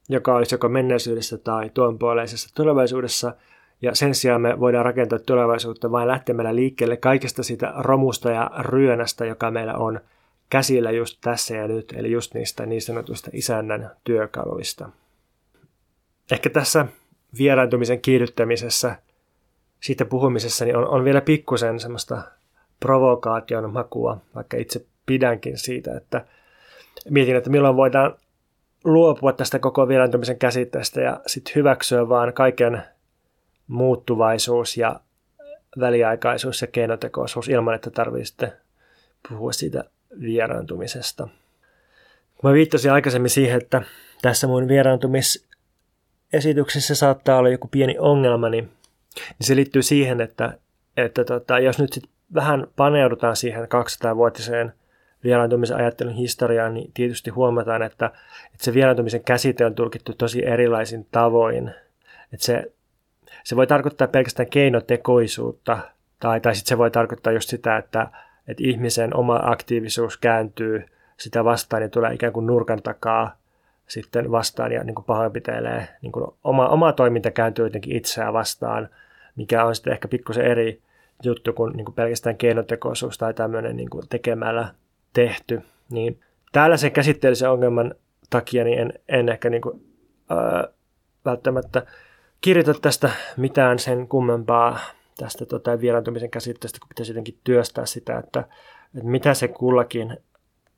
joka 0.08 0.34
olisi 0.36 0.54
joko 0.54 0.68
menneisyydessä 0.68 1.38
tai 1.38 1.70
tuonpuoleisessa 1.74 2.54
tulevaisuudessa– 2.54 3.34
ja 3.83 3.95
sen 3.95 4.14
sijaan 4.14 4.41
me 4.41 4.61
voidaan 4.61 4.85
rakentaa 4.85 5.18
tulevaisuutta 5.18 5.91
vain 5.91 6.09
lähtemällä 6.09 6.55
liikkeelle 6.55 6.97
kaikesta 6.97 7.43
sitä 7.43 7.72
romusta 7.76 8.31
ja 8.31 8.51
ryönästä, 8.59 9.24
joka 9.24 9.51
meillä 9.51 9.74
on 9.74 10.01
käsillä 10.51 10.91
just 10.91 11.18
tässä 11.20 11.57
ja 11.57 11.68
nyt, 11.68 11.95
eli 11.97 12.11
just 12.11 12.35
niistä 12.35 12.66
niin 12.66 12.83
sanotuista 12.83 13.31
isännän 13.33 13.91
työkaluista. 14.05 14.89
Ehkä 16.33 16.51
tässä 16.51 16.87
vieraantumisen 17.39 18.01
kiihdyttämisessä, 18.01 18.97
siitä 19.81 20.05
puhumisessa, 20.05 20.64
niin 20.64 20.76
on, 20.76 20.89
on 20.89 21.05
vielä 21.05 21.20
pikkusen 21.20 21.81
semmoista 21.81 22.22
provokaation 22.81 23.72
makua, 23.72 24.20
vaikka 24.35 24.57
itse 24.57 24.87
pidänkin 25.07 25.59
siitä, 25.59 25.97
että 25.97 26.24
mietin, 27.11 27.37
että 27.37 27.51
milloin 27.51 27.76
voidaan 27.76 28.14
luopua 28.85 29.33
tästä 29.33 29.59
koko 29.59 29.89
vieraantumisen 29.89 30.39
käsitteestä 30.39 31.01
ja 31.01 31.20
sitten 31.26 31.55
hyväksyä 31.55 32.09
vaan 32.09 32.33
kaiken 32.33 32.83
muuttuvaisuus 33.71 34.77
ja 34.77 35.01
väliaikaisuus 35.81 36.62
ja 36.62 36.66
keinotekoisuus 36.66 37.49
ilman, 37.49 37.75
että 37.75 37.91
tarvitsee 37.91 38.53
puhua 39.29 39.53
siitä 39.53 39.85
vieraantumisesta. 40.21 41.29
Mä 42.43 42.53
viittasin 42.53 42.93
aikaisemmin 42.93 43.31
siihen, 43.31 43.62
että 43.62 43.83
tässä 44.23 44.47
mun 44.47 44.68
vieraantumisesityksessä 44.68 46.95
saattaa 46.95 47.39
olla 47.39 47.49
joku 47.49 47.68
pieni 47.68 47.97
ongelma, 47.99 48.49
niin, 48.49 48.64
niin 49.14 49.47
se 49.47 49.57
liittyy 49.57 49.83
siihen, 49.83 50.21
että, 50.21 50.59
että 50.97 51.25
tota, 51.25 51.59
jos 51.59 51.79
nyt 51.79 51.93
sit 51.93 52.05
vähän 52.35 52.66
paneudutaan 52.77 53.37
siihen 53.37 53.64
200-vuotiseen 53.64 54.73
vieraantumisen 55.25 55.77
ajattelun 55.77 56.14
historiaa, 56.14 56.68
niin 56.68 56.93
tietysti 56.95 57.31
huomataan, 57.31 57.83
että, 57.83 58.07
että 58.53 58.64
se 58.64 58.75
vieraantumisen 58.75 59.25
käsite 59.25 59.66
on 59.66 59.75
tulkittu 59.75 60.12
tosi 60.12 60.47
erilaisin 60.47 61.07
tavoin. 61.11 61.71
Että 62.33 62.47
se, 62.47 62.73
se 63.45 63.57
voi 63.57 63.66
tarkoittaa 63.66 64.09
pelkästään 64.09 64.51
keinotekoisuutta, 64.51 65.78
tai, 66.20 66.41
tai 66.41 66.55
sitten 66.55 66.68
se 66.68 66.78
voi 66.78 66.91
tarkoittaa 66.91 67.32
just 67.32 67.49
sitä, 67.49 67.76
että, 67.76 68.09
että 68.49 68.62
ihmisen 68.66 69.16
oma 69.16 69.41
aktiivisuus 69.43 70.16
kääntyy 70.16 70.84
sitä 71.16 71.45
vastaan 71.45 71.82
ja 71.82 71.88
tulee 71.88 72.14
ikään 72.14 72.32
kuin 72.32 72.47
nurkan 72.47 72.82
takaa 72.82 73.41
sitten 73.86 74.30
vastaan 74.30 74.72
ja 74.72 74.84
niin 74.84 74.95
kuin 74.95 75.05
pahoinpitelee. 75.05 75.88
Niin 76.03 76.12
kuin 76.12 76.26
oma, 76.45 76.68
oma 76.68 76.93
toiminta 76.93 77.30
kääntyy 77.30 77.64
jotenkin 77.64 77.97
itseään 77.97 78.32
vastaan, 78.32 78.88
mikä 79.36 79.64
on 79.64 79.74
sitten 79.74 79.93
ehkä 79.93 80.09
pikkusen 80.09 80.45
eri 80.45 80.82
juttu 81.22 81.53
kuin, 81.53 81.76
niin 81.76 81.84
kuin 81.84 81.95
pelkästään 81.95 82.36
keinotekoisuus 82.36 83.18
tai 83.18 83.34
tämmöinen 83.34 83.76
niin 83.76 83.91
kuin 83.91 84.09
tekemällä 84.09 84.74
tehty. 85.12 85.62
Niin 85.91 86.20
tällaisen 86.53 86.93
käsitteellisen 86.93 87.51
ongelman 87.51 87.95
takia 88.30 88.64
niin 88.64 88.78
en, 88.78 88.93
en 89.09 89.28
ehkä 89.28 89.51
niin 89.51 89.62
kuin, 89.62 89.84
ää, 90.30 90.68
välttämättä 91.24 91.86
kirjoita 92.41 92.74
tästä 92.74 93.11
mitään 93.36 93.78
sen 93.78 94.09
kummempaa 94.09 94.78
tästä 95.16 95.47
tota, 95.47 95.80
vieraantumisen 95.80 96.30
käsitteestä, 96.30 96.78
kun 96.80 96.88
pitäisi 96.88 97.12
jotenkin 97.12 97.38
työstää 97.45 97.86
sitä, 97.86 98.18
että, 98.18 98.41
että 98.95 99.09
mitä 99.09 99.34
se 99.34 99.49
kullakin 99.49 100.16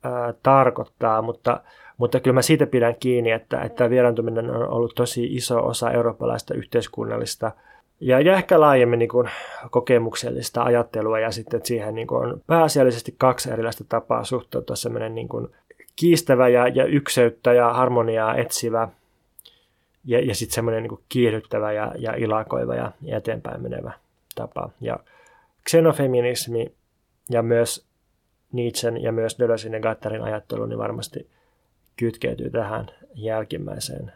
ää, 0.03 0.33
tarkoittaa, 0.43 1.21
mutta, 1.21 1.61
mutta 1.97 2.19
kyllä 2.19 2.33
mä 2.33 2.41
siitä 2.41 2.67
pidän 2.67 2.95
kiinni, 2.95 3.31
että, 3.31 3.61
että 3.61 3.89
vieraantuminen 3.89 4.49
on 4.49 4.69
ollut 4.69 4.95
tosi 4.95 5.23
iso 5.23 5.67
osa 5.67 5.91
eurooppalaista 5.91 6.53
yhteiskunnallista 6.53 7.51
ja, 7.99 8.19
ja 8.19 8.33
ehkä 8.33 8.59
laajemmin 8.59 8.99
niin 8.99 9.09
kuin 9.09 9.29
kokemuksellista 9.71 10.63
ajattelua. 10.63 11.19
Ja 11.19 11.31
sitten 11.31 11.57
että 11.57 11.67
siihen 11.67 11.95
niin 11.95 12.07
kuin 12.07 12.25
on 12.25 12.41
pääasiallisesti 12.47 13.15
kaksi 13.17 13.51
erilaista 13.51 13.83
tapaa 13.89 14.23
suhtautua. 14.23 14.75
Semmoinen 14.75 15.15
niin 15.15 15.27
kuin 15.27 15.47
kiistävä 15.95 16.47
ja, 16.47 16.67
ja 16.67 16.85
ykseyttä 16.85 17.53
ja 17.53 17.73
harmoniaa 17.73 18.35
etsivä 18.35 18.87
ja, 20.05 20.19
ja 20.19 20.35
sitten 20.35 20.55
semmoinen 20.55 20.83
niin 20.83 20.99
kiihdyttävä 21.09 21.71
ja, 21.71 21.93
ja 21.97 22.15
ilakoiva 22.15 22.75
ja, 22.75 22.91
eteenpäin 23.07 23.61
menevä 23.61 23.91
tapa. 24.35 24.69
Ja 24.81 24.99
xenofeminismi 25.69 26.73
ja 27.29 27.43
myös 27.43 27.87
Nietzschen 28.51 29.03
ja 29.03 29.11
myös 29.11 29.39
Deleuzein 29.39 29.73
ja 29.73 29.79
Gattarin 29.79 30.23
ajattelu 30.23 30.65
niin 30.65 30.79
varmasti 30.79 31.29
kytkeytyy 31.95 32.49
tähän 32.49 32.87
jälkimmäiseen. 33.15 34.11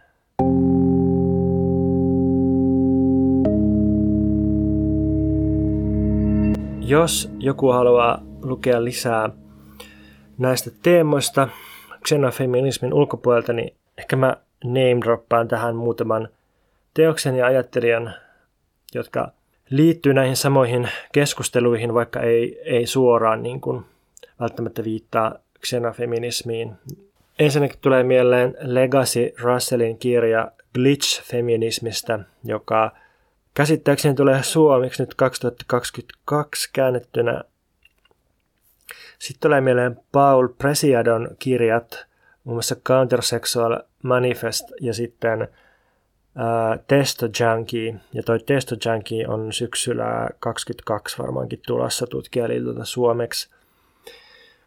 Jos 6.82 7.32
joku 7.40 7.68
haluaa 7.68 8.24
lukea 8.42 8.84
lisää 8.84 9.30
näistä 10.38 10.72
teemoista 10.84 11.50
xenofeminismin 12.08 12.94
ulkopuolelta, 12.94 13.54
niin 13.54 13.76
ehkä 13.98 14.16
mä 14.16 14.38
name 14.64 15.01
droppaan 15.05 15.47
tähän 15.47 15.76
muutaman 15.76 16.30
teoksen 16.93 17.36
ja 17.36 17.45
ajattelijan, 17.45 18.14
jotka 18.93 19.32
liittyy 19.70 20.14
näihin 20.14 20.36
samoihin 20.36 20.89
keskusteluihin, 21.12 21.93
vaikka 21.93 22.22
ei, 22.22 22.62
ei 22.64 22.88
suoraan 22.88 23.43
niin 23.43 23.62
kuin 23.62 23.86
välttämättä 24.39 24.84
viittaa 24.84 25.36
xenofeminismiin. 25.66 26.72
Ensinnäkin 27.39 27.80
tulee 27.82 28.03
mieleen 28.03 28.55
Legacy 28.60 29.34
Russellin 29.39 29.97
kirja 29.97 30.51
Glitch 30.74 31.24
feminismistä, 31.24 32.20
joka 32.43 32.91
käsittääkseni 33.53 34.16
tulee 34.16 34.43
suomeksi 34.43 35.03
nyt 35.03 35.16
2022 35.16 36.70
käännettynä. 36.74 37.43
Sitten 39.20 39.49
tulee 39.49 39.62
mieleen 39.62 39.99
Paul 40.12 40.47
Presiadon 40.47 41.30
kirjat, 41.39 42.07
muun 42.48 42.56
muassa 42.56 42.76
Countersexual 42.76 43.80
Manifest 44.04 44.72
ja 44.82 44.93
sitten 44.93 45.41
äh, 45.41 46.80
Testo 46.88 47.26
Junkie. 47.26 47.95
Ja 48.14 48.24
toi 48.24 48.39
Testo 48.39 48.76
Junkie 48.86 49.28
on 49.28 49.54
syksyllä 49.54 50.30
22 50.39 51.18
varmaankin 51.18 51.60
tulossa 51.68 52.08
tutkijaliitolta 52.08 52.86
suomeksi. 52.86 53.50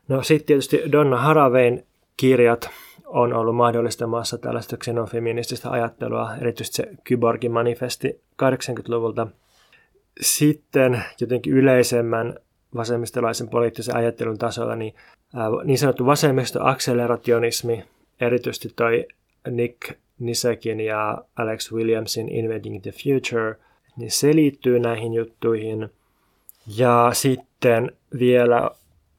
No 0.09 0.23
sitten 0.23 0.47
tietysti 0.47 0.83
Donna 0.93 1.17
Haravein 1.17 1.87
kirjat 2.17 2.71
on 3.07 3.33
ollut 3.33 3.57
mahdollistamassa 3.57 4.39
tällaista 4.39 4.77
xenofeminististä 4.77 5.71
ajattelua, 5.71 6.31
erityisesti 6.41 6.77
se 6.77 6.89
Kyborgin 7.05 7.53
manifesti 7.53 8.21
80-luvulta. 8.43 9.27
Sitten 10.21 11.05
jotenkin 11.21 11.53
yleisemmän 11.53 12.35
vasemmistolaisen 12.75 13.49
poliittisen 13.49 13.97
ajattelun 13.97 14.39
tasolla 14.39 14.77
niin, 14.77 14.95
niin 15.65 15.79
sanottu 15.79 16.07
vasemmistoakselerationismi, 16.07 17.85
erityisesti 18.21 18.73
toi 18.77 19.07
Nick 19.51 19.93
Nisekin 20.19 20.81
ja 20.81 21.19
Alex 21.37 21.73
Williamsin 21.73 22.29
Inventing 22.29 22.83
the 22.83 22.93
Future, 22.93 23.57
niin 23.97 24.11
se 24.11 24.35
liittyy 24.35 24.79
näihin 24.79 25.15
juttuihin. 25.15 25.91
Ja 26.77 27.11
sitten 27.13 27.93
vielä 28.19 28.71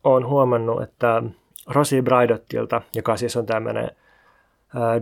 olen 0.03 0.27
huomannut, 0.27 0.83
että 0.83 1.23
Rosi 1.67 2.01
Braidottilta, 2.01 2.81
joka 2.95 3.17
siis 3.17 3.37
on 3.37 3.45
tämmöinen 3.45 3.91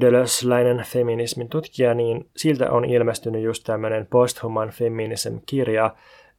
Deleuzeläinen 0.01 0.85
feminismin 0.87 1.49
tutkija, 1.49 1.93
niin 1.93 2.27
siltä 2.37 2.71
on 2.71 2.85
ilmestynyt 2.85 3.43
just 3.43 3.63
tämmöinen 3.63 4.07
Posthuman 4.09 4.69
Feminism-kirja. 4.69 5.95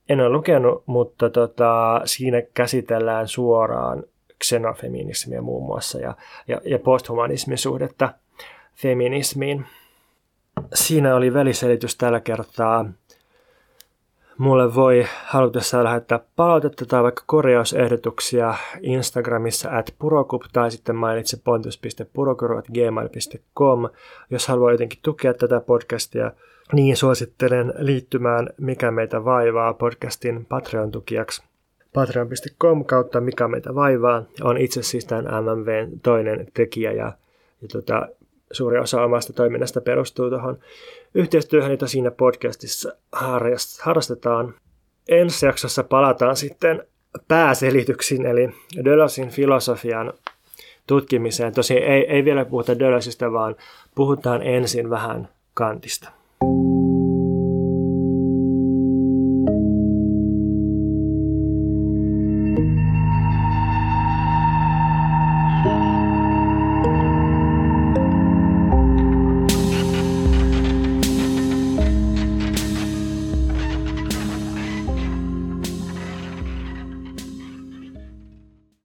En 0.09 0.21
ole 0.21 0.29
lukenut, 0.29 0.83
mutta 0.87 1.31
tota, 1.31 2.01
siinä 2.05 2.43
käsitellään 2.55 3.29
suoraan 3.29 4.05
xenofeminismiä 4.45 5.43
muun 5.43 5.67
muassa 5.67 5.99
ja, 5.99 6.17
ja, 6.49 6.61
ja 6.65 6.79
posthumanismin 6.79 7.59
suhdetta 7.59 8.13
feminismiin. 8.75 9.67
Siinä 10.75 11.17
oli 11.17 11.35
väliselitys 11.35 11.97
tällä 11.97 12.21
kertaa 12.21 12.85
Mulle 14.41 14.75
voi 14.75 15.07
halutessaan 15.25 15.85
lähettää 15.85 16.21
palautetta 16.37 16.87
tai 16.87 17.03
vaikka 17.03 17.23
korjausehdotuksia 17.27 18.55
Instagramissa 18.81 19.79
at 19.79 19.95
purokup 19.99 20.43
tai 20.53 20.71
sitten 20.71 20.97
mainitse 20.97 21.37
pontus.purokuru.gmail.com. 21.45 23.89
Jos 24.31 24.49
haluaa 24.49 24.73
jotenkin 24.73 24.99
tukea 25.03 25.35
tätä 25.35 25.61
podcastia, 25.61 26.33
niin 26.73 26.97
suosittelen 26.97 27.75
liittymään 27.79 28.49
Mikä 28.61 28.91
meitä 28.91 29.25
vaivaa 29.25 29.75
podcastin 29.75 30.47
Patreon-tukijaksi 30.47 31.43
patreon.com 31.95 32.85
kautta 32.85 33.21
Mikä 33.21 33.49
meitä 33.49 33.75
vaivaa. 33.75 34.25
On 34.43 34.59
itse 34.59 34.83
siis 34.83 35.05
tämän 35.05 35.25
MMVn 35.25 36.01
toinen 36.03 36.47
tekijä 36.55 36.93
ja, 36.93 37.13
ja 37.63 37.69
tota, 37.73 38.09
suuri 38.53 38.79
osa 38.79 39.03
omasta 39.03 39.33
toiminnasta 39.33 39.81
perustuu 39.81 40.31
tuohon 40.31 40.59
yhteistyöhön, 41.15 41.71
jota 41.71 41.87
siinä 41.87 42.11
podcastissa 42.11 42.93
harrastetaan. 43.81 44.55
Ensi 45.09 45.47
jaksossa 45.47 45.85
palataan 45.85 46.37
sitten 46.37 46.83
pääselityksiin, 47.29 48.27
eli 48.27 48.51
Dölösin 48.85 49.29
filosofian 49.29 50.13
tutkimiseen. 50.87 51.53
Tosi 51.53 51.75
ei, 51.75 52.07
ei 52.07 52.25
vielä 52.25 52.45
puhuta 52.45 52.79
Dölösistä, 52.79 53.33
vaan 53.33 53.57
puhutaan 53.95 54.43
ensin 54.43 54.91
vähän 54.91 55.29
Kantista. 55.55 56.11